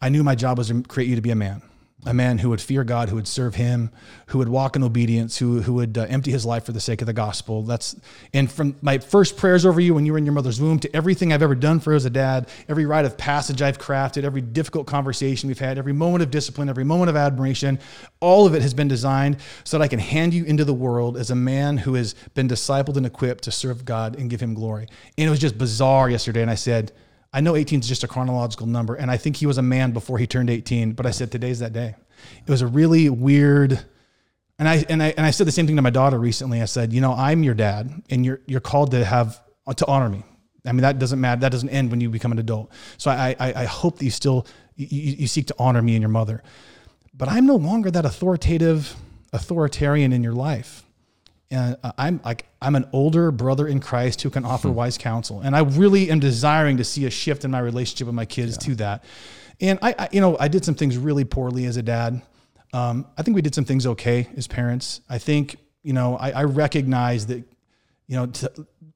I 0.01 0.09
knew 0.09 0.23
my 0.23 0.35
job 0.35 0.57
was 0.57 0.69
to 0.69 0.81
create 0.83 1.09
you 1.09 1.15
to 1.15 1.21
be 1.21 1.31
a 1.31 1.35
man 1.35 1.61
a 2.05 2.13
man 2.13 2.39
who 2.39 2.49
would 2.49 2.61
fear 2.61 2.83
God, 2.83 3.09
who 3.09 3.15
would 3.15 3.27
serve 3.27 3.55
Him, 3.55 3.91
who 4.27 4.39
would 4.39 4.49
walk 4.49 4.75
in 4.75 4.83
obedience, 4.83 5.37
who 5.37 5.61
who 5.61 5.73
would 5.73 5.97
uh, 5.97 6.05
empty 6.09 6.31
his 6.31 6.45
life 6.45 6.65
for 6.65 6.71
the 6.71 6.79
sake 6.79 7.01
of 7.01 7.05
the 7.05 7.13
gospel. 7.13 7.61
That's 7.61 7.95
and 8.33 8.51
from 8.51 8.75
my 8.81 8.97
first 8.97 9.37
prayers 9.37 9.65
over 9.65 9.79
you 9.79 9.93
when 9.93 10.05
you 10.05 10.13
were 10.13 10.17
in 10.17 10.25
your 10.25 10.33
mother's 10.33 10.59
womb 10.59 10.79
to 10.79 10.95
everything 10.95 11.31
I've 11.31 11.43
ever 11.43 11.53
done 11.53 11.79
for 11.79 11.91
you 11.91 11.97
as 11.97 12.05
a 12.05 12.09
dad, 12.09 12.49
every 12.67 12.85
rite 12.85 13.05
of 13.05 13.17
passage 13.17 13.61
I've 13.61 13.77
crafted, 13.77 14.23
every 14.23 14.41
difficult 14.41 14.87
conversation 14.87 15.47
we've 15.47 15.59
had, 15.59 15.77
every 15.77 15.93
moment 15.93 16.23
of 16.23 16.31
discipline, 16.31 16.69
every 16.69 16.83
moment 16.83 17.09
of 17.09 17.15
admiration, 17.15 17.79
all 18.19 18.47
of 18.47 18.55
it 18.55 18.63
has 18.63 18.73
been 18.73 18.87
designed 18.87 19.37
so 19.63 19.77
that 19.77 19.83
I 19.83 19.87
can 19.87 19.99
hand 19.99 20.33
you 20.33 20.43
into 20.45 20.65
the 20.65 20.73
world 20.73 21.17
as 21.17 21.29
a 21.29 21.35
man 21.35 21.77
who 21.77 21.93
has 21.93 22.15
been 22.33 22.47
discipled 22.47 22.97
and 22.97 23.05
equipped 23.05 23.43
to 23.43 23.51
serve 23.51 23.85
God 23.85 24.17
and 24.17 24.29
give 24.29 24.41
Him 24.41 24.55
glory. 24.55 24.87
And 25.17 25.27
it 25.27 25.29
was 25.29 25.39
just 25.39 25.57
bizarre 25.57 26.09
yesterday, 26.09 26.41
and 26.41 26.49
I 26.49 26.55
said 26.55 26.91
I 27.33 27.41
know 27.41 27.55
18 27.55 27.79
is 27.79 27.87
just 27.87 28.03
a 28.03 28.07
chronological 28.07 28.67
number, 28.67 28.95
and 28.95 29.09
I 29.09 29.17
think 29.17 29.37
he 29.37 29.45
was 29.45 29.57
a 29.57 29.61
man 29.61 29.91
before 29.91 30.17
he 30.17 30.27
turned 30.27 30.49
18. 30.49 30.93
But 30.93 31.05
I 31.05 31.11
said 31.11 31.31
today's 31.31 31.59
that 31.59 31.73
day. 31.73 31.95
It 32.45 32.49
was 32.49 32.61
a 32.61 32.67
really 32.67 33.09
weird, 33.09 33.79
and 34.59 34.67
I 34.67 34.85
and 34.89 35.01
I 35.01 35.13
and 35.15 35.25
I 35.25 35.31
said 35.31 35.47
the 35.47 35.51
same 35.51 35.65
thing 35.65 35.77
to 35.77 35.81
my 35.81 35.89
daughter 35.89 36.19
recently. 36.19 36.61
I 36.61 36.65
said, 36.65 36.91
you 36.91 36.99
know, 36.99 37.13
I'm 37.13 37.43
your 37.43 37.53
dad, 37.53 38.03
and 38.09 38.25
you're 38.25 38.41
you're 38.47 38.59
called 38.59 38.91
to 38.91 39.05
have 39.05 39.41
to 39.77 39.87
honor 39.87 40.09
me. 40.09 40.23
I 40.65 40.73
mean, 40.73 40.81
that 40.81 40.99
doesn't 40.99 41.19
matter. 41.19 41.41
That 41.41 41.51
doesn't 41.51 41.69
end 41.69 41.89
when 41.89 42.01
you 42.01 42.09
become 42.09 42.31
an 42.31 42.39
adult. 42.39 42.71
So 42.97 43.09
I 43.09 43.35
I, 43.39 43.53
I 43.61 43.65
hope 43.65 43.99
that 43.99 44.05
you 44.05 44.11
still 44.11 44.45
you, 44.75 44.87
you 44.89 45.27
seek 45.27 45.47
to 45.47 45.55
honor 45.57 45.81
me 45.81 45.95
and 45.95 46.01
your 46.01 46.09
mother. 46.09 46.43
But 47.13 47.29
I'm 47.29 47.45
no 47.45 47.55
longer 47.55 47.91
that 47.91 48.05
authoritative 48.05 48.95
authoritarian 49.33 50.11
in 50.11 50.21
your 50.21 50.33
life 50.33 50.83
and 51.51 51.75
I'm 51.97 52.21
like 52.23 52.45
I'm 52.61 52.75
an 52.75 52.87
older 52.93 53.29
brother 53.31 53.67
in 53.67 53.79
Christ 53.79 54.21
who 54.21 54.29
can 54.29 54.45
offer 54.45 54.69
hmm. 54.69 54.75
wise 54.75 54.97
counsel, 54.97 55.41
and 55.41 55.55
I 55.55 55.59
really 55.59 56.09
am 56.09 56.19
desiring 56.19 56.77
to 56.77 56.83
see 56.83 57.05
a 57.05 57.09
shift 57.09 57.45
in 57.45 57.51
my 57.51 57.59
relationship 57.59 58.07
with 58.07 58.15
my 58.15 58.25
kids 58.25 58.57
yeah. 58.61 58.67
to 58.67 58.75
that. 58.75 59.03
And 59.59 59.77
I, 59.81 59.93
I, 59.99 60.09
you 60.11 60.21
know, 60.21 60.37
I 60.39 60.47
did 60.47 60.65
some 60.65 60.73
things 60.73 60.97
really 60.97 61.23
poorly 61.23 61.65
as 61.65 61.77
a 61.77 61.83
dad. 61.83 62.21
Um, 62.73 63.05
I 63.17 63.21
think 63.21 63.35
we 63.35 63.41
did 63.41 63.53
some 63.53 63.65
things 63.65 63.85
okay 63.85 64.27
as 64.35 64.47
parents. 64.47 65.01
I 65.09 65.17
think 65.17 65.57
you 65.83 65.93
know 65.93 66.17
I, 66.17 66.31
I 66.31 66.43
recognize 66.45 67.27
that 67.27 67.43
you 68.07 68.15
know 68.15 68.27
t- 68.27 68.47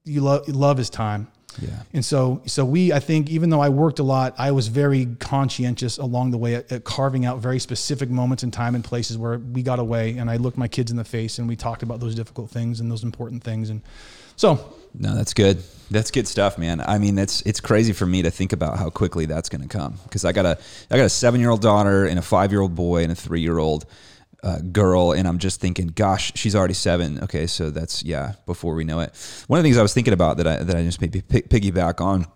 you 0.04 0.22
love 0.22 0.48
love 0.48 0.80
is 0.80 0.88
time, 0.90 1.28
yeah. 1.60 1.82
And 1.92 2.04
so, 2.04 2.42
so 2.46 2.64
we, 2.64 2.92
I 2.92 3.00
think, 3.00 3.30
even 3.30 3.50
though 3.50 3.60
I 3.60 3.68
worked 3.68 3.98
a 3.98 4.02
lot, 4.02 4.34
I 4.38 4.50
was 4.50 4.68
very 4.68 5.06
conscientious 5.18 5.98
along 5.98 6.30
the 6.30 6.38
way 6.38 6.56
at, 6.56 6.70
at, 6.70 6.84
carving 6.84 7.24
out 7.24 7.38
very 7.38 7.58
specific 7.58 8.10
moments 8.10 8.42
in 8.42 8.50
time 8.50 8.74
and 8.74 8.84
places 8.84 9.16
where 9.16 9.38
we 9.38 9.62
got 9.62 9.78
away, 9.78 10.18
and 10.18 10.30
I 10.30 10.36
looked 10.36 10.58
my 10.58 10.68
kids 10.68 10.90
in 10.90 10.96
the 10.96 11.04
face 11.04 11.38
and 11.38 11.48
we 11.48 11.56
talked 11.56 11.82
about 11.82 12.00
those 12.00 12.14
difficult 12.14 12.50
things 12.50 12.80
and 12.80 12.90
those 12.90 13.04
important 13.04 13.42
things. 13.42 13.70
And 13.70 13.82
so, 14.36 14.74
no, 14.98 15.14
that's 15.14 15.34
good. 15.34 15.62
That's 15.90 16.10
good 16.10 16.26
stuff, 16.26 16.58
man. 16.58 16.80
I 16.80 16.98
mean, 16.98 17.18
it's 17.18 17.42
it's 17.42 17.60
crazy 17.60 17.92
for 17.92 18.06
me 18.06 18.22
to 18.22 18.30
think 18.30 18.52
about 18.52 18.78
how 18.78 18.90
quickly 18.90 19.26
that's 19.26 19.48
going 19.48 19.62
to 19.62 19.68
come 19.68 19.98
because 20.04 20.24
I 20.24 20.32
got 20.32 20.46
a 20.46 20.58
I 20.90 20.96
got 20.96 21.04
a 21.04 21.10
seven 21.10 21.40
year 21.40 21.50
old 21.50 21.62
daughter 21.62 22.06
and 22.06 22.18
a 22.18 22.22
five 22.22 22.50
year 22.50 22.60
old 22.60 22.74
boy 22.74 23.02
and 23.02 23.12
a 23.12 23.14
three 23.14 23.40
year 23.40 23.58
old 23.58 23.86
uh, 24.42 24.58
girl, 24.60 25.12
and 25.12 25.26
I'm 25.26 25.38
just 25.38 25.60
thinking, 25.60 25.88
gosh, 25.88 26.32
she's 26.34 26.54
already 26.54 26.74
seven. 26.74 27.22
Okay, 27.24 27.46
so 27.46 27.70
that's 27.70 28.04
yeah, 28.04 28.34
before 28.46 28.74
we 28.74 28.84
know 28.84 29.00
it. 29.00 29.14
One 29.46 29.58
of 29.58 29.62
the 29.62 29.66
things 29.66 29.78
I 29.78 29.82
was 29.82 29.94
thinking 29.94 30.12
about 30.12 30.36
that 30.38 30.46
I 30.46 30.56
that 30.56 30.76
I 30.76 30.82
just 30.82 31.00
maybe 31.00 31.22
piggyback 31.22 32.00
on. 32.00 32.26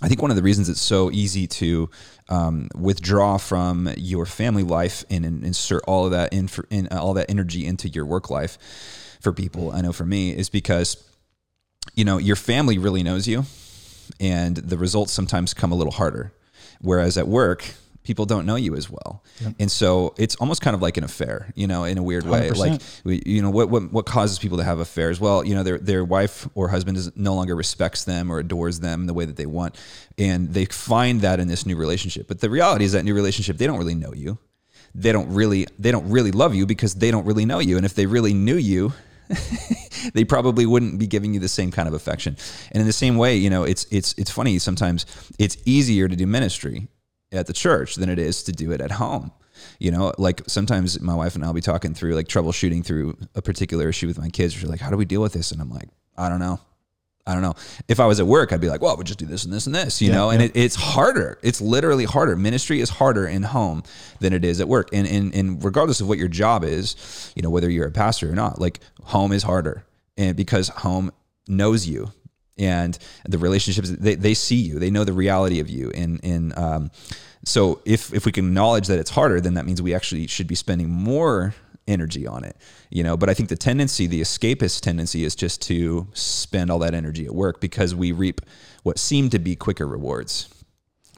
I 0.00 0.06
think 0.06 0.22
one 0.22 0.30
of 0.30 0.36
the 0.36 0.42
reasons 0.42 0.68
it's 0.68 0.80
so 0.80 1.10
easy 1.10 1.48
to 1.48 1.90
um, 2.28 2.68
withdraw 2.76 3.36
from 3.36 3.90
your 3.96 4.26
family 4.26 4.62
life 4.62 5.04
and, 5.10 5.24
and 5.24 5.42
insert 5.42 5.82
all 5.88 6.04
of 6.04 6.12
that 6.12 6.32
in, 6.32 6.46
for, 6.46 6.66
in 6.70 6.86
uh, 6.92 7.02
all 7.02 7.14
that 7.14 7.28
energy 7.28 7.66
into 7.66 7.88
your 7.88 8.06
work 8.06 8.30
life 8.30 9.18
for 9.20 9.32
people. 9.32 9.72
I 9.72 9.80
know 9.80 9.92
for 9.92 10.04
me 10.04 10.30
is 10.30 10.50
because 10.50 11.04
you 11.94 12.04
know 12.04 12.18
your 12.18 12.36
family 12.36 12.78
really 12.78 13.02
knows 13.02 13.26
you, 13.26 13.44
and 14.20 14.56
the 14.56 14.78
results 14.78 15.12
sometimes 15.12 15.52
come 15.54 15.72
a 15.72 15.74
little 15.74 15.94
harder. 15.94 16.32
Whereas 16.80 17.18
at 17.18 17.26
work, 17.26 17.74
people 18.08 18.24
don't 18.24 18.46
know 18.46 18.56
you 18.56 18.74
as 18.74 18.88
well. 18.88 19.22
And 19.60 19.70
so 19.70 20.14
it's 20.16 20.34
almost 20.36 20.62
kind 20.62 20.74
of 20.74 20.80
like 20.80 20.96
an 20.96 21.04
affair, 21.04 21.52
you 21.54 21.66
know, 21.66 21.84
in 21.84 21.98
a 21.98 22.02
weird 22.02 22.24
way. 22.24 22.48
100%. 22.48 22.56
Like, 23.04 23.26
you 23.26 23.42
know, 23.42 23.50
what, 23.50 23.68
what, 23.68 23.92
what 23.92 24.06
causes 24.06 24.38
people 24.38 24.56
to 24.56 24.64
have 24.64 24.78
affairs? 24.78 25.20
Well, 25.20 25.44
you 25.44 25.54
know, 25.54 25.62
their, 25.62 25.76
their 25.76 26.02
wife 26.06 26.48
or 26.54 26.68
husband 26.68 26.96
is 26.96 27.14
no 27.18 27.34
longer 27.34 27.54
respects 27.54 28.04
them 28.04 28.32
or 28.32 28.38
adores 28.38 28.80
them 28.80 29.04
the 29.04 29.12
way 29.12 29.26
that 29.26 29.36
they 29.36 29.44
want. 29.44 29.76
And 30.16 30.54
they 30.54 30.64
find 30.64 31.20
that 31.20 31.38
in 31.38 31.48
this 31.48 31.66
new 31.66 31.76
relationship. 31.76 32.28
But 32.28 32.40
the 32.40 32.48
reality 32.48 32.86
is 32.86 32.92
that 32.92 33.04
new 33.04 33.14
relationship, 33.14 33.58
they 33.58 33.66
don't 33.66 33.78
really 33.78 33.94
know 33.94 34.14
you. 34.14 34.38
They 34.94 35.12
don't 35.12 35.28
really, 35.28 35.66
they 35.78 35.90
don't 35.90 36.08
really 36.08 36.32
love 36.32 36.54
you 36.54 36.64
because 36.64 36.94
they 36.94 37.10
don't 37.10 37.26
really 37.26 37.44
know 37.44 37.58
you. 37.58 37.76
And 37.76 37.84
if 37.84 37.94
they 37.94 38.06
really 38.06 38.32
knew 38.32 38.56
you, 38.56 38.94
they 40.14 40.24
probably 40.24 40.64
wouldn't 40.64 40.98
be 40.98 41.06
giving 41.06 41.34
you 41.34 41.40
the 41.40 41.48
same 41.48 41.70
kind 41.70 41.86
of 41.86 41.92
affection. 41.92 42.38
And 42.72 42.80
in 42.80 42.86
the 42.86 42.92
same 42.94 43.18
way, 43.18 43.36
you 43.36 43.50
know, 43.50 43.64
it's 43.64 43.86
it's 43.90 44.14
it's 44.16 44.30
funny 44.30 44.58
sometimes 44.58 45.04
it's 45.38 45.58
easier 45.66 46.08
to 46.08 46.16
do 46.16 46.26
ministry 46.26 46.88
at 47.32 47.46
the 47.46 47.52
church 47.52 47.96
than 47.96 48.08
it 48.08 48.18
is 48.18 48.42
to 48.44 48.52
do 48.52 48.72
it 48.72 48.80
at 48.80 48.92
home. 48.92 49.32
You 49.80 49.90
know, 49.90 50.12
like 50.18 50.42
sometimes 50.46 51.00
my 51.00 51.14
wife 51.14 51.34
and 51.34 51.44
I'll 51.44 51.52
be 51.52 51.60
talking 51.60 51.92
through 51.94 52.14
like 52.14 52.28
troubleshooting 52.28 52.84
through 52.84 53.16
a 53.34 53.42
particular 53.42 53.88
issue 53.88 54.06
with 54.06 54.18
my 54.18 54.28
kids. 54.28 54.54
She's 54.54 54.68
like, 54.68 54.80
"How 54.80 54.90
do 54.90 54.96
we 54.96 55.04
deal 55.04 55.20
with 55.20 55.32
this?" 55.32 55.50
And 55.50 55.60
I'm 55.60 55.70
like, 55.70 55.88
"I 56.16 56.28
don't 56.28 56.38
know." 56.38 56.60
I 57.26 57.34
don't 57.34 57.42
know. 57.42 57.56
If 57.88 58.00
I 58.00 58.06
was 58.06 58.20
at 58.20 58.26
work, 58.26 58.54
I'd 58.54 58.60
be 58.62 58.70
like, 58.70 58.80
well, 58.80 58.96
we'll 58.96 59.04
just 59.04 59.18
do 59.18 59.26
this 59.26 59.44
and 59.44 59.52
this 59.52 59.66
and 59.66 59.74
this, 59.74 60.00
you 60.00 60.08
Yeah, 60.08 60.14
know, 60.14 60.30
and 60.30 60.40
yeah. 60.40 60.46
it, 60.46 60.52
it's 60.56 60.74
harder. 60.74 61.38
It's 61.42 61.60
literally 61.60 62.06
harder. 62.06 62.34
Ministry 62.36 62.80
is 62.80 62.88
harder 62.88 63.26
in 63.26 63.42
home 63.42 63.82
than 64.20 64.32
it 64.32 64.46
is 64.46 64.62
at 64.62 64.66
work. 64.68 64.88
And, 64.94 65.06
and, 65.06 65.34
and 65.34 65.62
regardless 65.62 66.00
of 66.00 66.08
what 66.08 66.16
your 66.16 66.28
job 66.28 66.64
is, 66.64 67.30
you 67.36 67.42
know, 67.42 67.50
whether 67.50 67.68
you're 67.68 67.86
a 67.86 67.90
pastor 67.92 68.32
or 68.32 68.34
not, 68.34 68.58
like 68.58 68.80
home 69.02 69.32
is 69.32 69.42
harder. 69.42 69.84
And 70.16 70.38
because 70.38 70.68
home 70.70 71.12
knows 71.46 71.86
you 71.86 72.12
and 72.58 72.98
the 73.28 73.38
relationships, 73.38 73.90
they, 73.90 74.14
they 74.14 74.34
see 74.34 74.56
you, 74.56 74.78
they 74.78 74.90
know 74.90 75.04
the 75.04 75.12
reality 75.12 75.60
of 75.60 75.68
you. 75.68 75.90
And, 75.90 76.56
um, 76.58 76.90
so 77.44 77.80
if, 77.84 78.12
if 78.12 78.26
we 78.26 78.32
can 78.32 78.46
acknowledge 78.46 78.88
that 78.88 78.98
it's 78.98 79.10
harder, 79.10 79.40
then 79.40 79.54
that 79.54 79.64
means 79.64 79.80
we 79.80 79.94
actually 79.94 80.26
should 80.26 80.46
be 80.46 80.54
spending 80.54 80.90
more 80.90 81.54
energy 81.88 82.26
on 82.26 82.44
it, 82.44 82.56
you 82.90 83.02
know. 83.02 83.16
But 83.16 83.30
I 83.30 83.34
think 83.34 83.48
the 83.48 83.56
tendency, 83.56 84.06
the 84.06 84.20
escapist 84.20 84.80
tendency, 84.80 85.24
is 85.24 85.34
just 85.34 85.62
to 85.62 86.06
spend 86.12 86.70
all 86.70 86.78
that 86.80 86.94
energy 86.94 87.24
at 87.24 87.34
work 87.34 87.60
because 87.60 87.94
we 87.94 88.12
reap 88.12 88.42
what 88.82 88.98
seem 88.98 89.30
to 89.30 89.38
be 89.38 89.56
quicker 89.56 89.86
rewards, 89.86 90.48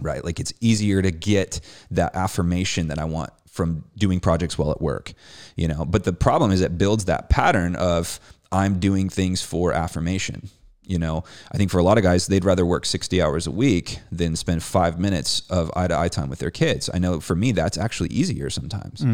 right? 0.00 0.24
Like 0.24 0.40
it's 0.40 0.54
easier 0.60 1.02
to 1.02 1.10
get 1.10 1.60
that 1.90 2.14
affirmation 2.14 2.88
that 2.88 2.98
I 2.98 3.04
want 3.04 3.32
from 3.50 3.84
doing 3.98 4.20
projects 4.20 4.56
while 4.56 4.70
at 4.70 4.80
work, 4.80 5.12
you 5.56 5.68
know. 5.68 5.84
But 5.84 6.04
the 6.04 6.12
problem 6.12 6.52
is 6.52 6.60
it 6.60 6.78
builds 6.78 7.06
that 7.06 7.28
pattern 7.28 7.76
of 7.76 8.20
I'm 8.52 8.78
doing 8.78 9.08
things 9.08 9.42
for 9.42 9.72
affirmation. 9.72 10.48
You 10.90 10.98
know, 10.98 11.24
I 11.52 11.56
think 11.56 11.70
for 11.70 11.78
a 11.78 11.82
lot 11.82 11.98
of 11.98 12.02
guys, 12.02 12.26
they'd 12.26 12.44
rather 12.44 12.66
work 12.66 12.84
60 12.84 13.22
hours 13.22 13.46
a 13.46 13.50
week 13.50 14.00
than 14.10 14.34
spend 14.36 14.62
five 14.62 14.98
minutes 14.98 15.42
of 15.48 15.70
eye 15.76 15.86
to 15.86 15.98
eye 15.98 16.08
time 16.08 16.28
with 16.28 16.40
their 16.40 16.50
kids. 16.50 16.90
I 16.92 16.98
know 16.98 17.20
for 17.20 17.36
me, 17.36 17.52
that's 17.52 17.78
actually 17.78 18.10
easier 18.10 18.50
sometimes 18.50 19.04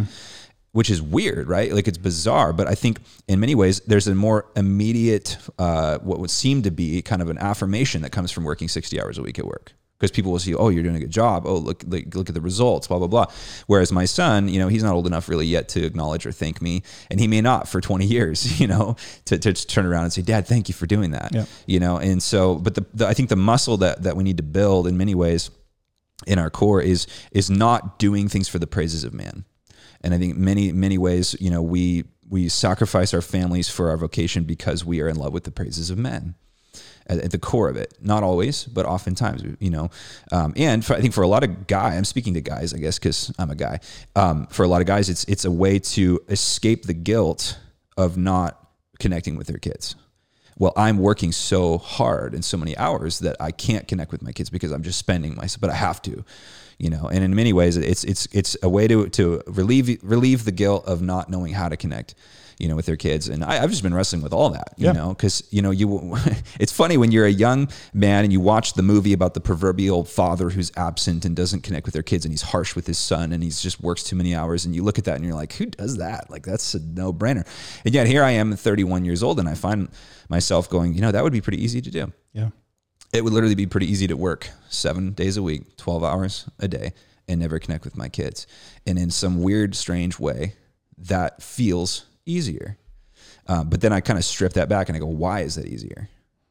which 0.77 0.91
is 0.91 1.01
weird, 1.01 1.49
right? 1.49 1.73
Like 1.73 1.89
it's 1.89 1.97
bizarre, 1.97 2.53
but 2.53 2.67
I 2.67 2.75
think 2.75 3.01
in 3.29 3.41
many 3.41 3.55
ways 3.55 3.81
there's 3.87 4.07
a 4.09 4.15
more 4.15 4.45
immediate, 4.57 5.39
uh, 5.59 5.97
what 6.01 6.19
would 6.21 6.29
seem 6.29 6.61
to 6.65 6.71
be 6.71 7.01
kind 7.01 7.23
of 7.23 7.31
an 7.31 7.39
affirmation 7.39 8.03
that 8.03 8.11
comes 8.11 8.31
from 8.31 8.45
working 8.45 8.69
60 8.69 9.01
hours 9.01 9.17
a 9.17 9.23
week 9.23 9.39
at 9.39 9.47
work. 9.47 9.73
Because 9.99 10.11
people 10.11 10.31
will 10.31 10.39
see, 10.39 10.55
oh, 10.55 10.69
you're 10.69 10.83
doing 10.83 10.97
a 10.97 11.01
good 11.01 11.11
job. 11.11 11.47
Oh, 11.47 11.57
look, 11.57 11.83
look, 11.87 12.15
look 12.15 12.29
at 12.29 12.35
the 12.35 12.41
results, 12.41 12.87
blah 12.87 12.99
blah 12.99 13.07
blah. 13.07 13.27
Whereas 13.67 13.93
my 13.93 14.05
son, 14.05 14.49
you 14.49 14.59
know, 14.59 14.69
he's 14.69 14.83
not 14.83 14.95
old 14.95 15.07
enough 15.07 15.29
really 15.29 15.47
yet 15.47 15.69
to 15.71 15.85
acknowledge 15.85 16.27
or 16.27 16.33
thank 16.33 16.61
me, 16.61 16.83
and 17.11 17.19
he 17.19 17.27
may 17.27 17.41
not 17.41 17.67
for 17.67 17.81
20 17.81 18.05
years, 18.05 18.61
you 18.61 18.67
know, 18.67 18.97
to, 19.25 19.39
to 19.39 19.53
turn 19.55 19.87
around 19.87 20.05
and 20.05 20.13
say, 20.13 20.23
Dad, 20.23 20.47
thank 20.47 20.69
you 20.69 20.75
for 20.75 20.87
doing 20.87 21.13
that. 21.13 21.35
Yeah. 21.35 21.47
You 21.67 21.81
know, 21.81 21.99
and 21.99 22.23
so, 22.23 22.57
but 22.57 22.75
the, 22.75 22.85
the 22.93 23.07
I 23.07 23.15
think 23.15 23.29
the 23.29 23.37
muscle 23.37 23.79
that 23.79 24.03
that 24.03 24.17
we 24.17 24.25
need 24.25 24.37
to 24.37 24.43
build 24.43 24.87
in 24.87 24.97
many 24.97 25.15
ways 25.15 25.51
in 26.27 26.39
our 26.39 26.51
core 26.51 26.81
is 26.81 27.07
is 27.33 27.51
not 27.51 27.99
doing 27.99 28.29
things 28.29 28.49
for 28.49 28.59
the 28.59 28.67
praises 28.67 29.05
of 29.05 29.15
man. 29.15 29.45
And 30.03 30.15
I 30.15 30.19
think 30.19 30.37
many 30.37 30.73
many 30.73 30.99
ways, 30.99 31.35
you 31.41 31.51
know, 31.51 31.63
we 31.63 32.05
we 32.29 32.49
sacrifice 32.49 33.15
our 33.15 33.23
families 33.23 33.69
for 33.69 33.89
our 33.89 33.97
vocation 33.97 34.45
because 34.45 34.85
we 34.85 35.01
are 35.01 35.09
in 35.09 35.17
love 35.17 35.33
with 35.33 35.45
the 35.45 35.51
praises 35.51 35.91
of 35.91 35.99
men 35.99 36.35
at, 37.07 37.19
at 37.19 37.31
the 37.31 37.39
core 37.39 37.69
of 37.69 37.77
it. 37.77 37.95
Not 38.01 38.23
always, 38.23 38.65
but 38.65 38.87
oftentimes, 38.87 39.43
you 39.61 39.71
know. 39.71 39.91
Um, 40.33 40.53
and 40.57 40.85
for, 40.85 40.95
I 40.95 41.01
think 41.01 41.15
for 41.15 41.23
a 41.23 41.29
lot 41.29 41.45
of 41.45 41.67
guys, 41.67 41.97
I'm 41.97 42.05
speaking 42.05 42.35
to 42.35 42.41
guys, 42.41 42.75
I 42.75 42.79
guess, 42.79 42.99
because 42.99 43.33
I'm 43.39 43.51
a 43.51 43.55
guy. 43.55 43.81
Um, 44.15 44.47
for 44.49 44.65
a 44.65 44.69
lot 44.69 44.81
of 44.81 44.87
guys, 44.87 45.09
it's 45.09 45.25
it's 45.25 45.45
a 45.45 45.51
way 45.51 45.79
to 45.79 46.21
escape 46.29 46.85
the 46.85 46.95
guilt 46.95 47.59
of 47.97 48.17
not 48.17 48.61
connecting 48.99 49.37
with 49.37 49.47
their 49.47 49.59
kids. 49.59 49.95
Well, 50.59 50.73
I'm 50.77 50.99
working 50.99 51.33
so 51.33 51.77
hard 51.77 52.33
and 52.33 52.43
so 52.43 52.57
many 52.57 52.77
hours 52.79 53.19
that 53.19 53.37
I 53.41 53.51
can't 53.51 53.87
connect 53.87 54.11
with 54.11 54.23
my 54.23 54.33
kids 54.33 54.49
because 54.49 54.73
I'm 54.73 54.83
just 54.83 54.99
spending 54.99 55.35
myself, 55.35 55.61
but 55.61 55.69
I 55.69 55.75
have 55.75 56.01
to, 56.03 56.25
you 56.79 56.89
know. 56.89 57.09
And 57.09 57.23
in 57.23 57.35
many 57.35 57.53
ways, 57.53 57.77
it's 57.77 58.05
it's 58.05 58.27
it's 58.33 58.57
a 58.63 58.69
way 58.69 58.89
to 58.89 59.09
to 59.11 59.43
relieve 59.47 59.99
relieve 60.03 60.47
the 60.47 60.53
guilt 60.53 60.87
of 60.87 61.03
not 61.03 61.29
knowing 61.29 61.53
how 61.53 61.69
to 61.69 61.77
connect, 61.77 62.15
you 62.59 62.69
know, 62.69 62.75
with 62.77 62.87
their 62.87 62.97
kids. 62.97 63.29
And 63.29 63.45
I, 63.45 63.63
I've 63.63 63.71
just 63.71 63.83
been 63.83 63.93
wrestling 63.95 64.23
with 64.23 64.33
all 64.33 64.49
that, 64.51 64.73
you 64.77 64.87
Yeah. 64.87 64.93
know, 64.93 65.09
because 65.11 65.43
you 65.51 65.61
know 65.63 65.71
you. 65.71 66.17
It's 66.59 66.73
funny 66.73 66.97
when 66.97 67.13
you're 67.13 67.27
a 67.27 67.31
young 67.31 67.69
man 67.93 68.25
and 68.25 68.33
you 68.33 68.41
watch 68.41 68.73
the 68.75 68.83
movie 68.83 69.13
about 69.13 69.35
the 69.35 69.41
proverbial 69.41 70.05
father 70.05 70.49
who's 70.51 70.73
absent 70.77 71.25
and 71.27 71.37
doesn't 71.37 71.63
connect 71.63 71.85
with 71.85 71.93
their 71.93 72.03
kids 72.03 72.25
and 72.25 72.33
he's 72.33 72.41
harsh 72.43 72.75
with 72.75 72.87
his 72.87 72.97
son 72.99 73.33
and 73.33 73.43
he's 73.43 73.61
just 73.61 73.81
works 73.83 74.03
too 74.03 74.17
many 74.17 74.35
hours 74.35 74.65
and 74.65 74.75
you 74.75 74.83
look 74.83 74.99
at 74.99 75.05
that 75.05 75.17
and 75.17 75.25
you're 75.25 75.35
like, 75.35 75.53
who 75.55 75.67
does 75.67 75.99
that? 75.99 76.31
Like 76.31 76.47
that's 76.47 76.75
a 76.75 76.81
no 76.81 77.13
brainer. 77.13 77.47
And 77.85 77.93
yet 77.95 78.07
here 78.07 78.23
I 78.23 78.31
am, 78.33 78.57
31 78.57 79.05
years 79.05 79.23
old, 79.23 79.39
and 79.39 79.49
I 79.49 79.55
find 79.55 79.89
myself 80.31 80.71
going, 80.71 80.95
you 80.95 81.03
know, 81.03 81.13
that 81.13 81.23
would 81.23 81.33
be 81.35 81.43
pretty 81.43 81.63
easy 81.63 81.83
to 81.83 81.91
do 81.91 82.13
Yeah. 82.33 82.49
it 83.13 83.23
would 83.23 83.35
literally 83.35 83.55
be 83.55 83.67
pretty 83.67 83.91
easy 83.91 84.07
to 84.07 84.17
work 84.17 84.49
seven 84.71 85.13
days 85.13 85.37
a 85.37 85.43
week, 85.43 85.77
12 85.77 86.03
hours 86.03 86.49
a 86.59 86.69
day, 86.69 86.95
and 87.29 87.39
never 87.41 87.59
connect 87.59 87.85
with 87.85 87.97
my 87.99 88.09
kids. 88.09 88.47
And 88.87 88.99
in 88.99 89.11
some 89.11 89.43
weird, 89.43 89.75
strange 89.75 90.19
way, 90.19 90.55
that 90.97 91.43
feels 91.43 92.07
easier. 92.27 92.77
Uh, 93.47 93.65
but 93.65 93.81
then 93.81 93.93
I 93.93 94.01
kind 94.01 94.19
of 94.19 94.25
strip 94.25 94.55
that 94.55 94.69
back 94.69 94.89
and 94.89 94.97
I 94.97 94.99
go, 94.99 95.07
why 95.07 95.41
is 95.41 95.55
that 95.55 95.67
easier? 95.67 96.09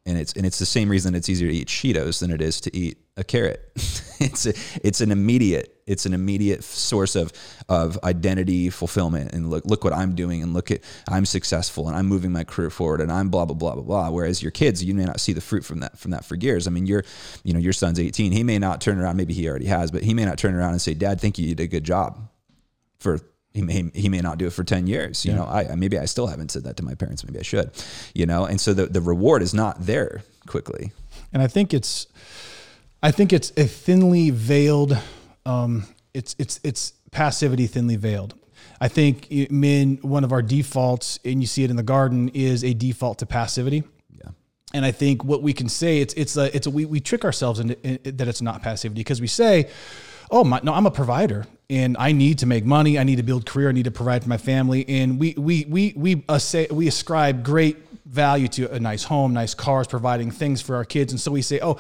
And 0.08 0.20
it's 0.20 0.34
and 0.34 0.46
it's 0.46 0.60
the 0.60 0.68
same 0.68 0.90
reason 0.90 1.16
it's 1.16 1.30
easier 1.30 1.50
to 1.50 1.56
eat 1.56 1.68
Cheetos 1.68 2.20
than 2.20 2.30
it 2.30 2.40
is 2.40 2.62
to 2.62 2.76
eat 2.76 3.00
a 3.18 3.24
carrot. 3.24 3.72
it's 4.20 4.46
a, 4.46 4.54
it's 4.84 5.02
an 5.02 5.12
immediate 5.12 5.82
it's 5.88 6.06
an 6.06 6.14
immediate 6.14 6.64
source 6.64 7.16
of 7.16 7.34
of 7.70 7.98
identity 8.04 8.70
fulfillment 8.70 9.34
and 9.34 9.50
look 9.50 9.66
look 9.66 9.84
what 9.84 9.94
I'm 9.94 10.14
doing 10.14 10.44
and 10.44 10.54
look 10.54 10.70
at 10.70 10.82
I'm 11.10 11.26
successful 11.26 11.88
and 11.88 11.98
I'm 11.98 12.06
moving 12.06 12.32
my 12.32 12.44
career 12.44 12.70
forward 12.70 13.02
and 13.02 13.12
I'm 13.12 13.30
blah 13.30 13.46
blah 13.46 13.56
blah 13.56 13.74
blah 13.74 13.84
blah. 13.84 14.10
Whereas 14.12 14.44
your 14.44 14.52
kids, 14.52 14.84
you 14.84 14.94
may 14.94 15.06
not 15.06 15.20
see 15.20 15.34
the 15.34 15.42
fruit 15.42 15.66
from 15.66 15.80
that 15.80 15.98
from 15.98 16.12
that 16.12 16.24
for 16.24 16.36
years. 16.36 16.68
I 16.68 16.70
mean, 16.70 16.86
your 16.86 17.04
you 17.44 17.54
know 17.54 17.60
your 17.60 17.74
son's 17.74 18.00
18. 18.00 18.32
He 18.32 18.44
may 18.44 18.60
not 18.60 18.82
turn 18.82 19.00
around. 19.00 19.18
Maybe 19.18 19.34
he 19.34 19.50
already 19.50 19.66
has, 19.66 19.90
but 19.90 20.04
he 20.04 20.14
may 20.14 20.26
not 20.26 20.38
turn 20.38 20.54
around 20.54 20.74
and 20.74 20.82
say, 20.82 20.94
"Dad, 20.94 21.20
thank 21.20 21.40
you. 21.40 21.48
You 21.48 21.56
did 21.56 21.64
a 21.64 21.68
good 21.68 21.84
job." 21.84 22.30
For 23.00 23.20
he 23.56 23.62
may 23.62 23.90
he 23.94 24.10
may 24.10 24.20
not 24.22 24.38
do 24.38 24.46
it 24.48 24.54
for 24.54 24.64
10 24.64 24.86
years 24.88 25.26
you 25.26 25.34
know 25.34 25.46
I 25.46 25.74
maybe 25.76 25.98
I 25.98 26.06
still 26.06 26.28
haven't 26.28 26.52
said 26.52 26.64
that 26.66 26.76
to 26.78 26.84
my 26.84 26.94
parents 26.96 27.24
maybe 27.26 27.40
I 27.40 27.44
should 27.44 27.72
you 28.14 28.26
know 28.26 28.46
and 28.46 28.60
so 28.60 28.74
the 28.74 28.86
the 28.88 29.02
reward 29.02 29.42
is 29.42 29.54
not 29.54 29.76
there 29.86 30.22
quickly 30.46 30.92
and 31.34 31.42
I 31.44 31.48
think 31.48 31.74
it's, 31.74 32.08
I 33.04 33.12
think 33.12 33.34
it's 33.34 33.52
a 33.58 33.66
thinly 33.66 34.30
veiled, 34.30 34.98
um, 35.46 35.84
it's 36.14 36.34
it's 36.40 36.60
it's 36.64 36.94
passivity 37.12 37.68
thinly 37.68 37.98
veiled. 37.98 38.36
I 38.80 38.88
think 38.88 39.28
it- 39.30 39.52
men, 39.52 40.00
one 40.02 40.24
of 40.24 40.32
our 40.32 40.42
defaults, 40.42 41.20
and 41.26 41.42
you 41.42 41.48
see 41.48 41.64
it 41.66 41.70
in 41.70 41.76
the 41.76 41.84
garden, 41.84 42.30
is 42.34 42.64
a 42.64 42.74
default 42.74 43.20
to 43.20 43.26
passivity. 43.26 43.84
yeah 44.18 44.30
And 44.74 44.86
I 44.86 44.92
think 44.92 45.26
what 45.26 45.42
we 45.44 45.52
can 45.54 45.68
say 45.70 46.00
it's 46.00 46.14
it's 46.14 46.38
a 46.38 46.56
it's 46.56 46.68
a 46.68 46.72
we, 46.72 46.86
we 46.86 47.00
trick 47.02 47.26
ourselves 47.26 47.60
into 47.60 47.76
in, 47.86 48.00
that 48.18 48.28
it's 48.30 48.42
not 48.42 48.62
passivity 48.62 49.02
because 49.02 49.20
we 49.20 49.28
say, 49.28 49.70
oh 50.32 50.44
my 50.46 50.62
no 50.64 50.74
I'm 50.74 50.86
a 50.86 50.92
provider 50.92 51.46
and 51.70 51.98
I 51.98 52.12
need 52.12 52.40
to 52.40 52.46
make 52.46 52.66
money. 52.66 53.00
I 53.00 53.04
need 53.04 53.16
to 53.18 53.24
build 53.24 53.46
career. 53.46 53.70
I 53.70 53.72
need 53.72 53.86
to 53.86 53.92
provide 53.92 54.24
for 54.24 54.30
my 54.30 54.38
family. 54.38 54.88
And 54.88 55.20
we 55.20 55.34
we 55.38 55.66
we 55.66 55.94
we 55.96 56.24
uh, 56.30 56.38
say 56.38 56.68
we 56.70 56.88
ascribe 56.88 57.44
great 57.44 57.78
value 58.06 58.48
to 58.48 58.72
a 58.72 58.80
nice 58.80 59.04
home 59.04 59.34
nice 59.34 59.56
cars 59.56 59.88
providing 59.88 60.32
things 60.32 60.62
for 60.62 60.76
our 60.76 60.86
kids. 60.86 61.12
And 61.12 61.20
so 61.20 61.32
we 61.32 61.42
say 61.42 61.60
oh 61.62 61.78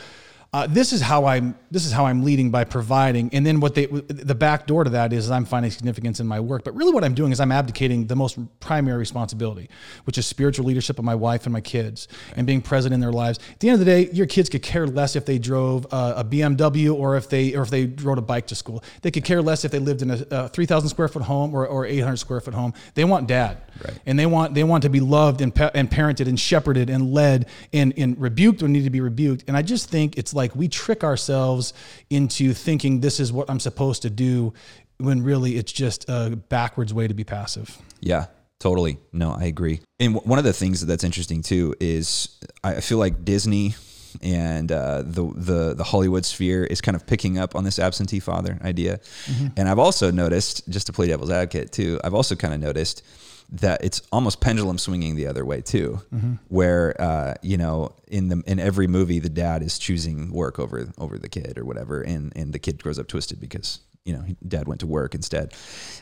uh, 0.56 0.66
this 0.68 0.94
is 0.94 1.02
how 1.02 1.26
I'm. 1.26 1.54
This 1.70 1.86
is 1.86 1.92
how 1.92 2.06
I'm 2.06 2.24
leading 2.24 2.50
by 2.50 2.64
providing, 2.64 3.30
and 3.34 3.46
then 3.46 3.60
what 3.60 3.76
they 3.76 3.88
the 3.88 4.34
back 4.34 4.66
door 4.68 4.86
to 4.86 4.90
that 4.92 5.12
is 5.12 5.30
I'm 5.30 5.44
finding 5.44 5.70
significance 5.70 6.22
in 6.22 6.28
my 6.28 6.40
work. 6.40 6.64
But 6.64 6.74
really, 6.78 6.94
what 6.94 7.04
I'm 7.04 7.14
doing 7.14 7.34
is 7.34 7.42
I'm 7.42 7.52
abdicating 7.52 8.08
the 8.08 8.16
most 8.16 8.40
primary 8.62 8.98
responsibility, 8.98 9.70
which 10.06 10.18
is 10.18 10.26
spiritual 10.26 10.66
leadership 10.66 10.98
of 10.98 11.04
my 11.04 11.14
wife 11.16 11.46
and 11.46 11.52
my 11.52 11.60
kids, 11.60 12.08
and 12.38 12.48
being 12.48 12.62
present 12.62 12.94
in 12.94 13.02
their 13.02 13.12
lives. 13.12 13.38
At 13.52 13.60
the 13.60 13.68
end 13.68 13.74
of 13.74 13.80
the 13.80 13.92
day, 13.92 14.10
your 14.14 14.28
kids 14.28 14.48
could 14.48 14.62
care 14.62 14.88
less 14.88 15.18
if 15.18 15.26
they 15.26 15.40
drove 15.40 15.88
uh, 15.92 16.14
a 16.16 16.24
BMW 16.24 16.96
or 16.96 17.18
if 17.18 17.28
they 17.28 17.54
or 17.54 17.64
if 17.64 17.70
they 17.70 17.88
rode 17.88 18.18
a 18.18 18.22
bike 18.22 18.48
to 18.48 18.56
school. 18.56 18.82
They 19.02 19.12
could 19.12 19.26
care 19.26 19.42
less 19.42 19.66
if 19.66 19.72
they 19.72 19.80
lived 19.80 20.04
in 20.04 20.12
a, 20.12 20.26
a 20.32 20.48
3,000 20.48 20.88
square 20.88 21.10
foot 21.10 21.24
home 21.24 21.54
or, 21.54 21.68
or 21.68 21.86
800 21.86 22.16
square 22.16 22.40
foot 22.40 22.54
home. 22.54 22.74
They 22.94 23.04
want 23.04 23.28
dad, 23.28 23.58
Right. 23.84 24.00
and 24.06 24.18
they 24.18 24.26
want 24.26 24.54
they 24.54 24.64
want 24.64 24.84
to 24.84 24.90
be 24.90 25.02
loved 25.02 25.42
and, 25.42 25.54
pa- 25.54 25.72
and 25.74 25.92
parented 25.92 26.28
and 26.30 26.40
shepherded 26.40 26.90
and 26.90 27.12
led 27.14 27.48
and, 27.74 27.94
and 27.98 28.18
rebuked 28.18 28.62
when 28.62 28.72
need 28.72 28.86
to 28.86 28.90
be 28.90 29.02
rebuked. 29.02 29.44
And 29.50 29.58
I 29.58 29.62
just 29.64 29.90
think 29.90 30.18
it's 30.18 30.34
like 30.34 30.45
we 30.54 30.68
trick 30.68 31.04
ourselves 31.06 31.74
into 32.10 32.54
thinking 32.54 33.00
this 33.00 33.22
is 33.22 33.32
what 33.32 33.50
I'm 33.50 33.62
supposed 33.62 34.02
to 34.02 34.10
do 34.10 34.54
when 34.98 35.24
really 35.24 35.56
it's 35.56 35.72
just 35.72 36.06
a 36.10 36.36
backwards 36.36 36.94
way 36.94 37.08
to 37.08 37.14
be 37.14 37.24
passive. 37.24 37.78
Yeah, 38.02 38.26
totally. 38.60 38.98
No, 39.14 39.32
I 39.32 39.46
agree. 39.46 39.80
And 40.00 40.16
one 40.16 40.40
of 40.40 40.46
the 40.46 40.54
things 40.54 40.86
that's 40.86 41.04
interesting 41.04 41.42
too 41.42 41.74
is 41.80 42.38
I 42.64 42.76
I 42.76 42.82
feel 42.82 42.98
like 42.98 43.24
Disney 43.24 43.76
and 44.22 44.72
uh, 44.72 45.04
the 45.06 45.32
the 45.36 45.74
the 45.76 45.84
Hollywood 45.84 46.26
sphere 46.26 46.64
is 46.64 46.82
kind 46.82 46.96
of 46.96 47.06
picking 47.06 47.38
up 47.38 47.56
on 47.56 47.64
this 47.64 47.80
absentee 47.80 48.20
father 48.20 48.60
idea. 48.64 49.00
Mm-hmm. 49.26 49.48
And 49.58 49.70
I've 49.70 49.80
also 49.80 50.12
noticed, 50.12 50.68
just 50.70 50.88
to 50.88 50.94
play 50.94 51.08
devil's 51.08 51.32
advocate 51.32 51.72
too, 51.72 52.00
I've 52.04 52.14
also 52.14 52.36
kind 52.36 52.54
of 52.54 52.60
noticed 52.60 53.04
that 53.50 53.84
it's 53.84 54.02
almost 54.12 54.42
pendulum 54.42 54.78
swinging 54.78 55.16
the 55.16 55.28
other 55.28 55.46
way 55.46 55.62
too, 55.62 56.02
mm-hmm. 56.14 56.34
where 56.50 57.00
uh, 57.00 57.36
you 57.42 57.58
know 57.58 57.94
in 58.08 58.30
the 58.30 58.44
in 58.46 58.60
every 58.60 58.88
movie 58.88 59.20
the 59.20 59.30
dad 59.30 59.62
is 59.62 59.78
choosing 59.80 60.32
work 60.32 60.60
over 60.60 60.90
over 60.98 61.18
the 61.18 61.30
kid 61.30 61.58
or 61.58 61.66
whatever, 61.66 62.02
and 62.02 62.32
and 62.36 62.54
the 62.54 62.60
kid 62.60 62.82
grows 62.82 63.00
up 63.00 63.08
twisted 63.08 63.40
because 63.40 63.80
you 64.04 64.14
know 64.14 64.24
dad 64.48 64.68
went 64.68 64.80
to 64.82 64.88
work 64.88 65.16
instead. 65.16 65.54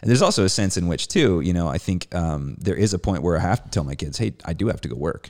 And 0.01 0.09
there's 0.09 0.21
also 0.21 0.43
a 0.43 0.49
sense 0.49 0.77
in 0.77 0.87
which 0.87 1.07
too, 1.07 1.41
you 1.41 1.53
know, 1.53 1.67
I 1.67 1.77
think 1.77 2.13
um, 2.13 2.55
there 2.59 2.75
is 2.75 2.93
a 2.93 2.99
point 2.99 3.23
where 3.23 3.37
I 3.37 3.41
have 3.41 3.63
to 3.63 3.69
tell 3.69 3.83
my 3.83 3.95
kids, 3.95 4.17
hey, 4.17 4.33
I 4.45 4.53
do 4.53 4.67
have 4.67 4.81
to 4.81 4.89
go 4.89 4.95
work. 4.95 5.29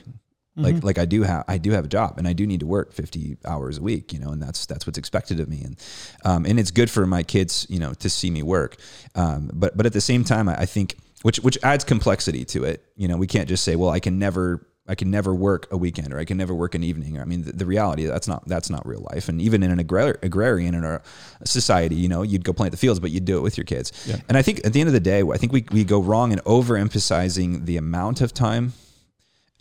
Like 0.56 0.76
mm-hmm. 0.76 0.86
like 0.86 0.98
I 0.98 1.04
do 1.04 1.22
have 1.22 1.44
I 1.48 1.58
do 1.58 1.72
have 1.72 1.84
a 1.84 1.88
job 1.88 2.14
and 2.16 2.28
I 2.28 2.32
do 2.32 2.46
need 2.46 2.60
to 2.60 2.66
work 2.66 2.92
50 2.92 3.38
hours 3.44 3.78
a 3.78 3.82
week, 3.82 4.12
you 4.12 4.20
know, 4.20 4.30
and 4.30 4.40
that's 4.40 4.66
that's 4.66 4.86
what's 4.86 4.98
expected 4.98 5.40
of 5.40 5.48
me. 5.48 5.62
And 5.64 5.76
um, 6.24 6.46
and 6.46 6.60
it's 6.60 6.70
good 6.70 6.88
for 6.88 7.06
my 7.08 7.24
kids, 7.24 7.66
you 7.68 7.80
know, 7.80 7.92
to 7.94 8.08
see 8.08 8.30
me 8.30 8.44
work. 8.44 8.76
Um, 9.16 9.50
but 9.52 9.76
but 9.76 9.84
at 9.84 9.92
the 9.92 10.00
same 10.00 10.22
time, 10.22 10.48
I, 10.48 10.60
I 10.60 10.66
think 10.66 10.96
which 11.24 11.38
which 11.38 11.56
adds 11.62 11.84
complexity 11.84 12.44
to 12.44 12.64
it. 12.64 12.84
You 12.96 13.08
know, 13.08 13.16
we 13.16 13.26
can't 13.26 13.48
just 13.48 13.64
say, 13.64 13.76
well, 13.76 13.88
I 13.88 13.98
can 13.98 14.18
never 14.18 14.66
I 14.86 14.94
can 14.94 15.10
never 15.10 15.34
work 15.34 15.66
a 15.70 15.76
weekend 15.78 16.12
or 16.12 16.18
I 16.18 16.26
can 16.26 16.36
never 16.36 16.54
work 16.54 16.74
an 16.74 16.84
evening. 16.84 17.18
I 17.18 17.24
mean, 17.24 17.44
the, 17.44 17.52
the 17.52 17.64
reality 17.64 18.04
that's 18.04 18.28
not 18.28 18.46
that's 18.46 18.68
not 18.68 18.86
real 18.86 19.00
life. 19.10 19.30
And 19.30 19.40
even 19.40 19.62
in 19.62 19.70
an 19.70 19.82
agrar- 19.82 20.22
agrarian 20.22 20.74
in 20.74 20.84
our 20.84 21.00
society, 21.44 21.94
you 21.94 22.08
know, 22.08 22.20
you'd 22.20 22.44
go 22.44 22.52
plant 22.52 22.72
the 22.72 22.76
fields, 22.76 23.00
but 23.00 23.10
you'd 23.10 23.24
do 23.24 23.38
it 23.38 23.40
with 23.40 23.56
your 23.56 23.64
kids. 23.64 23.90
Yeah. 24.06 24.16
And 24.28 24.36
I 24.36 24.42
think 24.42 24.66
at 24.66 24.74
the 24.74 24.80
end 24.80 24.88
of 24.88 24.92
the 24.92 25.00
day, 25.00 25.22
I 25.22 25.38
think 25.38 25.50
we 25.50 25.64
we 25.72 25.82
go 25.82 26.02
wrong 26.02 26.30
in 26.30 26.40
overemphasizing 26.40 27.64
the 27.64 27.78
amount 27.78 28.20
of 28.20 28.34
time 28.34 28.74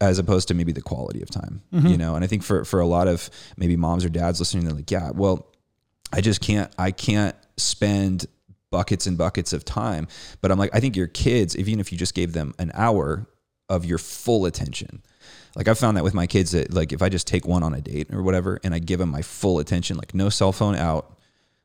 as 0.01 0.19
opposed 0.19 0.49
to 0.49 0.53
maybe 0.53 0.73
the 0.73 0.81
quality 0.81 1.21
of 1.21 1.29
time. 1.29 1.61
Mm-hmm. 1.73 1.87
You 1.87 1.97
know, 1.97 2.15
and 2.15 2.25
I 2.25 2.27
think 2.27 2.43
for 2.43 2.65
for 2.65 2.81
a 2.81 2.85
lot 2.85 3.07
of 3.07 3.29
maybe 3.55 3.77
moms 3.77 4.03
or 4.03 4.09
dads 4.09 4.41
listening, 4.41 4.65
they're 4.65 4.75
like, 4.75 4.91
yeah, 4.91 5.11
well, 5.11 5.47
I 6.11 6.19
just 6.19 6.41
can't 6.41 6.69
I 6.77 6.91
can't 6.91 7.37
spend 7.55 8.25
buckets 8.73 9.05
and 9.05 9.19
buckets 9.19 9.53
of 9.53 9.63
time. 9.63 10.07
But 10.41 10.51
I'm 10.51 10.57
like, 10.57 10.71
I 10.73 10.79
think 10.79 10.95
your 10.95 11.05
kids, 11.05 11.55
even 11.55 11.79
if 11.79 11.91
you 11.91 11.97
just 11.97 12.15
gave 12.15 12.33
them 12.33 12.55
an 12.57 12.71
hour 12.73 13.27
of 13.69 13.85
your 13.85 13.99
full 13.99 14.47
attention, 14.47 15.03
like 15.55 15.67
I've 15.67 15.77
found 15.77 15.95
that 15.97 16.03
with 16.03 16.15
my 16.15 16.25
kids 16.25 16.51
that 16.51 16.73
like 16.73 16.91
if 16.91 17.03
I 17.03 17.09
just 17.09 17.27
take 17.27 17.45
one 17.45 17.61
on 17.61 17.75
a 17.75 17.81
date 17.81 18.11
or 18.11 18.23
whatever 18.23 18.59
and 18.63 18.73
I 18.73 18.79
give 18.79 18.97
them 18.97 19.09
my 19.09 19.21
full 19.21 19.59
attention, 19.59 19.95
like 19.95 20.15
no 20.15 20.29
cell 20.29 20.51
phone 20.51 20.75
out, 20.75 21.12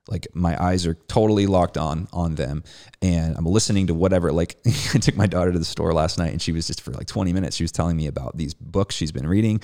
like 0.08 0.26
my 0.34 0.60
eyes 0.62 0.86
are 0.86 0.94
totally 1.06 1.46
locked 1.46 1.76
on 1.76 2.08
on 2.12 2.34
them. 2.34 2.64
And 3.00 3.36
i'm 3.36 3.46
listening 3.46 3.86
to 3.88 3.94
whatever 3.94 4.32
like 4.32 4.56
i 4.94 4.98
took 4.98 5.16
my 5.16 5.26
daughter 5.26 5.52
to 5.52 5.58
the 5.58 5.64
store 5.64 5.92
last 5.92 6.18
night 6.18 6.32
and 6.32 6.42
she 6.42 6.52
was 6.52 6.66
just 6.66 6.80
for 6.80 6.90
like 6.92 7.06
20 7.06 7.32
minutes 7.32 7.56
she 7.56 7.64
was 7.64 7.70
telling 7.70 7.96
me 7.96 8.06
about 8.06 8.36
these 8.36 8.54
books 8.54 8.94
she's 8.94 9.12
been 9.12 9.26
reading. 9.26 9.60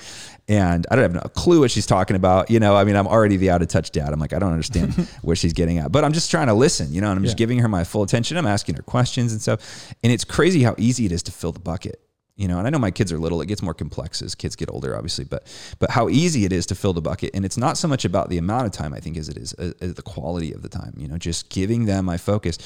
And 0.47 0.85
i 0.89 0.95
don't 0.95 1.13
have 1.13 1.25
a 1.25 1.29
clue 1.29 1.59
what 1.59 1.71
she's 1.71 1.85
talking 1.85 2.15
about 2.15 2.49
you 2.49 2.59
know? 2.59 2.75
I 2.75 2.83
mean 2.83 2.95
i'm 2.95 3.07
already 3.07 3.37
the 3.37 3.49
out 3.49 3.61
of 3.61 3.67
touch 3.67 3.91
dad. 3.91 4.13
I'm 4.13 4.19
like 4.19 4.33
i 4.33 4.39
don't 4.39 4.51
understand 4.51 4.93
where 5.21 5.35
she's 5.35 5.53
getting 5.53 5.77
at. 5.79 5.91
But 5.91 6.03
i'm 6.03 6.13
just 6.13 6.31
trying 6.31 6.47
to 6.47 6.53
listen 6.53 6.93
you 6.93 7.01
know? 7.01 7.09
And 7.09 7.17
i'm 7.17 7.23
just 7.25 7.37
giving 7.37 7.59
her 7.59 7.67
my 7.67 7.83
full 7.83 8.03
attention. 8.03 8.37
I'm 8.37 8.47
asking 8.47 8.75
her 8.75 8.83
questions 8.83 9.31
and 9.31 9.41
stuff. 9.41 9.93
And 10.03 10.11
it's 10.11 10.23
crazy 10.23 10.63
how 10.63 10.75
easy 10.77 11.05
it 11.05 11.11
is 11.11 11.23
to 11.23 11.31
fill 11.31 11.51
the 11.51 11.59
bucket 11.59 12.04
you 12.35 12.47
know 12.47 12.57
and 12.57 12.67
i 12.67 12.69
know 12.69 12.77
my 12.77 12.91
kids 12.91 13.11
are 13.11 13.17
little 13.17 13.41
it 13.41 13.47
gets 13.47 13.61
more 13.61 13.73
complex 13.73 14.21
as 14.21 14.35
kids 14.35 14.55
get 14.55 14.69
older 14.69 14.95
obviously 14.95 15.23
but 15.23 15.47
but 15.79 15.89
how 15.91 16.09
easy 16.09 16.45
it 16.45 16.51
is 16.51 16.65
to 16.65 16.75
fill 16.75 16.93
the 16.93 17.01
bucket. 17.01 17.31
And 17.33 17.45
it's 17.45 17.57
not 17.57 17.77
so 17.77 17.87
much 17.87 18.05
about 18.05 18.29
the 18.29 18.37
amount 18.37 18.65
of 18.65 18.71
time 18.71 18.93
i 18.93 18.99
think 18.99 19.17
as 19.17 19.29
it 19.29 19.37
is 19.37 19.53
uh, 19.53 19.71
uh, 19.81 19.87
the 19.87 20.01
quality 20.01 20.51
of 20.51 20.61
the 20.61 20.69
time 20.69 20.93
you 20.97 21.07
know 21.07 21.17
just 21.17 21.49
giving 21.49 21.85
them 21.85 22.05
my 22.05 22.17
focus 22.17 22.57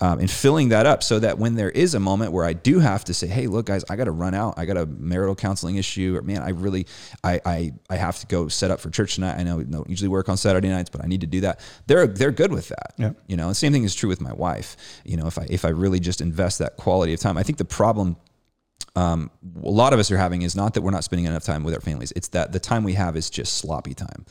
um, 0.00 0.20
and 0.20 0.30
filling 0.30 0.68
that 0.70 0.86
up 0.86 1.02
so 1.02 1.18
that 1.18 1.38
when 1.38 1.54
there 1.54 1.70
is 1.70 1.94
a 1.94 2.00
moment 2.00 2.32
where 2.32 2.44
i 2.44 2.52
do 2.52 2.78
have 2.78 3.04
to 3.04 3.14
say 3.14 3.26
hey 3.26 3.46
look 3.46 3.66
guys 3.66 3.84
i 3.90 3.96
got 3.96 4.04
to 4.04 4.10
run 4.10 4.34
out. 4.34 4.54
I 4.56 4.64
got 4.64 4.76
a 4.76 4.86
marital 4.86 5.34
counseling 5.34 5.76
issue 5.76 6.16
or 6.16 6.22
man 6.22 6.42
i 6.42 6.50
really 6.50 6.86
I, 7.24 7.40
I 7.44 7.72
i 7.90 7.96
have 7.96 8.18
to 8.20 8.26
go 8.26 8.48
set 8.48 8.70
up 8.70 8.80
for 8.80 8.90
church 8.90 9.16
tonight. 9.16 9.38
I 9.38 9.42
know 9.42 9.56
we 9.56 9.64
don't 9.64 9.88
usually 9.88 10.08
work 10.08 10.28
on 10.28 10.36
saturday 10.36 10.68
nights 10.68 10.90
but 10.90 11.02
i 11.02 11.06
need 11.06 11.22
to 11.22 11.26
do 11.26 11.40
that. 11.40 11.60
They're 11.86 12.06
they're 12.06 12.30
good 12.30 12.52
with 12.52 12.68
that. 12.68 12.94
Yeah. 12.96 13.12
you 13.26 13.36
know 13.36 13.48
the 13.48 13.54
same 13.54 13.72
thing 13.72 13.84
is 13.84 13.94
true 13.94 14.08
with 14.08 14.20
my 14.20 14.32
wife. 14.32 14.76
You 15.04 15.16
know 15.16 15.26
if 15.26 15.38
i 15.38 15.46
if 15.50 15.64
i 15.64 15.68
really 15.68 16.00
just 16.00 16.20
invest 16.20 16.58
that 16.60 16.76
quality 16.76 17.12
of 17.12 17.20
time 17.20 17.36
i 17.36 17.42
think 17.42 17.58
the 17.58 17.64
problem 17.64 18.16
um, 18.96 19.30
a 19.62 19.68
lot 19.68 19.92
of 19.92 19.98
us 19.98 20.10
are 20.10 20.16
having 20.16 20.42
is 20.42 20.56
not 20.56 20.74
that 20.74 20.82
we're 20.82 20.90
not 20.90 21.04
spending 21.04 21.26
enough 21.26 21.44
time 21.44 21.62
with 21.62 21.74
our 21.74 21.80
families. 21.80 22.12
It's 22.16 22.28
that 22.28 22.52
the 22.52 22.58
time 22.58 22.82
we 22.82 22.94
have 22.94 23.16
is 23.16 23.30
just 23.30 23.58
sloppy 23.58 23.94
time. 23.94 24.26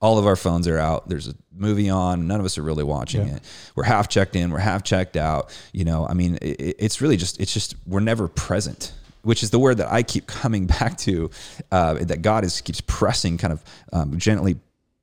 All 0.00 0.18
of 0.18 0.26
our 0.26 0.34
phones 0.34 0.66
are 0.66 0.78
out. 0.78 1.08
There's 1.08 1.28
a 1.28 1.34
movie 1.54 1.88
on. 1.88 2.26
None 2.26 2.40
of 2.40 2.44
us 2.44 2.58
are 2.58 2.62
really 2.62 2.82
watching 2.82 3.26
yeah. 3.28 3.36
it. 3.36 3.42
We're 3.76 3.84
half 3.84 4.08
checked 4.08 4.34
in. 4.34 4.50
We're 4.50 4.58
half 4.58 4.82
checked 4.82 5.16
out. 5.16 5.56
You 5.72 5.84
know, 5.84 6.06
I 6.08 6.14
mean, 6.14 6.38
it, 6.42 6.76
it's 6.80 7.00
really 7.00 7.16
just, 7.16 7.40
it's 7.40 7.54
just, 7.54 7.76
we're 7.86 8.00
never 8.00 8.28
present 8.28 8.92
which 9.22 9.44
is 9.44 9.50
the 9.50 9.58
word 9.58 9.76
that 9.76 9.86
I 9.90 10.02
keep 10.02 10.26
coming 10.26 10.66
back 10.80 10.98
to, 10.98 11.30
uh, 11.70 11.94
that 11.94 12.22
God 12.22 12.44
is 12.44 12.60
keeps 12.60 12.80
pressing 12.80 13.38
kind 13.38 13.52
of 13.52 13.64
um, 13.92 14.18
gently 14.18 14.56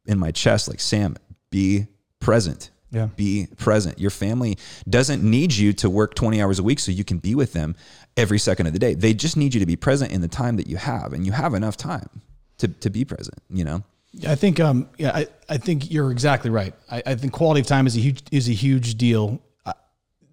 in 0.08 0.20
my 0.20 0.32
chest, 0.32 0.68
like 0.68 0.82
Sam, 0.82 1.16
be 1.52 1.88
present. 2.20 2.70
Yeah. 2.92 3.10
Be 3.16 3.48
present. 3.58 4.00
Your 4.00 4.10
family 4.10 4.58
doesn't 4.90 5.24
need 5.24 5.54
you 5.54 5.74
to 5.74 5.90
work 5.90 6.16
20 6.16 6.42
hours 6.42 6.58
a 6.58 6.64
week 6.64 6.80
so 6.80 6.92
you 6.92 7.04
can 7.04 7.20
be 7.20 7.36
with 7.36 7.54
them 7.54 7.76
every 8.20 8.40
second 8.40 8.68
of 8.68 8.74
the 8.74 8.80
day. 8.80 8.94
They 8.94 9.14
just 9.14 9.38
need 9.38 9.54
you 9.54 9.60
to 9.60 9.66
be 9.66 9.76
present 9.76 10.12
in 10.12 10.22
the 10.22 10.28
time 10.28 10.58
that 10.58 10.68
you 10.68 10.78
have, 10.78 11.14
and 11.14 11.26
you 11.26 11.32
have 11.32 11.54
enough 11.54 11.78
time 11.78 12.22
to, 12.60 12.68
to 12.68 12.90
be 12.90 13.06
present, 13.06 13.40
you 13.50 13.64
know? 13.64 13.84
I 14.28 14.36
think, 14.36 14.60
um, 14.60 14.90
yeah, 14.98 15.12
I, 15.14 15.28
I 15.48 15.58
think 15.58 15.92
you're 15.92 16.12
exactly 16.12 16.50
right. 16.50 16.74
I, 16.92 17.04
I 17.06 17.16
think 17.16 17.32
quality 17.32 17.62
of 17.62 17.68
time 17.68 17.88
is 17.88 17.96
a 17.96 18.00
huge, 18.00 18.24
is 18.32 18.50
a 18.50 18.54
huge 18.54 18.96
deal. 18.96 19.42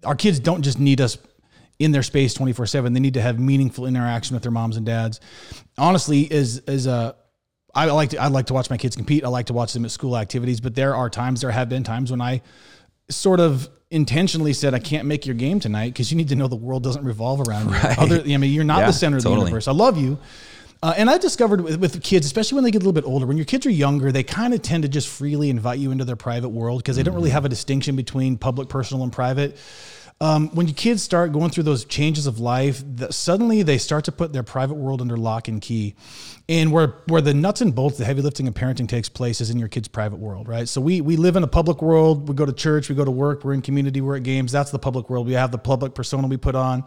Our 0.03 0.15
kids 0.15 0.39
don't 0.39 0.61
just 0.61 0.79
need 0.79 0.99
us 0.99 1.17
in 1.79 1.91
their 1.91 2.03
space 2.03 2.33
24 2.33 2.65
seven. 2.65 2.93
They 2.93 2.99
need 2.99 3.13
to 3.15 3.21
have 3.21 3.39
meaningful 3.39 3.85
interaction 3.85 4.35
with 4.35 4.43
their 4.43 4.51
moms 4.51 4.77
and 4.77 4.85
dads. 4.85 5.19
Honestly, 5.77 6.29
as, 6.31 6.61
as 6.67 6.87
a, 6.87 7.15
I 7.75 7.85
like 7.85 8.09
to, 8.11 8.17
I 8.17 8.27
like 8.27 8.47
to 8.47 8.53
watch 8.53 8.69
my 8.69 8.77
kids 8.77 8.95
compete. 8.95 9.23
I 9.23 9.27
like 9.27 9.47
to 9.47 9.53
watch 9.53 9.73
them 9.73 9.85
at 9.85 9.91
school 9.91 10.17
activities, 10.17 10.59
but 10.59 10.73
there 10.73 10.95
are 10.95 11.09
times, 11.09 11.41
there 11.41 11.51
have 11.51 11.69
been 11.69 11.83
times 11.83 12.09
when 12.09 12.21
I 12.21 12.41
sort 13.09 13.39
of 13.39 13.69
intentionally 13.89 14.53
said, 14.53 14.73
I 14.73 14.79
can't 14.79 15.05
make 15.05 15.25
your 15.25 15.35
game 15.35 15.59
tonight 15.59 15.93
because 15.93 16.11
you 16.11 16.17
need 16.17 16.29
to 16.29 16.35
know 16.35 16.47
the 16.47 16.55
world 16.55 16.83
doesn't 16.83 17.03
revolve 17.03 17.47
around 17.47 17.71
right. 17.71 17.97
you. 17.97 18.03
Other, 18.03 18.21
I 18.21 18.37
mean, 18.37 18.51
you're 18.51 18.63
not 18.63 18.79
yeah, 18.79 18.87
the 18.87 18.93
center 18.93 19.17
of 19.17 19.23
totally. 19.23 19.41
the 19.41 19.45
universe. 19.45 19.67
I 19.67 19.71
love 19.71 19.97
you. 19.97 20.17
Uh, 20.83 20.93
and 20.95 21.09
I 21.09 21.17
discovered 21.17 21.61
with, 21.61 21.79
with, 21.79 22.03
kids, 22.03 22.27
especially 22.27 22.55
when 22.55 22.63
they 22.63 22.69
get 22.71 22.83
a 22.83 22.85
little 22.85 22.93
bit 22.93 23.05
older, 23.05 23.25
when 23.25 23.37
your 23.37 23.47
kids 23.47 23.65
are 23.65 23.71
younger, 23.71 24.11
they 24.11 24.21
kind 24.21 24.53
of 24.53 24.61
tend 24.61 24.83
to 24.83 24.89
just 24.89 25.07
freely 25.07 25.49
invite 25.49 25.79
you 25.79 25.91
into 25.91 26.05
their 26.05 26.15
private 26.15 26.49
world 26.49 26.83
because 26.83 26.95
they 26.95 27.01
mm-hmm. 27.01 27.07
don't 27.07 27.15
really 27.15 27.29
mm-hmm. 27.29 27.35
have 27.35 27.45
a 27.45 27.49
distinction 27.49 27.95
between 27.95 28.37
public, 28.37 28.69
personal, 28.69 29.03
and 29.03 29.11
private. 29.11 29.57
Um, 30.19 30.49
when 30.49 30.67
your 30.67 30.75
kids 30.75 31.01
start 31.01 31.31
going 31.31 31.49
through 31.49 31.63
those 31.63 31.85
changes 31.85 32.27
of 32.27 32.39
life, 32.39 32.83
the, 32.95 33.11
suddenly 33.11 33.63
they 33.63 33.77
start 33.77 34.05
to 34.05 34.11
put 34.11 34.33
their 34.33 34.43
private 34.43 34.75
world 34.75 35.01
under 35.01 35.17
lock 35.17 35.47
and 35.47 35.61
key 35.61 35.95
and 36.49 36.71
where 36.71 36.95
where 37.07 37.21
the 37.21 37.33
nuts 37.33 37.59
and 37.59 37.75
bolts, 37.75 37.97
the 37.97 38.05
heavy 38.05 38.21
lifting 38.21 38.47
of 38.47 38.53
parenting 38.53 38.87
takes 38.87 39.09
place 39.09 39.41
is 39.41 39.49
in 39.49 39.59
your 39.59 39.67
kid's 39.67 39.89
private 39.89 40.19
world, 40.19 40.47
right? 40.47 40.67
So 40.67 40.79
we 40.79 41.01
we 41.01 41.17
live 41.17 41.35
in 41.35 41.43
a 41.43 41.47
public 41.47 41.81
world. 41.81 42.29
We 42.29 42.35
go 42.35 42.45
to 42.45 42.53
church, 42.53 42.87
we 42.87 42.95
go 42.95 43.03
to 43.03 43.11
work, 43.11 43.43
we're 43.43 43.53
in 43.53 43.61
community, 43.61 43.99
we're 43.99 44.15
at 44.15 44.23
games. 44.23 44.51
That's 44.51 44.71
the 44.71 44.79
public 44.79 45.09
world. 45.09 45.27
We 45.27 45.33
have 45.33 45.51
the 45.51 45.57
public 45.57 45.93
persona 45.93 46.27
we 46.27 46.37
put 46.37 46.55
on, 46.55 46.85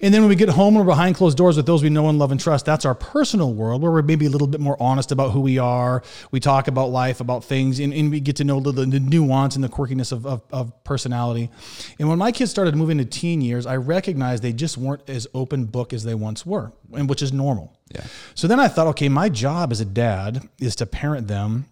and 0.00 0.14
then 0.14 0.22
when 0.22 0.30
we 0.30 0.36
get 0.36 0.48
home, 0.48 0.74
we're 0.74 0.84
behind 0.84 1.16
closed 1.16 1.36
doors 1.36 1.56
with 1.56 1.66
those 1.66 1.82
we 1.82 1.90
know 1.90 2.08
and 2.08 2.18
love 2.18 2.30
and 2.30 2.40
trust. 2.40 2.64
That's 2.64 2.86
our 2.86 2.94
personal 2.94 3.52
world, 3.52 3.82
where 3.82 3.92
we're 3.92 4.02
maybe 4.02 4.26
a 4.26 4.30
little 4.30 4.46
bit 4.46 4.60
more 4.60 4.76
honest 4.80 5.12
about 5.12 5.32
who 5.32 5.40
we 5.40 5.58
are. 5.58 6.02
We 6.30 6.40
talk 6.40 6.68
about 6.68 6.90
life, 6.90 7.20
about 7.20 7.44
things, 7.44 7.80
and, 7.80 7.92
and 7.92 8.10
we 8.10 8.20
get 8.20 8.36
to 8.36 8.44
know 8.44 8.60
the, 8.60 8.72
the 8.72 9.00
nuance 9.00 9.56
and 9.56 9.62
the 9.62 9.68
quirkiness 9.68 10.12
of, 10.12 10.24
of, 10.26 10.42
of 10.50 10.84
personality. 10.84 11.50
And 11.98 12.08
when 12.08 12.18
my 12.18 12.32
kids 12.32 12.50
started 12.50 12.76
moving 12.76 12.98
to 12.98 13.04
teen 13.04 13.42
years, 13.42 13.66
I 13.66 13.76
recognized 13.76 14.42
they 14.42 14.52
just 14.52 14.78
weren't 14.78 15.08
as 15.08 15.26
open 15.34 15.66
book 15.66 15.92
as 15.92 16.04
they 16.04 16.14
once 16.14 16.46
were, 16.46 16.72
and 16.94 17.08
which 17.08 17.22
is 17.22 17.32
normal. 17.32 17.76
Yeah. 17.94 18.04
So 18.34 18.46
then 18.46 18.60
I 18.60 18.68
thought, 18.68 18.86
okay, 18.88 19.08
my 19.08 19.28
job 19.28 19.72
as 19.72 19.80
a 19.80 19.84
dad 19.84 20.48
is 20.58 20.76
to 20.76 20.86
parent 20.86 21.28
them, 21.28 21.66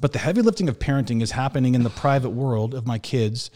but 0.00 0.12
the 0.12 0.18
heavy 0.18 0.42
lifting 0.42 0.68
of 0.68 0.78
parenting 0.78 1.22
is 1.22 1.32
happening 1.32 1.74
in 1.74 1.82
the 1.82 1.90
private 1.90 2.30
world 2.30 2.74
of 2.74 2.86
my 2.86 2.98
kids. 2.98 3.50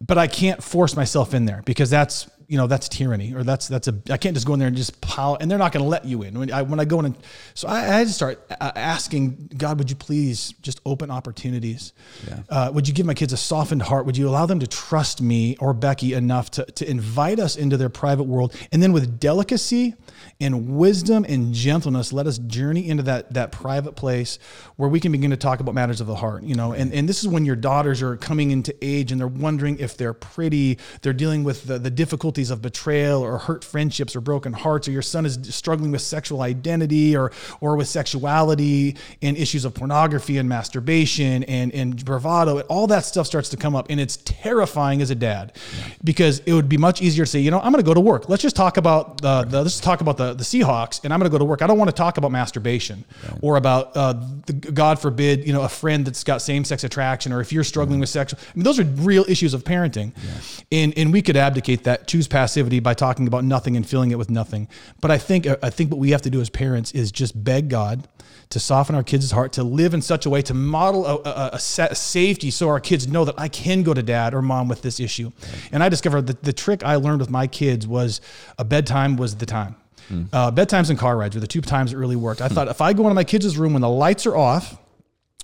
But 0.00 0.18
I 0.18 0.26
can't 0.26 0.62
force 0.62 0.96
myself 0.96 1.34
in 1.34 1.44
there 1.44 1.62
because 1.64 1.90
that's 1.90 2.28
you 2.48 2.56
know 2.56 2.66
that's 2.66 2.88
tyranny 2.88 3.34
or 3.34 3.44
that's 3.44 3.68
that's 3.68 3.88
a 3.88 3.94
I 4.10 4.16
can't 4.16 4.34
just 4.34 4.46
go 4.46 4.54
in 4.54 4.58
there 4.58 4.68
and 4.68 4.76
just 4.76 4.98
pile 5.02 5.36
and 5.38 5.50
they're 5.50 5.58
not 5.58 5.70
going 5.70 5.84
to 5.84 5.88
let 5.88 6.06
you 6.06 6.22
in. 6.22 6.38
When 6.38 6.50
I 6.50 6.62
when 6.62 6.80
I 6.80 6.86
go 6.86 6.98
in 6.98 7.04
and 7.04 7.16
so 7.52 7.68
I, 7.68 7.80
I 7.80 7.98
had 7.98 8.06
to 8.06 8.12
start 8.12 8.40
asking 8.58 9.50
God 9.56 9.78
would 9.78 9.90
you 9.90 9.96
please 9.96 10.54
just 10.62 10.80
open 10.86 11.10
opportunities? 11.10 11.92
Yeah. 12.26 12.40
uh, 12.48 12.70
would 12.72 12.88
you 12.88 12.94
give 12.94 13.04
my 13.04 13.12
kids 13.12 13.34
a 13.34 13.36
softened 13.36 13.82
heart? 13.82 14.06
Would 14.06 14.16
you 14.16 14.26
allow 14.28 14.46
them 14.46 14.60
to 14.60 14.66
trust 14.66 15.20
me 15.20 15.56
or 15.60 15.74
Becky 15.74 16.14
enough 16.14 16.50
to 16.52 16.64
to 16.64 16.90
invite 16.90 17.38
us 17.38 17.54
into 17.54 17.76
their 17.76 17.90
private 17.90 18.24
world? 18.24 18.56
And 18.72 18.82
then 18.82 18.94
with 18.94 19.20
delicacy 19.20 19.94
and 20.40 20.76
wisdom 20.76 21.26
and 21.28 21.52
gentleness 21.52 22.14
let 22.14 22.26
us 22.26 22.38
journey 22.38 22.88
into 22.88 23.02
that 23.02 23.34
that 23.34 23.52
private 23.52 23.94
place 23.94 24.38
where 24.76 24.88
we 24.88 25.00
can 25.00 25.12
begin 25.12 25.30
to 25.30 25.36
talk 25.36 25.60
about 25.60 25.74
matters 25.74 26.00
of 26.00 26.06
the 26.06 26.16
heart 26.16 26.42
you 26.44 26.54
know? 26.54 26.72
And 26.72 26.94
and 26.94 27.06
this 27.06 27.20
is 27.20 27.28
when 27.28 27.44
your 27.44 27.56
daughters 27.56 28.00
are 28.00 28.16
coming 28.16 28.52
into 28.52 28.74
age 28.80 29.12
and 29.12 29.20
they're 29.20 29.28
wondering 29.28 29.78
if 29.78 29.98
they're 29.98 30.14
pretty 30.14 30.78
they're 31.02 31.12
dealing 31.12 31.44
with 31.44 31.64
the 31.64 31.78
the 31.78 31.90
difficulty 31.90 32.37
difficulties 32.38 32.50
of 32.50 32.62
betrayal 32.62 33.22
or 33.22 33.38
hurt 33.38 33.64
friendships 33.64 34.14
or 34.14 34.20
broken 34.20 34.52
hearts, 34.52 34.88
or 34.88 34.92
your 34.92 35.02
son 35.02 35.26
is 35.26 35.38
struggling 35.54 35.90
with 35.90 36.02
sexual 36.02 36.42
identity 36.42 37.16
or 37.16 37.32
or 37.60 37.76
with 37.76 37.88
sexuality 37.88 38.96
and 39.22 39.36
issues 39.36 39.64
of 39.64 39.74
pornography 39.74 40.38
and 40.38 40.48
masturbation 40.48 41.44
and 41.44 41.72
and 41.74 42.04
bravado, 42.04 42.60
all 42.68 42.86
that 42.86 43.04
stuff 43.04 43.26
starts 43.26 43.48
to 43.48 43.56
come 43.56 43.74
up, 43.76 43.86
and 43.90 44.00
it's 44.00 44.18
terrifying 44.24 45.02
as 45.02 45.10
a 45.10 45.14
dad 45.14 45.52
because 46.04 46.40
it 46.46 46.52
would 46.52 46.68
be 46.68 46.76
much 46.76 47.02
easier 47.02 47.24
to 47.24 47.30
say, 47.30 47.40
you 47.40 47.50
know, 47.50 47.58
I'm 47.60 47.72
going 47.72 47.84
to 47.84 47.88
go 47.88 47.94
to 47.94 48.00
work. 48.00 48.28
Let's 48.28 48.42
just 48.42 48.56
talk 48.56 48.76
about 48.76 49.20
the, 49.20 49.44
the 49.44 49.62
let's 49.62 49.80
talk 49.80 50.00
about 50.00 50.16
the 50.16 50.34
the 50.34 50.44
Seahawks, 50.44 51.04
and 51.04 51.12
I'm 51.12 51.18
going 51.20 51.30
to 51.30 51.34
go 51.34 51.38
to 51.38 51.44
work. 51.44 51.62
I 51.62 51.66
don't 51.66 51.78
want 51.78 51.90
to 51.90 51.96
talk 51.96 52.18
about 52.18 52.30
masturbation 52.30 53.04
or 53.42 53.56
about 53.56 53.96
uh, 53.96 54.14
the, 54.46 54.52
God 54.52 54.98
forbid, 54.98 55.46
you 55.46 55.52
know, 55.52 55.62
a 55.62 55.68
friend 55.68 56.06
that's 56.06 56.24
got 56.24 56.42
same 56.42 56.64
sex 56.64 56.84
attraction, 56.84 57.32
or 57.32 57.40
if 57.40 57.52
you're 57.52 57.64
struggling 57.64 58.00
with 58.00 58.08
sexual. 58.08 58.38
I 58.40 58.52
mean, 58.54 58.64
those 58.64 58.78
are 58.78 58.84
real 58.84 59.24
issues 59.28 59.54
of 59.54 59.64
parenting, 59.64 60.12
and 60.70 60.96
and 60.96 61.12
we 61.12 61.22
could 61.22 61.36
abdicate 61.36 61.84
that, 61.84 62.06
choose 62.06 62.27
passivity 62.28 62.80
by 62.80 62.94
talking 62.94 63.26
about 63.26 63.44
nothing 63.44 63.76
and 63.76 63.86
filling 63.86 64.10
it 64.10 64.18
with 64.18 64.30
nothing. 64.30 64.68
But 65.00 65.10
I 65.10 65.18
think 65.18 65.46
I 65.62 65.70
think 65.70 65.90
what 65.90 65.98
we 65.98 66.10
have 66.10 66.22
to 66.22 66.30
do 66.30 66.40
as 66.40 66.50
parents 66.50 66.92
is 66.92 67.10
just 67.10 67.42
beg 67.42 67.68
God 67.68 68.06
to 68.50 68.60
soften 68.60 68.94
our 68.94 69.02
kids' 69.02 69.30
heart, 69.30 69.52
to 69.52 69.62
live 69.62 69.92
in 69.92 70.00
such 70.00 70.24
a 70.24 70.30
way, 70.30 70.40
to 70.42 70.54
model 70.54 71.06
a, 71.06 71.16
a, 71.16 71.50
a 71.54 71.58
sa- 71.58 71.92
safety 71.92 72.50
so 72.50 72.68
our 72.68 72.80
kids 72.80 73.06
know 73.06 73.24
that 73.24 73.34
I 73.38 73.48
can 73.48 73.82
go 73.82 73.92
to 73.92 74.02
dad 74.02 74.32
or 74.32 74.40
mom 74.40 74.68
with 74.68 74.82
this 74.82 75.00
issue. 75.00 75.32
And 75.70 75.82
I 75.82 75.88
discovered 75.88 76.26
that 76.28 76.42
the 76.42 76.52
trick 76.52 76.82
I 76.82 76.96
learned 76.96 77.20
with 77.20 77.30
my 77.30 77.46
kids 77.46 77.86
was 77.86 78.20
a 78.58 78.64
bedtime 78.64 79.16
was 79.16 79.36
the 79.36 79.46
time. 79.46 79.76
Hmm. 80.08 80.24
Uh, 80.32 80.50
bedtimes 80.50 80.88
and 80.88 80.98
car 80.98 81.16
rides 81.16 81.34
were 81.34 81.40
the 81.40 81.46
two 81.46 81.60
times 81.60 81.92
it 81.92 81.96
really 81.96 82.16
worked. 82.16 82.40
I 82.40 82.48
hmm. 82.48 82.54
thought 82.54 82.68
if 82.68 82.80
I 82.80 82.94
go 82.94 83.02
into 83.04 83.14
my 83.14 83.24
kids' 83.24 83.58
room 83.58 83.74
when 83.74 83.82
the 83.82 83.88
lights 83.88 84.24
are 84.24 84.36
off, 84.36 84.78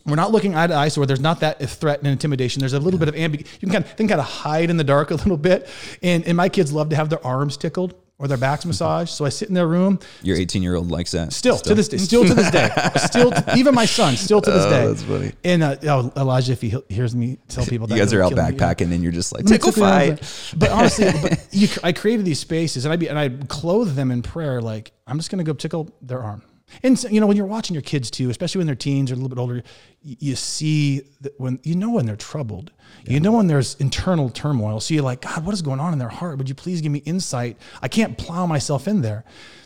we're 0.07 0.17
not 0.17 0.33
looking 0.33 0.55
eye 0.55 0.67
to 0.67 0.75
eye, 0.75 0.89
so 0.89 1.01
where 1.01 1.07
there's 1.07 1.21
not 1.21 1.41
that 1.41 1.59
threat 1.69 1.99
and 2.01 2.09
intimidation. 2.09 2.61
There's 2.61 2.75
a 2.75 2.81
little 2.81 2.99
bit 2.99 3.09
of 3.09 3.17
ambiguity. 3.17 3.51
You 3.61 3.69
can 3.69 3.71
kind 3.71 3.85
of, 3.85 3.97
can 3.97 4.09
kind 4.09 4.21
of 4.21 4.27
hide 4.27 4.69
in 4.71 4.77
the 4.77 4.85
dark 4.85 5.11
a 5.11 5.15
little 5.15 5.37
bit. 5.37 5.69
And, 6.03 6.27
and 6.27 6.37
my 6.37 6.49
kids 6.49 6.73
love 6.73 6.91
to 6.91 6.97
have 6.97 7.09
their 7.09 7.25
arms 7.27 7.57
tickled 7.57 7.95
or 8.19 8.29
their 8.29 8.37
backs 8.39 8.65
massaged. 8.65 9.11
So 9.11 9.25
I 9.25 9.29
sit 9.31 9.49
in 9.49 9.55
their 9.55 9.67
room. 9.67 9.99
Your 10.23 10.37
18 10.37 10.63
year 10.63 10.75
old 10.77 10.91
likes 10.91 11.13
that. 11.13 11.33
Still, 11.33 11.57
to 11.59 11.75
this 11.75 11.89
day, 11.89 11.97
still 11.97 12.25
to 12.25 12.35
this 12.35 12.51
day, 12.51 12.71
still 12.97 13.31
to, 13.31 13.55
even 13.57 13.75
my 13.75 13.87
son, 13.87 14.17
still 14.17 14.41
to 14.41 14.51
this 14.51 14.65
day. 14.67 14.87
that's 14.87 15.03
funny. 15.03 15.33
And 15.43 15.63
uh, 15.63 15.77
oh, 15.85 16.13
Elijah, 16.17 16.53
if 16.53 16.61
he 16.61 16.69
he- 16.71 16.85
hears 16.89 17.15
me 17.15 17.39
tell 17.49 17.65
people 17.65 17.87
that 17.87 17.95
You 17.95 18.01
guys 18.01 18.13
are 18.13 18.23
out 18.23 18.33
kill 18.33 18.45
me, 18.45 18.55
yeah. 18.55 18.75
backpacking 18.75 18.93
and 18.93 19.03
you're 19.03 19.11
just 19.11 19.33
like, 19.33 19.47
tickle 19.47 19.73
fight. 19.73 20.21
But 20.57 20.71
honestly, 20.71 21.11
but 21.23 21.49
you, 21.51 21.69
I 21.83 21.93
created 21.93 22.25
these 22.25 22.39
spaces 22.39 22.85
and 22.85 22.93
I 22.93 22.97
be, 22.97 23.09
and 23.09 23.19
I 23.19 23.31
clothe 23.49 23.95
them 23.97 24.11
in 24.11 24.23
prayer. 24.23 24.61
Like 24.61 24.93
I'm 25.07 25.19
just 25.19 25.31
going 25.31 25.45
to 25.45 25.51
go 25.51 25.55
tickle 25.57 25.91
their 26.03 26.23
arm. 26.23 26.43
And 26.83 26.99
so, 26.99 27.09
you 27.09 27.20
know, 27.20 27.27
when 27.27 27.37
you're 27.37 27.47
watching 27.47 27.75
your 27.75 27.83
kids 27.83 28.11
too, 28.11 28.31
especially 28.31 28.59
when 28.59 28.66
they're 28.66 28.77
teens 28.77 29.11
or 29.11 29.14
a 29.14 29.16
little 29.16 29.29
bit 29.29 29.39
older, 29.39 29.62
you, 30.03 30.16
you 30.18 30.37
see 30.37 31.03
that 31.20 31.39
when 31.39 31.59
you 31.62 31.75
know 31.75 31.91
when 31.91 32.07
they're 32.07 32.16
troubled, 32.16 32.72
you 33.07 33.20
know 33.20 33.33
when 33.33 33.47
there's 33.47 33.75
internal 33.77 34.31
turmoil. 34.31 34.81
So 34.81 34.95
you're 34.95 35.03
like, 35.03 35.22
God, 35.22 35.45
what 35.45 35.53
is 35.53 35.62
going 35.62 35.81
on 35.81 35.93
in 35.93 35.99
their 35.99 36.09
heart? 36.09 36.39
Would 36.39 36.49
you 36.49 36.55
please 36.55 36.81
give 36.81 36.93
me 36.93 37.01
insight? 37.01 37.57
I 37.83 37.89
can't 37.89 38.16
plow 38.16 38.47
myself 38.47 38.89
in 38.89 39.03
there. 39.03 39.25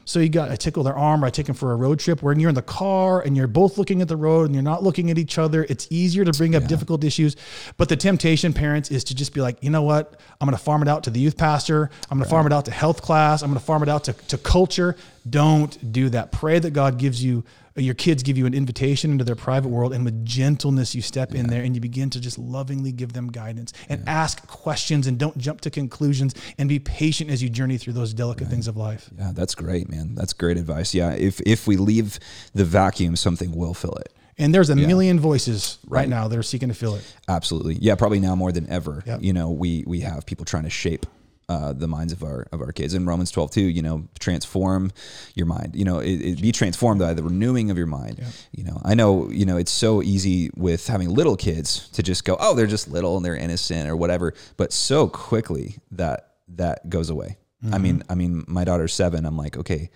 So 0.09 0.21
you 0.21 0.31
got 0.31 0.51
I 0.51 0.57
tickle 0.57 0.85
their 0.85 0.97
arm, 0.97 1.23
or 1.23 1.27
I 1.27 1.31
take 1.31 1.45
them 1.45 1.55
for 1.55 1.73
a 1.73 1.77
road 1.77 2.01
trip 2.01 2.23
where 2.23 2.33
you're 2.33 2.49
in 2.49 2.55
the 2.55 2.63
car 2.63 3.21
and 3.21 3.37
you're 3.37 3.47
both 3.47 3.77
looking 3.77 4.01
at 4.01 4.09
the 4.09 4.17
road 4.17 4.47
and 4.47 4.55
you're 4.55 4.63
not 4.63 4.83
looking 4.83 5.11
at 5.11 5.19
each 5.19 5.37
other. 5.37 5.67
It's 5.69 5.87
easier 5.91 6.25
to 6.25 6.33
bring 6.33 6.57
up 6.57 6.67
difficult 6.67 7.05
issues. 7.05 7.37
But 7.77 7.91
the 7.91 7.97
temptation, 7.97 8.55
parents, 8.55 8.91
is 8.91 9.05
to 9.05 9.15
just 9.15 9.35
be 9.35 9.43
like, 9.43 9.63
you 9.63 9.69
know 9.69 9.83
what? 9.83 10.19
I'm 10.41 10.47
gonna 10.47 10.57
farm 10.57 10.81
it 10.81 10.89
out 10.89 11.05
to 11.05 11.11
the 11.11 11.21
youth 11.21 11.37
pastor, 11.37 11.91
I'm 12.11 12.17
gonna 12.17 12.31
farm 12.31 12.47
it 12.47 12.55
out 12.55 12.65
to 12.65 12.71
health 12.71 13.03
class, 13.03 13.43
I'm 13.43 13.51
gonna 13.51 13.61
farm 13.61 13.83
it 13.83 13.91
out 13.91 14.05
to, 14.05 14.15
to 14.15 14.39
culture. 14.39 14.97
Don't 15.29 15.93
do 15.93 16.09
that. 16.09 16.33
Pray 16.33 16.59
that 16.59 16.71
God 16.71 16.97
gives 16.97 17.23
you 17.23 17.45
your 17.77 17.95
kids 17.95 18.23
give 18.23 18.37
you 18.37 18.47
an 18.47 18.55
invitation 18.55 19.11
into 19.13 19.25
their 19.25 19.37
private 19.37 19.69
world 19.69 19.93
and 19.93 20.05
with 20.05 20.25
gentleness 20.25 20.95
you 20.95 21.03
step 21.03 21.35
in 21.35 21.47
there 21.47 21.63
and 21.63 21.75
you 21.75 21.81
begin 21.81 22.11
to 22.11 22.21
just 22.21 22.39
lovingly 22.39 22.93
give 22.93 23.13
them 23.13 23.29
guidance 23.31 23.73
and 23.89 24.03
ask 24.09 24.47
questions 24.47 25.07
and 25.07 25.19
don't 25.19 25.39
jump 25.39 25.61
to 25.61 25.71
conclusions 25.71 26.35
and 26.59 26.69
be 26.69 26.79
patient 26.79 27.31
as 27.31 27.43
you 27.43 27.49
journey 27.49 27.79
through 27.79 27.93
those 27.93 28.13
delicate 28.15 28.49
things 28.49 28.67
of 28.69 28.77
life 28.77 29.11
Yeah, 29.19 29.33
that's 29.35 29.55
great, 29.55 29.89
man. 29.89 30.15
That's 30.15 30.33
great 30.33 30.57
advice. 30.57 30.95
Yeah, 30.95 31.13
if 31.13 31.41
if 31.47 31.67
we 31.67 31.77
leave 31.77 32.19
the 32.55 32.65
vacuum, 32.65 33.17
something 33.17 33.55
will 33.55 33.75
fill 33.75 33.95
it. 33.95 34.13
and 34.39 34.55
there's 34.55 34.71
a 34.71 34.77
million 34.77 35.19
voices 35.21 35.79
right, 35.87 36.09
now 36.09 36.29
that 36.29 36.39
are 36.39 36.43
seeking 36.43 36.69
to 36.69 36.75
fill 36.75 36.95
it 36.95 37.05
Absolutely. 37.29 37.75
Yeah, 37.81 37.95
probably 37.97 38.21
now 38.21 38.35
more 38.35 38.53
than 38.53 38.69
ever. 38.69 39.03
Yep. 39.07 39.23
You 39.23 39.33
know, 39.33 39.51
we 39.51 39.85
we 39.87 40.01
have 40.01 40.27
people 40.27 40.45
trying 40.45 40.65
to 40.65 40.71
shape 40.71 41.07
uh, 41.49 41.73
the 41.73 41.89
minds 41.89 42.13
of 42.13 42.23
our 42.23 42.47
of 42.53 42.61
our 42.61 42.73
kids. 42.73 42.95
In 42.95 43.07
Romans 43.07 43.31
12, 43.31 43.51
too, 43.51 43.63
you 43.63 43.83
know, 43.83 44.07
transform 44.19 44.93
your 45.35 45.47
mind. 45.47 45.75
You 45.75 45.85
know, 45.85 45.99
it, 45.99 46.21
it 46.21 46.43
be 46.43 46.53
transformed 46.53 47.01
by 47.01 47.15
the 47.15 47.23
renewing 47.23 47.71
of 47.71 47.79
your 47.79 47.87
mind. 47.87 48.23
You 48.53 48.65
know, 48.65 48.81
I 48.85 48.95
know, 48.95 49.31
you 49.31 49.47
know, 49.47 49.57
it's 49.57 49.73
so 49.73 50.03
easy 50.03 50.51
with 50.57 50.87
having 50.87 51.09
little 51.09 51.37
kids 51.37 51.89
to 51.91 52.03
just 52.03 52.25
go, 52.25 52.37
oh, 52.39 52.55
they're 52.55 52.67
just 52.67 52.89
little 52.89 53.17
and 53.17 53.25
they're 53.25 53.37
innocent 53.37 53.89
or 53.89 53.97
whatever. 53.97 54.35
But 54.57 54.73
so 54.73 55.09
quickly 55.09 55.79
that 55.93 56.35
that 56.49 56.89
goes 56.91 57.11
away. 57.11 57.39
I 57.73 57.79
mean, 57.79 58.05
I 58.09 58.15
mean, 58.15 58.45
my 58.47 58.63
daughter's 58.65 58.93
seven. 58.93 59.27
I'm 59.27 59.37
like, 59.37 59.57
okay, 59.57 59.91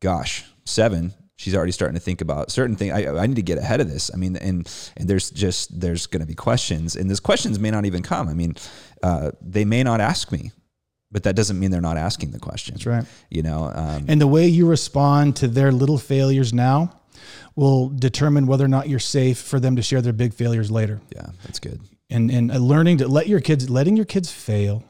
gosh, 0.00 0.44
seven. 0.64 1.14
She's 1.36 1.54
already 1.54 1.72
starting 1.72 1.94
to 1.94 2.00
think 2.00 2.20
about 2.20 2.50
certain 2.50 2.76
things. 2.76 2.92
I, 2.92 3.06
I 3.16 3.26
need 3.26 3.36
to 3.36 3.42
get 3.42 3.58
ahead 3.58 3.80
of 3.80 3.90
this. 3.90 4.10
I 4.12 4.16
mean, 4.16 4.36
and 4.36 4.70
and 4.96 5.08
there's 5.08 5.30
just 5.30 5.80
there's 5.80 6.06
going 6.06 6.20
to 6.20 6.26
be 6.26 6.34
questions, 6.34 6.96
and 6.96 7.08
those 7.08 7.20
questions 7.20 7.58
may 7.58 7.70
not 7.70 7.84
even 7.86 8.02
come. 8.02 8.28
I 8.28 8.34
mean, 8.34 8.56
uh, 9.02 9.30
they 9.40 9.64
may 9.64 9.82
not 9.82 10.00
ask 10.00 10.30
me, 10.32 10.52
but 11.10 11.22
that 11.22 11.36
doesn't 11.36 11.58
mean 11.58 11.70
they're 11.70 11.80
not 11.80 11.96
asking 11.96 12.30
the 12.32 12.38
question. 12.38 12.74
That's 12.74 12.86
right. 12.86 13.04
You 13.30 13.42
know, 13.42 13.70
um, 13.74 14.06
and 14.08 14.20
the 14.20 14.26
way 14.26 14.46
you 14.46 14.66
respond 14.68 15.36
to 15.36 15.48
their 15.48 15.72
little 15.72 15.98
failures 15.98 16.52
now 16.52 17.00
will 17.54 17.88
determine 17.88 18.46
whether 18.46 18.64
or 18.64 18.68
not 18.68 18.88
you're 18.88 18.98
safe 18.98 19.38
for 19.38 19.58
them 19.58 19.76
to 19.76 19.82
share 19.82 20.02
their 20.02 20.12
big 20.12 20.34
failures 20.34 20.70
later 20.70 21.00
yeah, 21.14 21.26
that's 21.44 21.58
good. 21.58 21.80
and 22.10 22.30
and 22.30 22.52
uh, 22.52 22.56
learning 22.58 22.98
to 22.98 23.08
let 23.08 23.26
your 23.26 23.40
kids 23.40 23.70
letting 23.70 23.96
your 23.96 24.04
kids 24.04 24.30
fail 24.30 24.84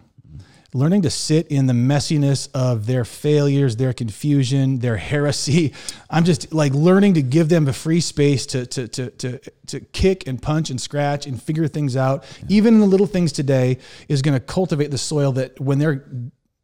learning 0.76 1.02
to 1.02 1.10
sit 1.10 1.48
in 1.48 1.66
the 1.66 1.72
messiness 1.72 2.48
of 2.54 2.86
their 2.86 3.04
failures 3.04 3.76
their 3.76 3.92
confusion 3.92 4.78
their 4.80 4.96
heresy. 4.96 5.72
I'm 6.10 6.24
just 6.24 6.52
like 6.52 6.72
learning 6.74 7.14
to 7.14 7.22
give 7.22 7.48
them 7.48 7.66
a 7.68 7.72
free 7.72 8.00
space 8.00 8.46
to 8.46 8.66
to 8.66 8.88
to 8.88 9.10
to, 9.10 9.40
to 9.66 9.80
kick 9.80 10.26
and 10.26 10.40
punch 10.40 10.70
and 10.70 10.80
scratch 10.80 11.26
and 11.26 11.42
figure 11.42 11.68
things 11.68 11.96
out. 11.96 12.24
Even 12.48 12.80
the 12.80 12.86
little 12.86 13.06
things 13.06 13.32
today 13.32 13.78
is 14.08 14.22
going 14.22 14.34
to 14.34 14.40
cultivate 14.40 14.90
the 14.90 14.98
soil 14.98 15.32
that 15.32 15.58
when 15.60 15.78
they're 15.78 16.04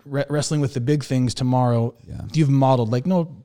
re- 0.04 0.24
wrestling 0.28 0.60
with 0.60 0.74
the 0.74 0.80
big 0.80 1.04
things 1.04 1.34
tomorrow 1.34 1.94
you've 2.32 2.50
modeled 2.50 2.90
like 2.90 3.06
no 3.06 3.44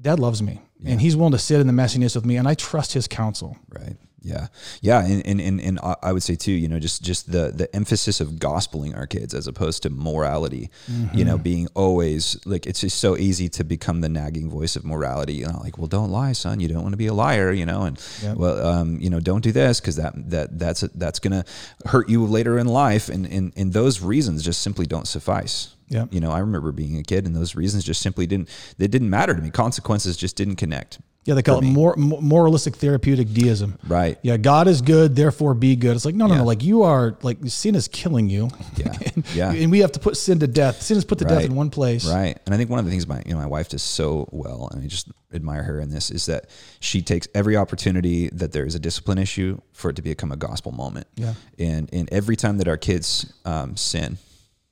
dad 0.00 0.18
loves 0.18 0.42
me 0.42 0.60
and 0.84 1.00
he's 1.00 1.16
willing 1.16 1.32
to 1.32 1.38
sit 1.38 1.60
in 1.60 1.66
the 1.66 1.72
messiness 1.72 2.14
with 2.14 2.26
me 2.26 2.36
and 2.36 2.46
i 2.46 2.54
trust 2.54 2.92
his 2.92 3.08
counsel. 3.08 3.56
Right. 3.68 3.96
Yeah. 4.22 4.48
Yeah. 4.80 5.04
And, 5.04 5.24
and, 5.24 5.40
and, 5.40 5.60
and 5.60 5.78
I- 6.02 6.12
would 6.12 6.22
say 6.22 6.34
too, 6.34 6.50
you 6.52 6.66
know, 6.66 6.80
just, 6.80 7.02
just 7.02 7.30
the, 7.30 7.52
the 7.54 7.74
emphasis 7.76 8.20
of 8.20 8.30
gospeling 8.32 8.96
our 8.96 9.06
kids 9.06 9.34
as 9.34 9.46
opposed 9.46 9.84
to 9.84 9.90
morality, 9.90 10.70
you 11.14 11.24
know, 11.24 11.38
being 11.38 11.68
always 11.74 12.36
like, 12.44 12.66
it's 12.66 12.80
just 12.80 12.98
so 12.98 13.16
easy 13.16 13.48
to 13.50 13.62
become 13.62 14.00
the 14.00 14.08
nagging 14.08 14.50
voice 14.50 14.74
of 14.74 14.84
morality, 14.84 15.34
you 15.34 15.46
know, 15.46 15.60
like, 15.62 15.78
well, 15.78 15.86
don't 15.86 16.10
lie, 16.10 16.32
son. 16.32 16.58
You 16.58 16.66
don't 16.66 16.82
want 16.82 16.94
to 16.94 16.96
be 16.96 17.06
a 17.06 17.14
liar, 17.14 17.52
you 17.52 17.66
know, 17.66 17.82
and 17.82 18.02
well, 18.36 18.66
um, 18.66 18.98
you 19.00 19.10
know, 19.10 19.20
don't 19.20 19.42
do 19.42 19.52
this 19.52 19.80
cause 19.80 19.96
that, 19.96 20.14
that, 20.30 20.58
that's, 20.58 20.80
that's 20.80 21.20
going 21.20 21.42
to 21.42 21.44
hurt 21.88 22.08
you 22.08 22.24
later 22.26 22.58
in 22.58 22.66
life. 22.66 23.08
And, 23.08 23.26
and, 23.26 23.52
and 23.56 23.72
those 23.72 24.00
reasons 24.02 24.42
just 24.42 24.60
simply 24.60 24.86
don't 24.86 25.06
suffice. 25.06 25.74
Yeah. 25.88 26.06
You 26.10 26.18
know, 26.20 26.32
I 26.32 26.40
remember 26.40 26.72
being 26.72 26.98
a 26.98 27.04
kid 27.04 27.26
and 27.26 27.36
those 27.36 27.54
reasons 27.54 27.84
just 27.84 28.02
simply 28.02 28.26
didn't, 28.26 28.48
they 28.76 28.88
didn't 28.88 29.10
matter 29.10 29.34
to 29.36 29.40
me. 29.40 29.50
Consequences 29.50 30.16
just 30.16 30.34
didn't 30.34 30.56
connect. 30.56 30.98
Yeah, 31.26 31.34
they 31.34 31.42
call 31.42 31.58
it 31.58 31.64
more, 31.64 31.94
moralistic 31.96 32.76
therapeutic 32.76 33.32
deism. 33.32 33.76
Right. 33.86 34.16
Yeah, 34.22 34.36
God 34.36 34.68
is 34.68 34.80
good, 34.80 35.16
therefore 35.16 35.54
be 35.54 35.74
good. 35.74 35.96
It's 35.96 36.04
like 36.04 36.14
no, 36.14 36.28
no, 36.28 36.34
Yeah. 36.34 36.40
no. 36.40 36.46
Like 36.46 36.62
you 36.62 36.84
are 36.84 37.18
like 37.22 37.38
sin 37.46 37.74
is 37.74 37.88
killing 37.88 38.30
you. 38.30 38.48
Yeah. 38.76 38.92
and, 39.14 39.24
Yeah. 39.34 39.52
And 39.52 39.70
we 39.72 39.80
have 39.80 39.90
to 39.92 39.98
put 40.00 40.16
sin 40.16 40.38
to 40.38 40.46
death. 40.46 40.80
Sin 40.82 40.96
is 40.96 41.04
put 41.04 41.18
to 41.18 41.24
death 41.24 41.44
in 41.44 41.54
one 41.56 41.70
place. 41.70 42.06
Right. 42.08 42.38
And 42.46 42.54
I 42.54 42.58
think 42.58 42.70
one 42.70 42.78
of 42.78 42.84
the 42.84 42.90
things 42.92 43.06
my 43.08 43.22
you 43.26 43.32
know 43.32 43.38
my 43.38 43.46
wife 43.46 43.68
does 43.70 43.82
so 43.82 44.28
well, 44.30 44.68
and 44.72 44.82
I 44.82 44.86
just 44.86 45.10
admire 45.34 45.64
her 45.64 45.80
in 45.80 45.90
this, 45.90 46.10
is 46.12 46.26
that 46.26 46.48
she 46.78 47.02
takes 47.02 47.26
every 47.34 47.56
opportunity 47.56 48.28
that 48.30 48.52
there 48.52 48.64
is 48.64 48.76
a 48.76 48.78
discipline 48.78 49.18
issue 49.18 49.60
for 49.72 49.90
it 49.90 49.96
to 49.96 50.02
become 50.02 50.30
a 50.30 50.36
gospel 50.36 50.70
moment. 50.70 51.08
Yeah. 51.16 51.34
And 51.58 51.90
and 51.92 52.08
every 52.12 52.36
time 52.36 52.58
that 52.58 52.68
our 52.68 52.76
kids 52.78 53.32
um, 53.44 53.76
sin, 53.76 54.18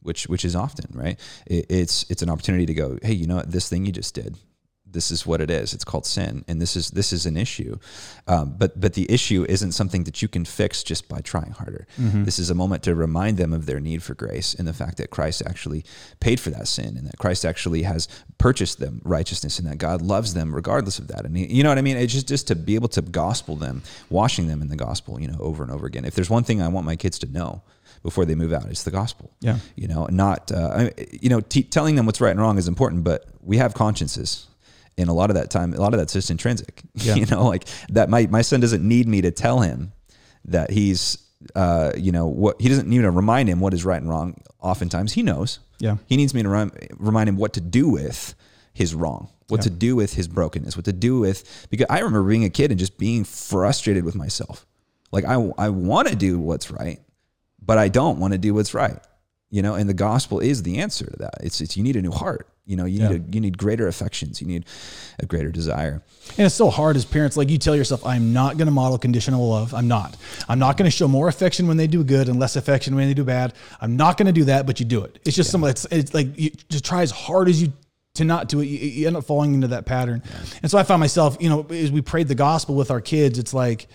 which 0.03 0.29
which 0.29 0.45
is 0.45 0.55
often 0.55 0.87
right, 0.93 1.19
it, 1.47 1.67
it's 1.69 2.07
it's 2.09 2.23
an 2.23 2.31
opportunity 2.31 2.67
to 2.67 2.75
go, 2.75 2.99
hey, 3.03 3.13
you 3.15 3.27
know 3.27 3.37
what, 3.37 3.51
this 3.51 3.69
thing 3.69 3.85
you 3.87 3.91
just 3.93 4.15
did. 4.15 4.37
This 4.95 5.11
is 5.11 5.27
what 5.27 5.41
it 5.43 5.51
is. 5.51 5.75
It's 5.75 5.85
called 5.85 6.07
sin, 6.07 6.45
and 6.49 6.63
this 6.63 6.77
is 6.77 6.91
this 6.91 7.13
is 7.13 7.27
an 7.27 7.37
issue. 7.37 7.77
Um, 8.27 8.55
but 8.57 8.81
but 8.81 8.95
the 8.95 9.11
issue 9.13 9.45
isn't 9.49 9.73
something 9.73 10.05
that 10.05 10.23
you 10.23 10.29
can 10.29 10.45
fix 10.47 10.83
just 10.83 11.09
by 11.09 11.21
trying 11.21 11.51
harder. 11.51 11.87
This 12.25 12.39
is 12.39 12.49
a 12.49 12.55
moment 12.55 12.83
to 12.85 12.95
remind 12.95 13.37
them 13.37 13.53
of 13.53 13.67
their 13.67 13.81
need 13.81 14.03
for 14.03 14.15
grace 14.15 14.55
and 14.55 14.67
the 14.67 14.73
fact 14.73 14.97
that 14.97 15.11
Christ 15.11 15.43
actually 15.45 15.85
paid 16.21 16.41
for 16.41 16.51
that 16.51 16.69
sin, 16.69 16.97
and 16.97 17.07
that 17.07 17.19
Christ 17.19 17.45
actually 17.45 17.83
has 17.83 18.09
purchased 18.39 18.79
them 18.79 19.03
righteousness, 19.05 19.59
and 19.59 19.69
that 19.69 19.79
God 19.79 20.01
loves 20.01 20.33
them 20.33 20.55
regardless 20.55 20.99
of 20.99 21.09
that. 21.09 21.27
And 21.27 21.37
he, 21.37 21.45
you 21.53 21.63
know 21.63 21.69
what 21.69 21.79
I 21.79 21.83
mean? 21.83 21.97
It's 21.97 22.13
just 22.13 22.29
just 22.29 22.47
to 22.47 22.55
be 22.55 22.75
able 22.77 22.89
to 22.89 23.03
gospel 23.03 23.57
them, 23.57 23.83
washing 24.11 24.47
them 24.47 24.63
in 24.63 24.69
the 24.69 24.77
gospel, 24.77 25.21
you 25.21 25.29
know, 25.29 25.39
over 25.41 25.63
and 25.63 25.73
over 25.73 25.87
again. 25.87 26.05
If 26.05 26.15
there's 26.15 26.31
one 26.31 26.45
thing 26.45 26.63
I 26.63 26.69
want 26.69 26.87
my 26.87 26.97
kids 26.97 27.19
to 27.19 27.27
know 27.27 27.63
before 28.03 28.25
they 28.25 28.35
move 28.35 28.53
out, 28.53 28.67
it's 28.67 28.85
the 28.85 28.91
gospel. 28.91 29.33
Yeah. 29.41 29.59
You 29.77 29.89
know, 29.89 30.07
not 30.11 30.53
uh, 30.53 30.91
you 31.11 31.31
know, 31.31 31.41
t- 31.41 31.63
telling 31.65 31.97
them 31.97 32.07
what's 32.07 32.21
right 32.21 32.31
and 32.31 32.41
wrong 32.41 32.59
is 32.59 32.69
important, 32.69 33.03
but 33.03 33.27
we 33.43 33.57
have 33.59 33.75
consciences. 33.75 34.47
And 34.97 35.09
a 35.09 35.13
lot 35.13 35.31
of 35.31 35.35
that 35.35 35.51
time, 35.51 35.75
a 35.75 35.81
lot 35.81 35.93
of 35.93 35.99
that's 35.99 36.13
just 36.13 36.31
intrinsic. 36.31 36.83
Yeah. 36.95 37.17
You 37.17 37.27
know, 37.27 37.47
like 37.47 37.65
that. 37.91 38.09
My 38.09 38.27
my 38.27 38.43
son 38.43 38.61
doesn't 38.61 38.87
need 38.87 39.09
me 39.09 39.21
to 39.23 39.31
tell 39.31 39.61
him 39.61 39.93
that 40.45 40.71
he's 40.71 41.19
uh, 41.55 41.93
you 41.97 42.13
know, 42.13 42.27
what 42.27 42.61
he 42.61 42.69
doesn't 42.69 42.89
need 42.89 43.03
to 43.03 43.11
remind 43.11 43.49
him 43.49 43.61
what 43.61 43.75
is 43.75 43.85
right 43.85 44.01
and 44.01 44.09
wrong. 44.09 44.41
Oftentimes, 44.61 45.13
he 45.13 45.23
knows. 45.23 45.59
Yeah. 45.79 45.97
He 46.07 46.17
needs 46.17 46.35
me 46.35 46.43
to 46.43 46.49
rem- 46.49 46.73
remind 46.99 47.29
him 47.29 47.37
what 47.37 47.53
to 47.55 47.61
do 47.61 47.89
with 47.89 48.35
his 48.73 48.95
wrong, 48.95 49.29
what 49.49 49.63
to 49.63 49.71
do 49.71 49.95
with 49.97 50.15
his 50.15 50.27
brokenness, 50.29 50.77
what 50.77 50.85
to 50.87 50.93
do 50.93 51.19
with 51.21 51.67
because 51.71 51.87
I 51.91 51.99
remember 51.99 52.29
being 52.29 52.45
a 52.45 52.51
kid 52.51 52.71
and 52.71 52.79
just 52.79 52.97
being 52.99 53.25
frustrated 53.25 54.05
with 54.05 54.15
myself. 54.15 54.67
Like 55.13 55.25
I 55.25 55.35
I 55.59 55.69
want 55.69 56.09
to 56.09 56.17
do 56.17 56.39
what's 56.39 56.71
right, 56.71 57.01
but 57.61 57.79
I 57.79 57.89
don't 57.89 58.19
want 58.19 58.33
to 58.33 58.39
do 58.39 58.55
what's 58.55 58.75
right. 58.75 58.99
You 59.55 59.63
know, 59.63 59.75
and 59.77 59.89
the 59.89 59.95
gospel 59.95 60.41
is 60.41 60.65
the 60.65 60.79
answer 60.79 61.07
to 61.07 61.17
that. 61.19 61.35
It's 61.41 61.61
it's 61.61 61.77
you 61.77 61.85
need 61.85 61.95
a 61.95 62.03
new 62.03 62.11
heart. 62.11 62.49
You 62.67 62.77
know, 62.77 62.87
you 62.87 62.99
Yeah. 63.01 63.09
need 63.11 63.21
a, 63.21 63.35
you 63.35 63.41
need 63.41 63.57
greater 63.57 63.87
affections. 63.87 64.41
You 64.41 64.49
need 64.49 64.65
a 65.21 65.27
greater 65.27 65.53
desire. 65.53 66.03
And 66.37 66.47
it's 66.47 66.57
so 66.57 66.71
hard 66.71 66.97
as 66.97 67.05
parents. 67.05 67.37
Like 67.37 67.51
you 67.51 67.59
tell 67.59 67.77
yourself, 67.77 68.05
I'm 68.05 68.33
not 68.33 68.57
going 68.59 68.67
to 68.67 68.73
model 68.73 68.99
conditional 68.99 69.49
love. 69.49 69.73
I'm 69.73 69.87
not. 69.87 70.17
I'm 70.49 70.59
not 70.59 70.77
going 70.77 70.91
to 70.91 70.97
show 70.97 71.07
more 71.07 71.29
affection 71.29 71.69
when 71.69 71.77
they 71.77 71.87
do 71.87 72.03
good 72.03 72.29
and 72.29 72.41
less 72.41 72.57
affection 72.57 72.97
when 72.97 73.07
they 73.07 73.15
do 73.15 73.23
bad. 73.23 73.53
I'm 73.81 73.97
not 73.97 74.17
going 74.17 74.27
to 74.27 74.33
do 74.33 74.45
that, 74.47 74.67
but 74.67 74.81
you 74.81 74.87
do 74.87 75.05
it. 75.05 75.21
It's 75.25 75.37
just 75.37 75.51
some. 75.53 75.63
It's 75.63 75.85
it's 75.93 76.13
like 76.15 76.37
you 76.37 76.51
just 76.69 76.85
try 76.85 77.03
as 77.03 77.13
hard 77.13 77.49
as 77.49 77.63
you 77.63 77.73
to 78.15 78.25
not 78.25 78.49
do 78.49 78.59
it. 78.61 78.67
You, 78.67 78.79
you 78.79 79.07
end 79.07 79.17
up 79.17 79.25
falling 79.25 79.55
into 79.55 79.69
that 79.69 79.87
pattern. 79.87 80.21
And 80.63 80.69
so 80.71 80.79
I 80.79 80.83
found 80.83 80.99
myself, 80.99 81.37
you 81.39 81.49
know, 81.49 81.65
as 81.71 81.93
we 81.93 82.01
prayed 82.01 82.27
the 82.27 82.35
gospel 82.35 82.75
with 82.75 82.91
our 82.91 83.01
kids, 83.01 83.39
it's 83.39 83.55
like, 83.55 83.87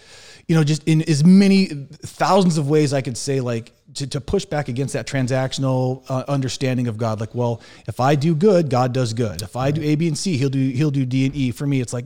you 0.47 0.55
know, 0.55 0.64
just 0.64 0.84
in 0.88 1.01
as 1.10 1.24
many 1.26 1.66
thousands 2.05 2.57
of 2.57 2.70
ways 2.70 2.93
I 2.93 3.01
could 3.01 3.18
say, 3.18 3.41
like 3.41 3.74
to, 3.96 4.08
to 4.08 4.22
push 4.22 4.46
back 4.46 4.68
against 4.68 4.94
that 4.94 5.08
transactional 5.08 6.04
uh, 6.10 6.24
understanding 6.28 6.88
of 6.88 6.98
God. 6.98 7.20
Like, 7.20 7.34
well, 7.34 7.62
if 7.88 8.00
I 8.00 8.16
do 8.16 8.36
good, 8.36 8.70
God 8.70 8.94
does 8.94 9.14
good. 9.14 9.42
If 9.42 9.56
I 9.56 9.72
do 9.72 9.82
A, 9.82 9.96
B, 9.96 10.08
and 10.08 10.18
C, 10.18 10.38
He'll 10.38 10.50
do 10.50 10.70
He'll 10.70 10.92
do 10.92 11.06
D 11.06 11.26
and 11.26 11.36
E. 11.36 11.52
For 11.52 11.66
me, 11.66 11.82
it's 11.82 11.94
like, 11.94 12.06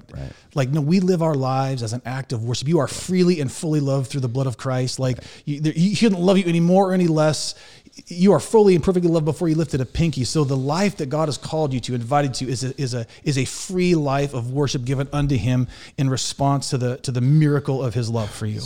like 0.53 0.69
no, 0.69 0.81
we 0.81 0.99
live 0.99 1.21
our 1.21 1.35
lives 1.35 1.83
as 1.83 1.93
an 1.93 2.01
act 2.05 2.33
of 2.33 2.43
worship. 2.43 2.67
You 2.67 2.79
are 2.79 2.87
freely 2.87 3.41
and 3.41 3.51
fully 3.51 3.79
loved 3.79 4.09
through 4.09 4.21
the 4.21 4.29
blood 4.29 4.47
of 4.47 4.57
Christ. 4.57 4.99
Like 4.99 5.19
you, 5.45 5.59
there, 5.59 5.73
He 5.73 5.95
shouldn't 5.95 6.21
love 6.21 6.37
you 6.37 6.45
any 6.45 6.59
more 6.59 6.89
or 6.89 6.93
any 6.93 7.07
less. 7.07 7.55
You 8.07 8.33
are 8.33 8.39
fully 8.39 8.73
and 8.73 8.83
perfectly 8.83 9.09
loved 9.09 9.25
before 9.25 9.49
you 9.49 9.55
lifted 9.55 9.79
a 9.79 9.85
pinky. 9.85 10.23
So 10.23 10.43
the 10.43 10.57
life 10.57 10.97
that 10.97 11.09
God 11.09 11.27
has 11.27 11.37
called 11.37 11.73
you 11.73 11.79
to, 11.81 11.93
invited 11.93 12.33
to, 12.35 12.49
is 12.49 12.63
a, 12.63 12.81
is 12.81 12.95
a 12.95 13.05
is 13.23 13.37
a 13.37 13.45
free 13.45 13.93
life 13.93 14.33
of 14.33 14.51
worship 14.51 14.83
given 14.83 15.07
unto 15.13 15.35
Him 15.35 15.67
in 15.97 16.09
response 16.09 16.69
to 16.71 16.77
the 16.77 16.97
to 16.97 17.11
the 17.11 17.21
miracle 17.21 17.83
of 17.83 17.93
His 17.93 18.09
love 18.09 18.31
for 18.31 18.45
you. 18.45 18.61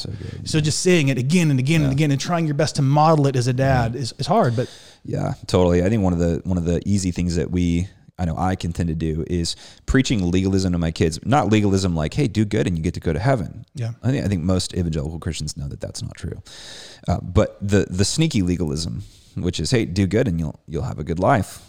So, 0.45 0.61
just 0.61 0.79
saying 0.79 1.09
it 1.09 1.17
again 1.17 1.51
and 1.51 1.59
again 1.59 1.81
and 1.81 1.91
again 1.91 2.11
and 2.11 2.21
trying 2.21 2.45
your 2.45 2.53
best 2.53 2.77
to 2.77 2.81
model 2.81 3.06
it 3.15 3.35
as 3.35 3.47
a 3.47 3.53
dad 3.53 3.95
is, 3.95 4.13
is 4.17 4.27
hard, 4.27 4.55
but 4.55 4.69
Yeah, 5.03 5.33
totally. 5.47 5.83
I 5.83 5.89
think 5.89 6.03
one 6.03 6.13
of 6.13 6.19
the 6.19 6.41
one 6.43 6.57
of 6.57 6.65
the 6.65 6.81
easy 6.85 7.11
things 7.11 7.35
that 7.35 7.51
we 7.51 7.87
I 8.19 8.25
know 8.25 8.35
I 8.37 8.55
can 8.55 8.73
tend 8.73 8.89
to 8.89 8.95
do 8.95 9.23
is 9.27 9.55
preaching 9.85 10.31
legalism 10.31 10.73
to 10.73 10.79
my 10.79 10.91
kids. 10.91 11.19
Not 11.23 11.49
legalism 11.51 11.95
like, 11.95 12.15
hey, 12.15 12.27
do 12.27 12.45
good 12.45 12.65
and 12.65 12.75
you 12.75 12.83
get 12.83 12.95
to 12.95 12.99
go 12.99 13.13
to 13.13 13.19
heaven. 13.19 13.65
Yeah. 13.75 13.91
I 14.01 14.11
think 14.11 14.25
I 14.25 14.27
think 14.27 14.43
most 14.43 14.73
evangelical 14.73 15.19
Christians 15.19 15.55
know 15.55 15.67
that 15.67 15.79
that's 15.79 16.01
not 16.01 16.15
true. 16.15 16.41
Uh, 17.07 17.19
but 17.21 17.57
the 17.61 17.85
the 17.89 18.05
sneaky 18.05 18.41
legalism, 18.41 19.03
which 19.35 19.59
is, 19.59 19.71
hey, 19.71 19.85
do 19.85 20.07
good 20.07 20.27
and 20.27 20.39
you'll 20.39 20.59
you'll 20.67 20.83
have 20.83 20.99
a 20.99 21.03
good 21.03 21.19
life. 21.19 21.61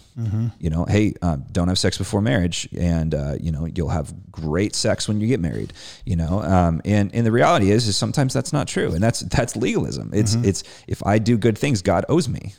You 0.58 0.70
know, 0.70 0.84
hey, 0.84 1.14
um, 1.22 1.44
don't 1.52 1.68
have 1.68 1.78
sex 1.78 1.96
before 1.96 2.20
marriage, 2.20 2.68
and 2.76 3.14
uh, 3.14 3.36
you 3.40 3.52
know 3.52 3.66
you'll 3.66 3.88
have 3.88 4.12
great 4.30 4.74
sex 4.74 5.06
when 5.06 5.20
you 5.20 5.28
get 5.28 5.40
married. 5.40 5.72
You 6.04 6.16
know, 6.16 6.42
um, 6.42 6.80
and 6.84 7.14
and 7.14 7.24
the 7.24 7.32
reality 7.32 7.70
is, 7.70 7.86
is 7.86 7.96
sometimes 7.96 8.32
that's 8.32 8.52
not 8.52 8.66
true, 8.66 8.92
and 8.92 9.02
that's 9.02 9.20
that's 9.20 9.54
legalism. 9.56 10.10
It's 10.12 10.34
it's 10.34 10.64
if 10.86 11.06
I 11.06 11.18
do 11.18 11.38
good 11.38 11.56
things, 11.56 11.82
God 11.82 12.04
owes 12.08 12.28
me 12.28 12.54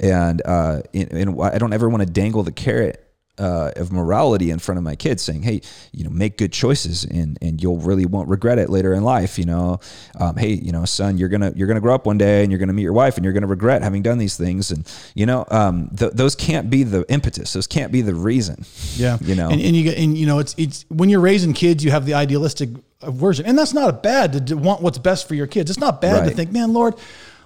and 0.00 0.42
uh, 0.44 0.82
and, 0.92 1.12
and 1.12 1.42
I 1.42 1.58
don't 1.58 1.72
ever 1.72 1.88
want 1.88 2.02
to 2.02 2.08
dangle 2.08 2.42
the 2.42 2.52
carrot 2.52 3.03
uh, 3.38 3.72
of 3.76 3.92
morality 3.92 4.50
in 4.50 4.58
front 4.58 4.78
of 4.78 4.84
my 4.84 4.94
kids, 4.96 5.22
saying, 5.22 5.42
"Hey, 5.42 5.60
you 5.92 6.04
know, 6.04 6.10
make 6.10 6.38
good 6.38 6.52
choices, 6.52 7.04
and 7.04 7.36
and 7.42 7.62
you'll 7.62 7.78
really 7.78 8.06
won't 8.06 8.28
regret 8.28 8.58
it 8.58 8.70
later 8.70 8.94
in 8.94 9.02
life." 9.02 9.38
You 9.38 9.46
know, 9.46 9.80
um, 10.20 10.36
hey, 10.36 10.52
you 10.52 10.70
know, 10.72 10.84
son, 10.84 11.18
you're 11.18 11.28
gonna 11.28 11.52
you're 11.56 11.66
gonna 11.68 11.80
grow 11.80 11.94
up 11.94 12.06
one 12.06 12.18
day, 12.18 12.42
and 12.42 12.52
you're 12.52 12.58
gonna 12.58 12.72
meet 12.72 12.82
your 12.82 12.92
wife, 12.92 13.16
and 13.16 13.24
you're 13.24 13.32
gonna 13.34 13.46
regret 13.46 13.82
having 13.82 14.02
done 14.02 14.18
these 14.18 14.36
things, 14.36 14.70
and 14.70 14.86
you 15.14 15.26
know, 15.26 15.44
um, 15.50 15.90
th- 15.96 16.12
those 16.12 16.34
can't 16.34 16.70
be 16.70 16.82
the 16.84 17.04
impetus. 17.10 17.52
Those 17.52 17.66
can't 17.66 17.90
be 17.92 18.02
the 18.02 18.14
reason. 18.14 18.64
Yeah, 18.96 19.18
You 19.20 19.34
know. 19.34 19.48
and, 19.50 19.60
and 19.60 19.74
you 19.74 19.82
get, 19.82 19.98
and 19.98 20.16
you 20.16 20.26
know, 20.26 20.38
it's 20.38 20.54
it's 20.56 20.84
when 20.88 21.08
you're 21.08 21.20
raising 21.20 21.52
kids, 21.52 21.84
you 21.84 21.90
have 21.90 22.06
the 22.06 22.14
idealistic 22.14 22.68
version, 23.02 23.44
and 23.46 23.58
that's 23.58 23.74
not 23.74 24.02
bad 24.04 24.32
to, 24.34 24.40
to 24.40 24.54
want 24.56 24.82
what's 24.82 24.98
best 24.98 25.26
for 25.26 25.34
your 25.34 25.48
kids. 25.48 25.68
It's 25.70 25.80
not 25.80 26.00
bad 26.00 26.28
to 26.28 26.30
think, 26.30 26.52
man, 26.52 26.72
Lord. 26.72 26.94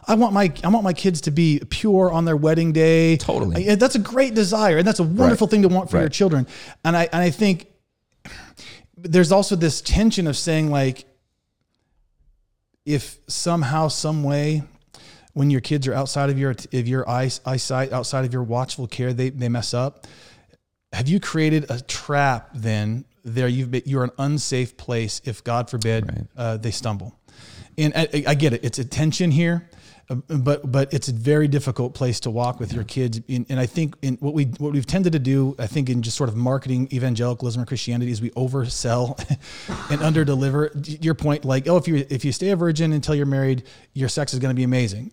I 0.09 0.15
want 0.15 0.33
my 0.33 0.53
I 0.65 0.69
want 0.69 0.85
my 0.85 0.93
kids 0.93 1.21
to 1.23 1.31
be 1.31 1.61
pure 1.69 2.11
on 2.11 2.25
their 2.25 2.37
wedding 2.37 2.73
day. 2.73 3.17
Totally. 3.19 3.71
I- 3.71 3.75
that's 3.75 3.95
a 3.95 4.01
great 4.01 4.35
desire, 4.35 4.79
and 4.79 4.87
that's 4.87 5.01
a 5.01 5.05
wonderful 5.05 5.47
thing 5.47 5.63
to 5.63 5.69
want 5.69 5.91
for 5.91 6.01
your 6.01 6.09
children. 6.09 6.47
And 6.85 6.97
I 6.97 7.09
and 7.13 7.23
I 7.23 7.31
think 7.31 7.69
there's 8.97 9.31
also 9.31 9.55
this 9.55 9.81
tension 9.81 10.27
of 10.27 10.37
saying 10.37 10.71
like, 10.71 11.05
if 12.85 13.19
somehow, 13.29 13.89
some 13.89 14.25
way, 14.25 14.63
when 15.35 15.51
your 15.51 15.61
kids 15.61 15.87
are 15.87 15.95
outside 15.95 16.31
of 16.31 16.39
your 16.39 16.51
of 16.51 16.89
your 16.89 17.09
eyes, 17.09 17.41
eyesight, 17.45 17.93
outside 17.93 18.25
of 18.25 18.33
your 18.33 18.43
watchful 18.43 18.87
care, 18.87 19.13
they 19.13 19.29
they 19.31 19.49
mess 19.49 19.75
up 19.75 20.07
have 20.93 21.09
you 21.09 21.21
created 21.21 21.71
a 21.71 21.81
trap 21.81 22.51
then 22.55 23.05
there 23.25 23.49
you've 23.49 23.71
been, 23.71 23.83
you're 23.85 24.05
an 24.05 24.11
unsafe 24.19 24.77
place 24.77 25.21
if 25.25 25.45
god 25.45 25.69
forbid 25.69 26.27
uh, 26.37 26.57
they 26.57 26.71
stumble 26.71 27.15
and 27.77 27.93
I, 27.95 28.25
I 28.29 28.35
get 28.35 28.53
it 28.53 28.65
it's 28.65 28.79
a 28.79 28.85
tension 28.85 29.31
here 29.31 29.69
uh, 29.73 29.77
Um, 30.11 30.23
but 30.27 30.71
but 30.71 30.93
it's 30.95 31.09
a 31.09 31.13
very 31.13 31.49
difficult 31.49 31.93
place 31.95 32.19
to 32.21 32.31
walk 32.31 32.61
with 32.61 32.73
your 32.73 32.85
kids. 32.85 33.21
In, 33.29 33.45
and 33.51 33.61
i 33.61 33.67
think 33.67 33.95
in 34.01 34.15
what 34.17 34.33
we 34.33 34.45
what 34.45 34.73
we've 34.73 34.87
tended 34.87 35.13
to 35.13 35.19
do 35.19 35.55
i 35.59 35.67
think 35.67 35.91
in 35.91 36.01
just 36.01 36.17
sort 36.17 36.31
of 36.31 36.37
marketing 36.37 36.89
evangelicalism 36.93 37.61
or 37.61 37.67
christianity 37.67 38.11
is 38.11 38.23
we 38.23 38.31
oversell 38.31 39.19
and 39.91 40.01
underdeliver. 40.01 41.05
Your 41.05 41.15
point 41.15 41.45
like 41.45 41.69
oh 41.69 41.77
if 41.77 41.87
you 41.87 42.07
if 42.09 42.25
you 42.25 42.33
stay 42.33 42.51
a 42.51 42.57
virgin 42.57 42.93
until 42.93 43.15
you're 43.15 43.27
married 43.27 43.65
your 43.93 44.09
sex 44.09 44.33
is 44.33 44.39
going 44.39 44.51
to 44.51 44.57
be 44.57 44.65
amazing 44.65 45.13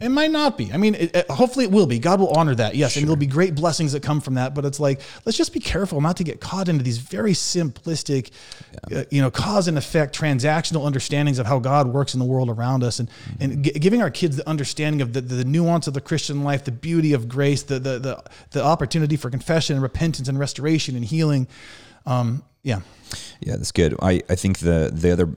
it 0.00 0.08
might 0.08 0.30
not 0.30 0.56
be. 0.58 0.72
I 0.72 0.76
mean, 0.76 0.94
it, 0.94 1.14
it- 1.14 1.30
hopefully 1.30 1.64
it 1.66 1.70
will 1.70 1.86
be. 1.86 1.98
God 1.98 2.20
will 2.20 2.30
honor 2.30 2.54
that. 2.54 2.74
Yes. 2.74 2.96
And 2.96 3.04
there'll 3.04 3.16
be 3.16 3.26
great 3.26 3.54
blessings 3.54 3.92
that 3.92 4.02
come 4.02 4.20
from 4.20 4.34
that. 4.34 4.54
But 4.54 4.64
it's 4.64 4.80
like, 4.80 5.00
let's 5.24 5.36
just 5.36 5.52
be 5.52 5.60
careful 5.60 6.00
not 6.00 6.16
to 6.18 6.24
get 6.24 6.40
caught 6.40 6.68
into 6.68 6.82
these 6.82 6.98
very 6.98 7.32
simplistic, 7.32 8.30
uh, 8.94 9.04
you 9.10 9.20
know, 9.20 9.30
cause 9.30 9.68
and 9.68 9.76
effect 9.78 10.18
transactional 10.18 10.86
understandings 10.86 11.38
of 11.38 11.46
how 11.46 11.58
God 11.58 11.86
works 11.88 12.14
in 12.14 12.20
the 12.20 12.26
world 12.26 12.48
around 12.50 12.82
us 12.82 12.98
and, 12.98 13.10
and 13.40 13.64
gi- 13.64 13.72
giving 13.72 14.00
our 14.02 14.10
kids 14.10 14.36
the 14.36 14.48
understanding 14.48 15.00
of 15.02 15.12
the, 15.12 15.20
the 15.20 15.44
nuance 15.44 15.86
of 15.86 15.94
the 15.94 16.00
Christian 16.00 16.42
life, 16.44 16.64
the 16.64 16.72
beauty 16.72 17.12
of 17.12 17.28
grace, 17.28 17.62
the, 17.62 17.78
the, 17.78 17.98
the, 17.98 18.22
the 18.52 18.64
opportunity 18.64 19.16
for 19.16 19.30
confession 19.30 19.74
and 19.76 19.82
repentance 19.82 20.28
and 20.28 20.38
restoration 20.38 20.96
and 20.96 21.04
healing. 21.04 21.46
Um, 22.06 22.42
yeah. 22.62 22.80
Yeah, 23.40 23.56
that's 23.56 23.72
good. 23.72 23.96
I, 24.00 24.22
I 24.28 24.34
think 24.36 24.58
the 24.58 24.90
the 24.92 25.10
other 25.10 25.28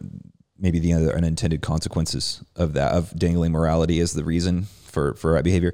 maybe 0.64 0.80
the 0.80 0.94
other 0.94 1.16
unintended 1.16 1.62
consequences 1.62 2.44
of 2.56 2.74
that 2.74 2.94
of 2.94 3.14
dangling 3.18 3.52
morality 3.52 4.00
as 4.00 4.14
the 4.14 4.24
reason 4.24 4.64
for 4.86 5.14
for 5.14 5.34
right 5.34 5.44
behavior 5.44 5.74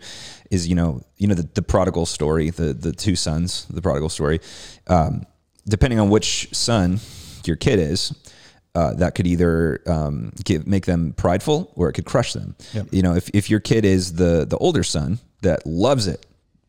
is 0.52 0.68
you 0.68 0.76
know 0.76 1.02
you 1.18 1.28
know 1.28 1.36
the, 1.36 1.48
the 1.54 1.62
prodigal 1.62 2.06
story 2.06 2.50
the 2.50 2.74
the 2.74 2.92
two 2.92 3.16
sons 3.16 3.66
the 3.70 3.82
prodigal 3.82 4.10
story 4.10 4.42
um, 4.88 5.26
depending 5.68 6.00
on 6.00 6.10
which 6.10 6.54
son 6.54 7.00
your 7.46 7.56
kid 7.56 7.80
is 7.80 8.14
uh, 8.76 8.94
that 8.94 9.16
could 9.16 9.26
either 9.26 9.82
um, 9.88 10.32
give, 10.44 10.68
make 10.68 10.86
them 10.86 11.14
prideful 11.14 11.72
or 11.76 11.90
it 11.90 11.94
could 11.94 12.06
crush 12.06 12.34
them. 12.34 12.56
Yep. 12.74 12.88
You 12.92 13.02
know, 13.02 13.16
if, 13.16 13.30
if 13.34 13.50
your 13.50 13.60
kid 13.60 13.84
is 13.84 14.14
the 14.14 14.46
the 14.46 14.58
older 14.58 14.84
son 14.84 15.20
that 15.42 15.66
loves 15.66 16.08
it, 16.08 16.26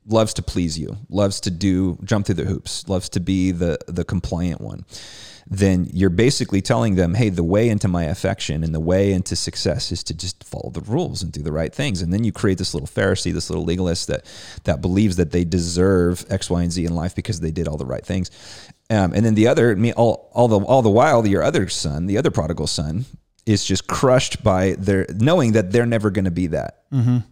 loves 0.06 0.32
to 0.34 0.42
please 0.42 0.78
you, 0.78 0.96
loves 1.08 1.40
to 1.40 1.50
do 1.50 1.98
jump 2.04 2.26
through 2.26 2.36
the 2.36 2.44
hoops, 2.44 2.88
loves 2.88 3.08
to 3.10 3.20
be 3.20 3.52
the 3.52 3.78
the 3.86 4.04
compliant 4.04 4.60
one, 4.60 4.84
then 5.52 5.88
you're 5.92 6.10
basically 6.10 6.62
telling 6.62 6.94
them, 6.94 7.14
hey, 7.14 7.28
the 7.28 7.42
way 7.42 7.68
into 7.68 7.88
my 7.88 8.04
affection 8.04 8.62
and 8.62 8.72
the 8.72 8.80
way 8.80 9.12
into 9.12 9.34
success 9.34 9.90
is 9.90 10.04
to 10.04 10.14
just 10.14 10.44
follow 10.44 10.70
the 10.70 10.80
rules 10.82 11.24
and 11.24 11.32
do 11.32 11.42
the 11.42 11.50
right 11.50 11.74
things. 11.74 12.02
And 12.02 12.12
then 12.12 12.22
you 12.22 12.30
create 12.30 12.56
this 12.56 12.72
little 12.72 12.86
Pharisee, 12.86 13.32
this 13.32 13.50
little 13.50 13.64
legalist 13.64 14.06
that 14.06 14.24
that 14.62 14.80
believes 14.80 15.16
that 15.16 15.32
they 15.32 15.44
deserve 15.44 16.24
X, 16.30 16.48
Y, 16.48 16.62
and 16.62 16.70
Z 16.70 16.84
in 16.84 16.94
life 16.94 17.16
because 17.16 17.40
they 17.40 17.50
did 17.50 17.66
all 17.66 17.76
the 17.76 17.84
right 17.84 18.06
things. 18.06 18.30
Um, 18.90 19.12
and 19.12 19.26
then 19.26 19.34
the 19.34 19.48
other, 19.48 19.74
me, 19.74 19.92
all, 19.92 20.30
all 20.32 20.46
the 20.46 20.58
all 20.60 20.82
the 20.82 20.90
while, 20.90 21.26
your 21.26 21.42
other 21.42 21.68
son, 21.68 22.06
the 22.06 22.16
other 22.16 22.30
prodigal 22.30 22.68
son, 22.68 23.06
is 23.44 23.64
just 23.64 23.88
crushed 23.88 24.44
by 24.44 24.76
their 24.78 25.06
knowing 25.14 25.52
that 25.52 25.72
they're 25.72 25.86
never 25.86 26.10
going 26.10 26.26
to 26.26 26.30
be 26.30 26.46
that, 26.48 26.82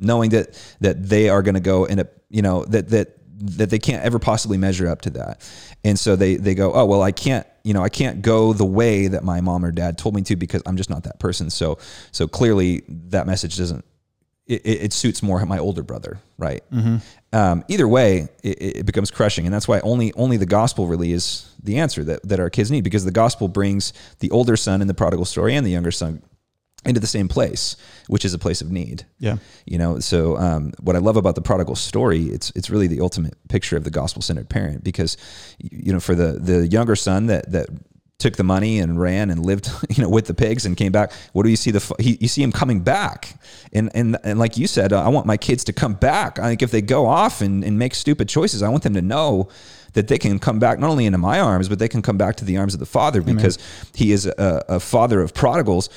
knowing 0.01 0.31
that 0.31 0.61
that 0.81 1.09
they 1.09 1.29
are 1.29 1.43
going 1.43 1.55
to 1.55 1.61
go 1.61 1.85
in 1.85 2.01
a 2.01 2.09
you 2.31 2.43
know 2.43 2.65
that 2.67 2.89
that 2.89 3.18
that 3.41 3.71
they 3.71 3.79
can't 3.79 4.05
ever 4.05 4.19
possibly 4.19 4.59
measure 4.59 4.89
up 4.89 5.01
to 5.03 5.11
that, 5.11 5.49
and 5.85 5.99
so 5.99 6.17
they 6.17 6.37
they 6.37 6.55
go, 6.55 6.73
oh 6.73 6.85
well, 6.85 7.03
I 7.03 7.13
can't 7.13 7.47
you 7.65 7.75
know 7.75 7.83
I 7.83 7.89
can't 7.89 8.23
go 8.23 8.53
the 8.53 8.65
way 8.65 9.09
that 9.09 9.25
my 9.25 9.41
mom 9.41 9.65
or 9.65 9.71
dad 9.71 9.99
told 9.99 10.15
me 10.15 10.23
to 10.23 10.37
because 10.37 10.63
I'm 10.67 10.77
just 10.77 10.91
not 10.91 11.05
that 11.05 11.19
person. 11.21 11.51
So 11.51 11.79
so 12.13 12.27
clearly 12.27 12.83
that 12.89 13.27
message 13.27 13.57
doesn't 13.57 13.85
it, 14.49 14.63
it 14.65 14.83
it 14.85 14.93
suits 14.93 15.23
more 15.23 15.45
my 15.47 15.59
older 15.59 15.83
brother, 15.83 16.19
right? 16.39 16.63
Um, 17.33 17.65
either 17.69 17.87
way, 17.87 18.29
it, 18.43 18.79
it 18.79 18.87
becomes 18.87 19.11
crushing, 19.11 19.45
and 19.47 19.55
that's 19.55 19.69
why 19.69 19.81
only 19.81 20.13
only 20.15 20.39
the 20.39 20.47
gospel 20.47 20.87
really 20.87 21.13
is 21.13 21.53
the 21.63 21.79
answer 21.79 22.03
that 22.05 22.27
that 22.27 22.41
our 22.41 22.51
kids 22.51 22.71
need 22.71 22.83
because 22.83 23.05
the 23.05 23.11
gospel 23.11 23.49
brings 23.49 23.93
the 24.21 24.31
older 24.31 24.57
son 24.57 24.81
in 24.81 24.89
the 24.89 24.95
prodigal 24.95 25.27
story 25.27 25.55
and 25.55 25.67
the 25.67 25.71
younger 25.71 25.91
son 25.91 26.23
into 26.85 27.01
the 27.01 27.07
same 27.07 27.29
place, 27.29 27.77
which 28.07 28.25
is 28.25 28.35
a 28.35 28.39
place 28.39 28.61
of 28.61 28.71
need. 28.71 29.05
Yeah. 29.19 29.39
You 29.67 29.79
know, 29.79 29.99
so 29.99 30.37
um, 30.37 30.73
what 30.81 30.97
I 30.97 31.01
love 31.01 31.17
about 31.17 31.35
the 31.35 31.43
prodigal 31.43 31.77
story, 31.77 32.25
it's 32.25 32.51
it's 32.55 32.71
really 32.71 32.87
the 32.87 33.01
ultimate 33.01 33.37
picture 33.49 33.77
of 33.77 33.85
the 33.85 33.91
gospel 33.91 34.23
centered 34.23 34.49
parent 34.49 34.85
because 34.85 35.17
you 35.59 35.93
know 35.93 36.01
for 36.01 36.15
the 36.15 36.33
the 36.33 36.67
younger 36.67 36.97
son 36.97 37.27
that 37.27 37.51
that 37.53 37.69
took 38.19 38.35
the 38.35 38.45
money 38.45 38.81
and 38.81 39.01
ran 39.01 39.31
and 39.31 39.47
lived, 39.47 39.71
you 39.91 40.03
know, 40.03 40.09
with 40.09 40.27
the 40.27 40.35
pigs 40.35 40.67
and 40.67 40.77
came 40.77 40.93
back. 40.93 41.13
What 41.33 41.45
do 41.45 41.51
you 41.51 41.57
see? 41.57 41.71
The 41.71 41.95
he, 41.99 42.19
you 42.21 42.29
see 42.29 42.43
him 42.43 42.53
coming 42.53 42.81
back, 42.81 43.39
and 43.73 43.91
and 43.95 44.17
and 44.25 44.39
like 44.39 44.57
you 44.57 44.67
said, 44.67 44.93
uh, 44.93 45.03
I 45.03 45.09
want 45.09 45.27
my 45.27 45.37
kids 45.37 45.65
to 45.65 45.73
come 45.73 45.95
back. 45.95 46.39
I 46.39 46.49
think 46.49 46.63
if 46.63 46.71
they 46.71 46.83
go 46.83 47.07
off 47.07 47.41
and, 47.41 47.65
and 47.65 47.79
make 47.79 47.95
stupid 47.95 48.29
choices, 48.29 48.63
I 48.63 48.69
want 48.69 48.83
them 48.83 48.95
to 48.95 49.03
know 49.03 49.49
that 49.95 50.09
they 50.09 50.19
can 50.19 50.39
come 50.39 50.59
back 50.59 50.79
not 50.79 50.91
only 50.91 51.07
into 51.07 51.19
my 51.19 51.41
arms, 51.41 51.69
but 51.69 51.79
they 51.79 51.89
can 51.89 52.03
come 52.03 52.17
back 52.17 52.37
to 52.37 52.45
the 52.45 52.57
arms 52.57 52.75
of 52.75 52.81
the 52.81 52.87
Father 52.87 53.23
because 53.23 53.59
Amen. 53.59 53.93
He 53.95 54.13
is 54.13 54.27
a, 54.27 54.65
a, 54.69 54.81
father 54.81 55.21
of 55.21 55.35
prodigals. 55.35 55.89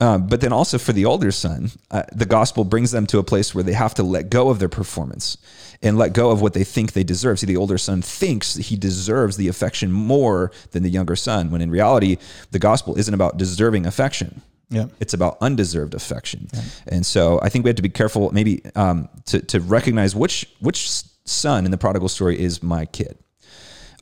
Um, 0.00 0.26
but 0.26 0.40
then 0.40 0.52
also 0.52 0.78
for 0.78 0.92
the 0.92 1.04
older 1.04 1.30
son, 1.30 1.70
uh, 1.90 2.04
the 2.12 2.24
gospel 2.24 2.64
brings 2.64 2.90
them 2.90 3.06
to 3.08 3.18
a 3.18 3.22
place 3.22 3.54
where 3.54 3.64
they 3.64 3.74
have 3.74 3.94
to 3.94 4.02
let 4.02 4.30
go 4.30 4.48
of 4.48 4.58
their 4.58 4.68
performance 4.68 5.36
and 5.82 5.98
let 5.98 6.12
go 6.12 6.30
of 6.30 6.40
what 6.40 6.54
they 6.54 6.64
think 6.64 6.92
they 6.92 7.04
deserve. 7.04 7.38
See, 7.38 7.46
the 7.46 7.56
older 7.56 7.78
son 7.78 8.02
thinks 8.02 8.56
he 8.56 8.76
deserves 8.76 9.36
the 9.36 9.48
affection 9.48 9.92
more 9.92 10.52
than 10.72 10.82
the 10.82 10.90
younger 10.90 11.16
son, 11.16 11.50
when 11.50 11.60
in 11.60 11.70
reality, 11.70 12.16
the 12.50 12.58
gospel 12.58 12.98
isn't 12.98 13.12
about 13.12 13.36
deserving 13.36 13.86
affection. 13.86 14.42
Yeah. 14.70 14.86
It's 15.00 15.14
about 15.14 15.36
undeserved 15.40 15.94
affection. 15.94 16.48
Yeah. 16.52 16.62
And 16.86 17.06
so 17.06 17.40
I 17.42 17.48
think 17.48 17.64
we 17.64 17.68
have 17.70 17.76
to 17.76 17.82
be 17.82 17.88
careful 17.88 18.30
maybe 18.30 18.62
um, 18.76 19.08
to, 19.26 19.40
to 19.40 19.60
recognize 19.60 20.14
which 20.14 20.46
which 20.60 20.88
son 21.24 21.64
in 21.64 21.70
the 21.70 21.78
prodigal 21.78 22.08
story 22.08 22.40
is 22.40 22.62
my 22.62 22.86
kid. 22.86 23.18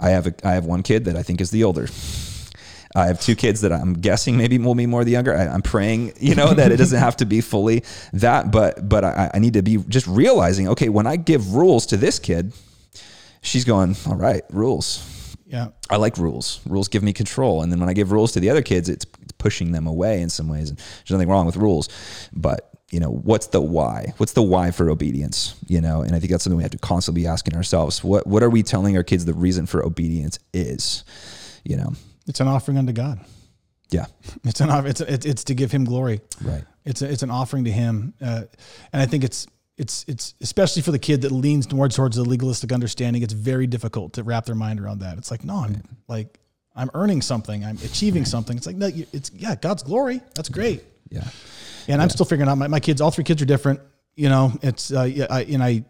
I 0.00 0.10
have 0.10 0.26
a, 0.26 0.34
I 0.44 0.52
have 0.52 0.64
one 0.64 0.82
kid 0.82 1.04
that 1.06 1.16
I 1.16 1.22
think 1.22 1.40
is 1.40 1.50
the 1.50 1.64
older. 1.64 1.88
I 2.94 3.06
have 3.06 3.20
two 3.20 3.36
kids 3.36 3.60
that 3.60 3.72
I'm 3.72 3.94
guessing 3.94 4.36
maybe 4.36 4.58
will 4.58 4.74
be 4.74 4.86
more 4.86 5.04
the 5.04 5.10
younger. 5.10 5.36
I, 5.36 5.44
am 5.44 5.62
praying, 5.62 6.14
you 6.20 6.34
know, 6.34 6.54
that 6.54 6.72
it 6.72 6.76
doesn't 6.76 6.98
have 6.98 7.16
to 7.18 7.26
be 7.26 7.40
fully 7.40 7.84
that, 8.12 8.50
but 8.50 8.88
but 8.88 9.04
I, 9.04 9.30
I 9.34 9.38
need 9.38 9.54
to 9.54 9.62
be 9.62 9.76
just 9.88 10.06
realizing, 10.06 10.68
okay, 10.68 10.88
when 10.88 11.06
I 11.06 11.16
give 11.16 11.54
rules 11.54 11.86
to 11.86 11.96
this 11.96 12.18
kid, 12.18 12.52
she's 13.42 13.64
going, 13.64 13.96
all 14.06 14.16
right, 14.16 14.42
rules. 14.50 15.04
Yeah. 15.46 15.68
I 15.88 15.96
like 15.96 16.18
rules. 16.18 16.60
Rules 16.66 16.88
give 16.88 17.02
me 17.02 17.12
control. 17.14 17.62
And 17.62 17.72
then 17.72 17.80
when 17.80 17.88
I 17.88 17.94
give 17.94 18.12
rules 18.12 18.32
to 18.32 18.40
the 18.40 18.50
other 18.50 18.60
kids, 18.60 18.88
it's 18.88 19.06
pushing 19.38 19.72
them 19.72 19.86
away 19.86 20.20
in 20.20 20.28
some 20.28 20.48
ways. 20.48 20.68
And 20.68 20.78
there's 20.78 21.10
nothing 21.10 21.28
wrong 21.28 21.46
with 21.46 21.56
rules. 21.56 21.88
But, 22.34 22.70
you 22.90 23.00
know, 23.00 23.10
what's 23.10 23.48
the 23.48 23.60
why? 23.60 24.14
What's 24.16 24.32
the 24.32 24.42
why 24.42 24.70
for 24.70 24.88
obedience? 24.88 25.54
You 25.66 25.80
know, 25.80 26.00
and 26.02 26.14
I 26.14 26.20
think 26.20 26.30
that's 26.30 26.44
something 26.44 26.56
we 26.56 26.62
have 26.62 26.72
to 26.72 26.78
constantly 26.78 27.22
be 27.22 27.26
asking 27.28 27.54
ourselves. 27.54 28.02
What 28.02 28.26
what 28.26 28.42
are 28.42 28.50
we 28.50 28.62
telling 28.62 28.96
our 28.96 29.02
kids 29.02 29.24
the 29.24 29.34
reason 29.34 29.66
for 29.66 29.84
obedience 29.84 30.38
is? 30.54 31.04
You 31.64 31.76
know, 31.76 31.92
it's 32.26 32.40
an 32.40 32.48
offering 32.48 32.78
unto 32.78 32.92
God. 32.92 33.20
Yeah, 33.90 34.06
it's 34.44 34.60
an 34.60 34.70
it's 34.86 35.00
it's, 35.00 35.26
it's 35.26 35.44
to 35.44 35.54
give 35.54 35.70
Him 35.70 35.84
glory. 35.84 36.20
Right. 36.42 36.64
It's 36.84 37.02
a, 37.02 37.10
it's 37.10 37.22
an 37.22 37.30
offering 37.30 37.64
to 37.64 37.70
Him, 37.70 38.14
uh, 38.22 38.44
and 38.92 39.02
I 39.02 39.06
think 39.06 39.24
it's 39.24 39.46
it's 39.76 40.04
it's 40.08 40.34
especially 40.40 40.82
for 40.82 40.90
the 40.90 40.98
kid 40.98 41.22
that 41.22 41.32
leans 41.32 41.70
more 41.70 41.88
towards 41.88 42.16
the 42.16 42.24
legalistic 42.24 42.72
understanding. 42.72 43.22
It's 43.22 43.34
very 43.34 43.66
difficult 43.66 44.14
to 44.14 44.22
wrap 44.22 44.46
their 44.46 44.54
mind 44.54 44.80
around 44.80 45.00
that. 45.00 45.18
It's 45.18 45.30
like 45.30 45.44
no, 45.44 45.56
I'm 45.56 45.74
right. 45.74 45.82
like 46.08 46.40
I'm 46.74 46.90
earning 46.94 47.20
something, 47.20 47.64
I'm 47.64 47.76
achieving 47.84 48.22
right. 48.22 48.28
something. 48.28 48.56
It's 48.56 48.66
like 48.66 48.76
no, 48.76 48.90
it's 49.12 49.30
yeah, 49.34 49.54
God's 49.56 49.82
glory. 49.82 50.20
That's 50.34 50.48
great. 50.48 50.80
Yeah. 50.80 50.84
And 51.88 52.02
I'm 52.02 52.10
still 52.10 52.26
figuring 52.26 52.50
out 52.50 52.58
my, 52.58 52.68
my 52.68 52.80
kids. 52.80 53.00
All 53.00 53.10
three 53.10 53.24
kids 53.24 53.40
are 53.40 53.46
different. 53.46 53.80
You 54.14 54.28
know, 54.28 54.52
it's 54.62 54.92
uh, 54.92 55.02
yeah, 55.04 55.26
I, 55.30 55.42
and 55.44 55.62
I 55.62 55.84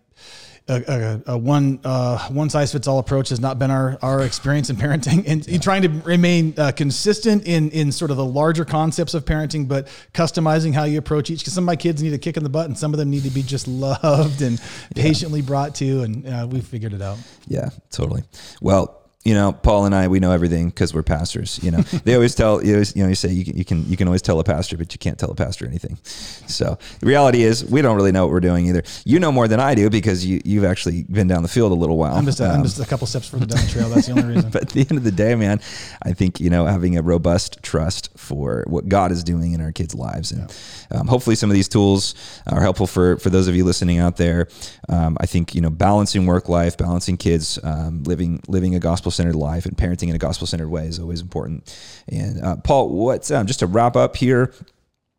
a, 0.68 1.22
a, 1.26 1.32
a 1.32 1.38
one 1.38 1.80
uh, 1.82 2.28
one 2.28 2.50
size 2.50 2.72
fits 2.72 2.86
all 2.86 2.98
approach 2.98 3.30
has 3.30 3.40
not 3.40 3.58
been 3.58 3.70
our, 3.70 3.98
our 4.02 4.20
experience 4.22 4.70
in 4.70 4.76
parenting, 4.76 5.24
and 5.26 5.46
yeah. 5.46 5.58
trying 5.58 5.82
to 5.82 5.88
remain 5.88 6.54
uh, 6.58 6.72
consistent 6.72 7.46
in 7.46 7.70
in 7.70 7.90
sort 7.90 8.10
of 8.10 8.16
the 8.16 8.24
larger 8.24 8.64
concepts 8.64 9.14
of 9.14 9.24
parenting, 9.24 9.66
but 9.66 9.88
customizing 10.12 10.74
how 10.74 10.84
you 10.84 10.98
approach 10.98 11.30
each. 11.30 11.40
Because 11.40 11.54
some 11.54 11.64
of 11.64 11.66
my 11.66 11.76
kids 11.76 12.02
need 12.02 12.12
a 12.12 12.18
kick 12.18 12.36
in 12.36 12.42
the 12.42 12.50
butt, 12.50 12.66
and 12.66 12.76
some 12.76 12.92
of 12.92 12.98
them 12.98 13.10
need 13.10 13.22
to 13.22 13.30
be 13.30 13.42
just 13.42 13.66
loved 13.66 14.42
and 14.42 14.60
yeah. 14.94 15.02
patiently 15.02 15.42
brought 15.42 15.74
to, 15.76 16.02
and 16.02 16.26
uh, 16.26 16.46
we 16.50 16.60
figured 16.60 16.92
it 16.92 17.02
out. 17.02 17.18
Yeah, 17.46 17.70
totally. 17.90 18.24
Well, 18.60 18.97
you 19.24 19.34
know, 19.34 19.52
Paul 19.52 19.84
and 19.84 19.94
I, 19.94 20.08
we 20.08 20.20
know 20.20 20.30
everything 20.30 20.68
because 20.68 20.94
we're 20.94 21.02
pastors. 21.02 21.58
You 21.62 21.72
know, 21.72 21.80
they 22.04 22.14
always 22.14 22.34
tell 22.34 22.64
you, 22.64 22.74
always, 22.74 22.94
you 22.94 23.02
know, 23.02 23.08
you 23.08 23.14
say 23.14 23.30
you 23.30 23.44
can, 23.44 23.56
you 23.56 23.64
can, 23.64 23.88
you 23.88 23.96
can 23.96 24.06
always 24.06 24.22
tell 24.22 24.38
a 24.38 24.44
pastor, 24.44 24.78
but 24.78 24.94
you 24.94 24.98
can't 24.98 25.18
tell 25.18 25.30
a 25.30 25.34
pastor 25.34 25.66
anything. 25.66 25.98
So 26.04 26.78
the 27.00 27.06
reality 27.06 27.42
is, 27.42 27.64
we 27.64 27.82
don't 27.82 27.96
really 27.96 28.12
know 28.12 28.24
what 28.24 28.32
we're 28.32 28.40
doing 28.40 28.66
either. 28.66 28.84
You 29.04 29.18
know 29.18 29.32
more 29.32 29.48
than 29.48 29.60
I 29.60 29.74
do 29.74 29.90
because 29.90 30.24
you, 30.24 30.40
you've 30.44 30.64
actually 30.64 31.02
been 31.02 31.26
down 31.26 31.42
the 31.42 31.48
field 31.48 31.72
a 31.72 31.74
little 31.74 31.98
while. 31.98 32.14
I'm 32.14 32.24
just, 32.24 32.40
um, 32.40 32.52
I'm 32.52 32.62
just 32.62 32.80
a 32.80 32.86
couple 32.86 33.06
steps 33.06 33.28
further 33.28 33.44
down 33.44 33.62
the 33.64 33.70
trail. 33.70 33.88
That's 33.88 34.06
the 34.06 34.12
only 34.12 34.24
reason. 34.36 34.50
but 34.50 34.62
at 34.62 34.68
the 34.70 34.80
end 34.80 34.92
of 34.92 35.04
the 35.04 35.12
day, 35.12 35.34
man, 35.34 35.60
I 36.02 36.12
think 36.12 36.40
you 36.40 36.48
know 36.48 36.66
having 36.66 36.96
a 36.96 37.02
robust 37.02 37.62
trust 37.62 38.16
for 38.16 38.64
what 38.68 38.88
God 38.88 39.10
is 39.10 39.24
doing 39.24 39.52
in 39.52 39.60
our 39.60 39.72
kids' 39.72 39.94
lives, 39.94 40.30
and 40.30 40.50
yeah. 40.90 41.00
um, 41.00 41.06
hopefully 41.08 41.36
some 41.36 41.50
of 41.50 41.54
these 41.54 41.68
tools 41.68 42.14
are 42.46 42.60
helpful 42.60 42.86
for 42.86 43.18
for 43.18 43.30
those 43.30 43.48
of 43.48 43.56
you 43.56 43.64
listening 43.64 43.98
out 43.98 44.16
there. 44.16 44.48
Um, 44.88 45.16
I 45.20 45.26
think 45.26 45.54
you 45.54 45.60
know 45.60 45.70
balancing 45.70 46.24
work 46.24 46.48
life, 46.48 46.78
balancing 46.78 47.16
kids, 47.16 47.58
um, 47.62 48.04
living 48.04 48.40
living 48.48 48.74
a 48.74 48.78
gospel 48.78 49.07
centered 49.10 49.36
life 49.36 49.66
and 49.66 49.76
parenting 49.76 50.08
in 50.08 50.14
a 50.14 50.18
gospel 50.18 50.46
centered 50.46 50.68
way 50.68 50.86
is 50.86 50.98
always 50.98 51.20
important. 51.20 51.74
And 52.08 52.42
uh, 52.42 52.56
Paul, 52.56 52.90
what's 52.90 53.30
um, 53.30 53.46
just 53.46 53.60
to 53.60 53.66
wrap 53.66 53.96
up 53.96 54.16
here? 54.16 54.52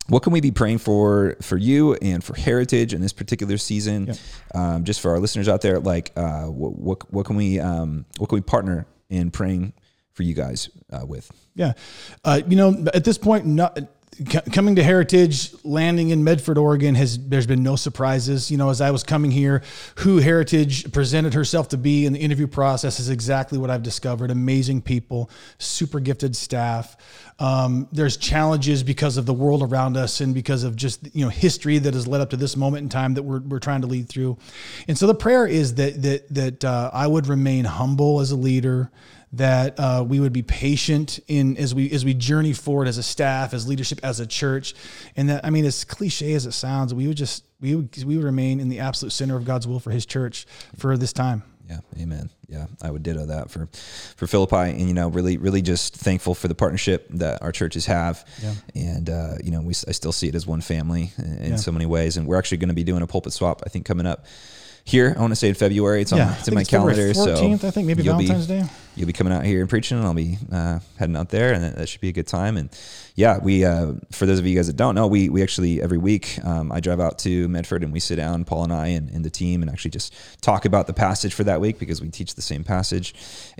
What 0.07 0.23
can 0.23 0.33
we 0.33 0.41
be 0.41 0.51
praying 0.51 0.79
for 0.79 1.35
for 1.41 1.57
you 1.57 1.93
and 1.95 2.23
for 2.23 2.35
Heritage 2.35 2.93
in 2.93 3.01
this 3.01 3.13
particular 3.13 3.57
season? 3.57 4.07
Yeah. 4.07 4.13
Um, 4.55 4.83
just 4.83 5.01
for 5.01 5.11
our 5.11 5.19
listeners 5.19 5.47
out 5.47 5.61
there, 5.61 5.79
like 5.79 6.11
uh, 6.15 6.45
what, 6.45 6.77
what, 6.77 7.13
what 7.13 7.25
can 7.25 7.35
we 7.35 7.59
um, 7.59 8.05
what 8.17 8.29
can 8.29 8.37
we 8.37 8.41
partner 8.41 8.87
in 9.09 9.29
praying 9.29 9.73
for 10.13 10.23
you 10.23 10.33
guys 10.33 10.69
uh, 10.91 11.05
with? 11.05 11.31
Yeah, 11.55 11.73
uh, 12.25 12.41
you 12.47 12.55
know, 12.55 12.85
at 12.93 13.03
this 13.03 13.17
point, 13.17 13.45
not 13.45 13.79
coming 14.25 14.75
to 14.75 14.83
Heritage, 14.83 15.53
landing 15.63 16.09
in 16.09 16.23
Medford, 16.23 16.57
Oregon, 16.57 16.95
has 16.95 17.17
there's 17.17 17.47
been 17.47 17.63
no 17.63 17.75
surprises. 17.75 18.51
You 18.51 18.57
know, 18.57 18.69
as 18.69 18.81
I 18.81 18.91
was 18.91 19.03
coming 19.03 19.31
here, 19.31 19.63
who 19.97 20.17
Heritage 20.17 20.91
presented 20.91 21.33
herself 21.33 21.69
to 21.69 21.77
be 21.77 22.05
in 22.05 22.13
the 22.13 22.19
interview 22.19 22.47
process 22.47 22.99
is 22.99 23.09
exactly 23.09 23.57
what 23.57 23.69
I've 23.69 23.83
discovered. 23.83 24.31
Amazing 24.31 24.81
people, 24.81 25.29
super 25.57 25.99
gifted 25.99 26.35
staff. 26.35 26.97
Um, 27.39 27.87
there's 27.93 28.17
challenges 28.17 28.83
because 28.83 29.15
of 29.15 29.25
the 29.25 29.33
world 29.33 29.63
around 29.63 29.95
us 29.95 30.19
and 30.19 30.33
because 30.33 30.63
of 30.63 30.75
just 30.75 31.15
you 31.15 31.23
know 31.23 31.29
history 31.29 31.77
that 31.77 31.93
has 31.93 32.07
led 32.07 32.19
up 32.19 32.31
to 32.31 32.37
this 32.37 32.57
moment 32.57 32.83
in 32.83 32.89
time 32.89 33.13
that 33.13 33.23
we're, 33.23 33.39
we're 33.39 33.59
trying 33.59 33.81
to 33.81 33.87
lead 33.87 34.09
through. 34.09 34.37
And 34.87 34.97
so 34.97 35.07
the 35.07 35.15
prayer 35.15 35.47
is 35.47 35.75
that 35.75 36.01
that 36.01 36.33
that 36.33 36.65
uh, 36.65 36.91
I 36.93 37.07
would 37.07 37.27
remain 37.27 37.65
humble 37.65 38.19
as 38.19 38.31
a 38.31 38.35
leader 38.35 38.91
that 39.33 39.79
uh, 39.79 40.03
we 40.07 40.19
would 40.19 40.33
be 40.33 40.41
patient 40.41 41.19
in 41.27 41.55
as 41.57 41.75
we 41.75 41.91
as 41.91 42.03
we 42.03 42.13
journey 42.13 42.53
forward 42.53 42.87
as 42.87 42.97
a 42.97 43.03
staff, 43.03 43.53
as 43.53 43.67
leadership, 43.67 43.99
as 44.03 44.19
a 44.19 44.27
church, 44.27 44.73
and 45.15 45.29
that 45.29 45.45
I 45.45 45.49
mean, 45.49 45.65
as 45.65 45.83
cliche 45.83 46.33
as 46.33 46.45
it 46.45 46.53
sounds, 46.53 46.93
we 46.93 47.07
would 47.07 47.17
just 47.17 47.43
we 47.61 47.75
would 47.75 47.95
we 48.03 48.15
would 48.15 48.25
remain 48.25 48.59
in 48.59 48.69
the 48.69 48.79
absolute 48.79 49.11
center 49.11 49.35
of 49.35 49.45
God's 49.45 49.67
will 49.67 49.79
for 49.79 49.91
His 49.91 50.05
church 50.05 50.47
for 50.77 50.97
this 50.97 51.13
time. 51.13 51.43
Yeah, 51.69 51.81
amen. 52.01 52.31
Yeah, 52.47 52.65
I 52.81 52.89
would 52.89 53.03
ditto 53.03 53.27
that 53.27 53.51
for 53.51 53.67
for 54.15 54.25
Philippi, 54.25 54.55
and 54.55 54.87
you 54.87 54.95
know, 54.95 55.09
really, 55.09 55.37
really 55.37 55.61
just 55.61 55.95
thankful 55.95 56.33
for 56.33 56.47
the 56.47 56.55
partnership 56.55 57.07
that 57.11 57.43
our 57.43 57.51
churches 57.51 57.85
have, 57.85 58.27
yeah. 58.41 58.53
and 58.73 59.09
uh, 59.09 59.35
you 59.43 59.51
know, 59.51 59.61
we 59.61 59.73
I 59.87 59.91
still 59.91 60.11
see 60.11 60.27
it 60.27 60.33
as 60.33 60.47
one 60.47 60.61
family 60.61 61.11
in 61.17 61.51
yeah. 61.51 61.55
so 61.57 61.71
many 61.71 61.85
ways, 61.85 62.17
and 62.17 62.25
we're 62.25 62.39
actually 62.39 62.57
going 62.57 62.69
to 62.69 62.75
be 62.75 62.83
doing 62.83 63.03
a 63.03 63.07
pulpit 63.07 63.33
swap, 63.33 63.61
I 63.67 63.69
think, 63.69 63.85
coming 63.85 64.07
up 64.07 64.25
here. 64.83 65.13
I 65.15 65.21
want 65.21 65.31
to 65.31 65.35
say 65.35 65.49
in 65.49 65.53
February. 65.53 66.01
It's 66.01 66.11
on 66.11 66.17
yeah, 66.17 66.39
it's 66.39 66.47
in 66.47 66.55
my 66.55 66.63
calendar. 66.63 67.13
14th, 67.13 67.59
so 67.59 67.67
I 67.67 67.71
think 67.71 67.85
maybe 67.85 68.01
Valentine's 68.01 68.47
be, 68.47 68.61
Day. 68.61 68.69
You'll 68.99 69.07
be 69.07 69.13
coming 69.13 69.31
out 69.31 69.45
here 69.45 69.61
and 69.61 69.69
preaching, 69.69 69.97
and 69.97 70.05
I'll 70.05 70.13
be 70.13 70.37
uh, 70.51 70.79
heading 70.97 71.15
out 71.15 71.29
there, 71.29 71.53
and 71.53 71.63
that, 71.63 71.77
that, 71.77 71.87
should 71.87 72.01
be 72.01 72.09
a 72.09 72.11
good 72.11 72.27
time. 72.27 72.57
And 72.57 72.69
yeah, 73.15 73.37
we 73.41 73.63
uh, 73.63 73.93
for 74.11 74.25
those 74.25 74.39
of 74.39 74.45
you 74.45 74.53
guys 74.55 74.67
that 74.67 74.75
don't 74.75 74.93
know, 74.93 75.07
we 75.07 75.29
we 75.29 75.41
actually 75.41 75.81
every 75.81 75.97
week 75.97 76.37
um, 76.43 76.69
I 76.69 76.81
drive 76.81 76.99
out 76.99 77.17
to 77.19 77.47
Medford 77.47 77.81
and 77.81 77.93
we 77.93 78.01
sit 78.01 78.17
down, 78.17 78.43
Paul 78.43 78.65
and 78.65 78.73
I 78.73 78.87
and, 78.87 79.09
and, 79.09 79.23
the 79.23 79.29
team, 79.29 79.61
and 79.61 79.71
actually 79.71 79.91
just 79.91 80.13
talk 80.41 80.65
about 80.65 80.85
the 80.85 80.93
passage 80.93 81.33
for 81.33 81.45
that 81.45 81.61
week 81.61 81.79
because 81.79 82.01
we 82.01 82.09
teach 82.09 82.35
the 82.35 82.41
same 82.41 82.65
passage, 82.65 83.13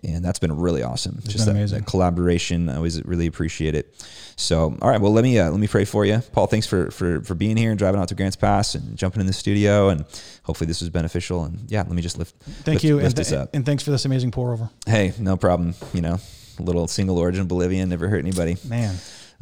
and 0.03 0.25
that's 0.25 0.39
been 0.39 0.57
really 0.57 0.83
awesome. 0.83 1.15
It's 1.19 1.33
just 1.33 1.45
that, 1.45 1.53
that, 1.53 1.85
collaboration, 1.85 2.67
I 2.67 2.75
always 2.75 3.01
really 3.05 3.27
appreciate 3.27 3.75
it. 3.75 3.95
So 4.35 4.77
all 4.81 4.89
right, 4.89 4.99
well 4.99 5.13
let 5.13 5.23
me 5.23 5.39
uh, 5.39 5.49
let 5.49 5.59
me 5.59 5.67
pray 5.67 5.85
for 5.85 6.05
you, 6.05 6.19
Paul. 6.33 6.47
Thanks 6.47 6.67
for 6.67 6.91
for 6.91 7.21
for 7.21 7.33
being 7.33 7.55
here 7.55 7.69
and 7.69 7.79
driving 7.79 8.01
out 8.01 8.09
to 8.09 8.15
Grants 8.15 8.35
Pass 8.35 8.75
and 8.75 8.97
jumping 8.97 9.21
in 9.21 9.27
the 9.27 9.33
studio, 9.33 9.89
and 9.89 10.01
hopefully 10.43 10.67
this 10.67 10.81
was 10.81 10.89
beneficial. 10.89 11.43
And 11.45 11.69
yeah, 11.71 11.81
let 11.81 11.91
me 11.91 12.01
just 12.01 12.17
lift. 12.17 12.35
Thank 12.41 12.75
lift, 12.75 12.83
you, 12.83 12.95
lift 12.97 13.17
and, 13.17 13.27
th- 13.27 13.47
and 13.53 13.65
thanks 13.65 13.83
for 13.83 13.91
this 13.91 14.05
amazing 14.05 14.31
pour 14.31 14.53
over. 14.53 14.69
Hey, 14.85 15.13
no 15.19 15.28
problem. 15.37 15.75
You 15.93 16.01
know, 16.01 16.19
a 16.59 16.61
little 16.61 16.87
single 16.87 17.17
origin 17.17 17.47
Bolivian 17.47 17.89
never 17.89 18.07
hurt 18.07 18.19
anybody. 18.19 18.57
Man. 18.67 18.95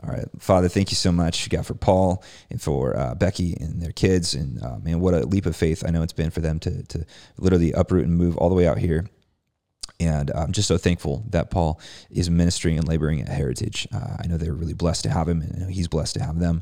All 0.03 0.11
right, 0.11 0.27
Father, 0.37 0.67
thank 0.67 0.91
you 0.91 0.95
so 0.95 1.11
much, 1.11 1.49
God, 1.49 1.65
for 1.65 1.73
Paul 1.73 2.23
and 2.51 2.61
for 2.61 2.95
uh, 2.95 3.15
Becky 3.15 3.57
and 3.59 3.81
their 3.81 3.91
kids, 3.91 4.35
and 4.35 4.61
uh, 4.61 4.77
man, 4.77 4.99
what 4.99 5.15
a 5.15 5.25
leap 5.25 5.47
of 5.47 5.55
faith 5.55 5.83
I 5.83 5.89
know 5.89 6.03
it's 6.03 6.13
been 6.13 6.29
for 6.29 6.39
them 6.39 6.59
to 6.59 6.83
to 6.83 7.05
literally 7.39 7.71
uproot 7.71 8.05
and 8.05 8.15
move 8.15 8.37
all 8.37 8.49
the 8.49 8.55
way 8.55 8.67
out 8.67 8.77
here. 8.77 9.07
And 9.99 10.29
I'm 10.31 10.51
just 10.51 10.67
so 10.67 10.77
thankful 10.77 11.23
that 11.29 11.49
Paul 11.49 11.81
is 12.11 12.29
ministering 12.29 12.77
and 12.77 12.87
laboring 12.87 13.21
at 13.21 13.29
Heritage. 13.29 13.87
Uh, 13.91 14.17
I 14.19 14.27
know 14.27 14.37
they're 14.37 14.53
really 14.53 14.75
blessed 14.75 15.03
to 15.03 15.09
have 15.09 15.27
him, 15.27 15.41
and 15.41 15.71
he's 15.71 15.87
blessed 15.87 16.13
to 16.15 16.23
have 16.23 16.39
them. 16.39 16.61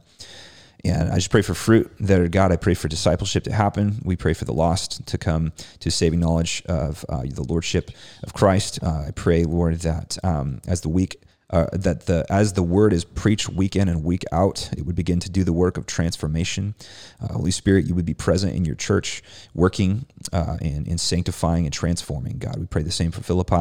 And 0.86 1.10
I 1.10 1.16
just 1.16 1.32
pray 1.32 1.42
for 1.42 1.56
fruit 1.56 1.92
there, 2.00 2.28
God. 2.28 2.52
I 2.52 2.58
pray 2.58 2.76
for 2.76 2.88
discipleship 2.88 3.44
to 3.46 3.52
happen. 3.52 4.02
We 4.04 4.16
pray 4.16 4.34
for 4.34 4.46
the 4.46 4.54
lost 4.54 5.06
to 5.08 5.18
come 5.18 5.52
to 5.80 5.90
saving 5.90 6.20
knowledge 6.20 6.62
of 6.68 7.04
uh, 7.10 7.24
the 7.26 7.44
Lordship 7.44 7.90
of 8.22 8.34
Christ. 8.34 8.80
Uh, 8.84 9.06
I 9.08 9.12
pray, 9.12 9.46
Lord, 9.46 9.80
that 9.80 10.18
um, 10.24 10.62
as 10.68 10.82
the 10.82 10.90
week 10.90 11.22
uh, 11.50 11.68
that 11.74 12.08
the 12.08 12.26
as 12.30 12.54
the 12.54 12.64
word 12.64 12.92
is 12.92 13.06
preached 13.06 13.50
week 13.50 13.76
in 13.76 13.88
and 13.88 14.04
week 14.04 14.24
out, 14.32 14.70
it 14.78 14.86
would 14.86 14.96
begin 14.96 15.20
to 15.20 15.30
do 15.30 15.44
the 15.44 15.54
work 15.54 15.78
of 15.78 15.86
transformation. 15.86 16.74
Uh, 17.22 17.34
Holy 17.34 17.52
Spirit, 17.52 17.86
you 17.86 17.96
would 17.96 18.06
be 18.06 18.14
present 18.14 18.56
in 18.56 18.66
your 18.66 18.76
church, 18.76 19.22
working 19.54 20.06
uh, 20.34 20.58
and, 20.62 20.88
and 20.88 21.00
sanctifying 21.00 21.66
and 21.66 21.74
transforming. 21.74 22.38
God, 22.38 22.58
we 22.58 22.66
pray 22.66 22.82
the 22.82 22.92
same 22.92 23.12
for 23.12 23.22
Philippi. 23.22 23.56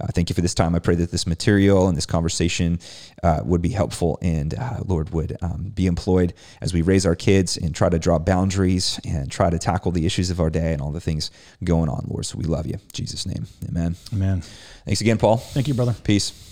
Uh, 0.00 0.06
thank 0.12 0.30
you 0.30 0.34
for 0.34 0.40
this 0.40 0.54
time. 0.54 0.74
I 0.74 0.80
pray 0.80 0.96
that 0.96 1.10
this 1.10 1.26
material 1.26 1.88
and 1.88 1.96
this 1.96 2.06
conversation 2.06 2.80
uh, 3.22 3.40
would 3.44 3.62
be 3.62 3.70
helpful 3.70 4.18
and 4.20 4.54
uh, 4.54 4.80
Lord 4.84 5.10
would 5.10 5.36
um, 5.42 5.72
be 5.74 5.86
employed 5.86 6.34
as 6.60 6.74
we 6.74 6.82
raise 6.82 7.06
our 7.06 7.14
kids 7.14 7.56
and 7.56 7.74
try 7.74 7.88
to 7.88 7.98
draw 7.98 8.18
boundaries 8.18 9.00
and 9.04 9.30
try 9.30 9.48
to 9.48 9.58
tackle 9.58 9.92
the 9.92 10.06
issues 10.06 10.30
of 10.30 10.40
our 10.40 10.50
day 10.50 10.72
and 10.72 10.82
all 10.82 10.90
the 10.90 11.00
things 11.00 11.30
going 11.62 11.88
on, 11.88 12.04
Lord. 12.08 12.26
So 12.26 12.36
we 12.38 12.44
love 12.44 12.66
you. 12.66 12.74
In 12.74 12.80
Jesus' 12.92 13.26
name, 13.26 13.46
Amen. 13.68 13.96
Amen. 14.12 14.42
Thanks 14.84 15.00
again, 15.00 15.18
Paul. 15.18 15.36
Thank 15.36 15.68
you, 15.68 15.74
brother. 15.74 15.94
Peace. 16.02 16.51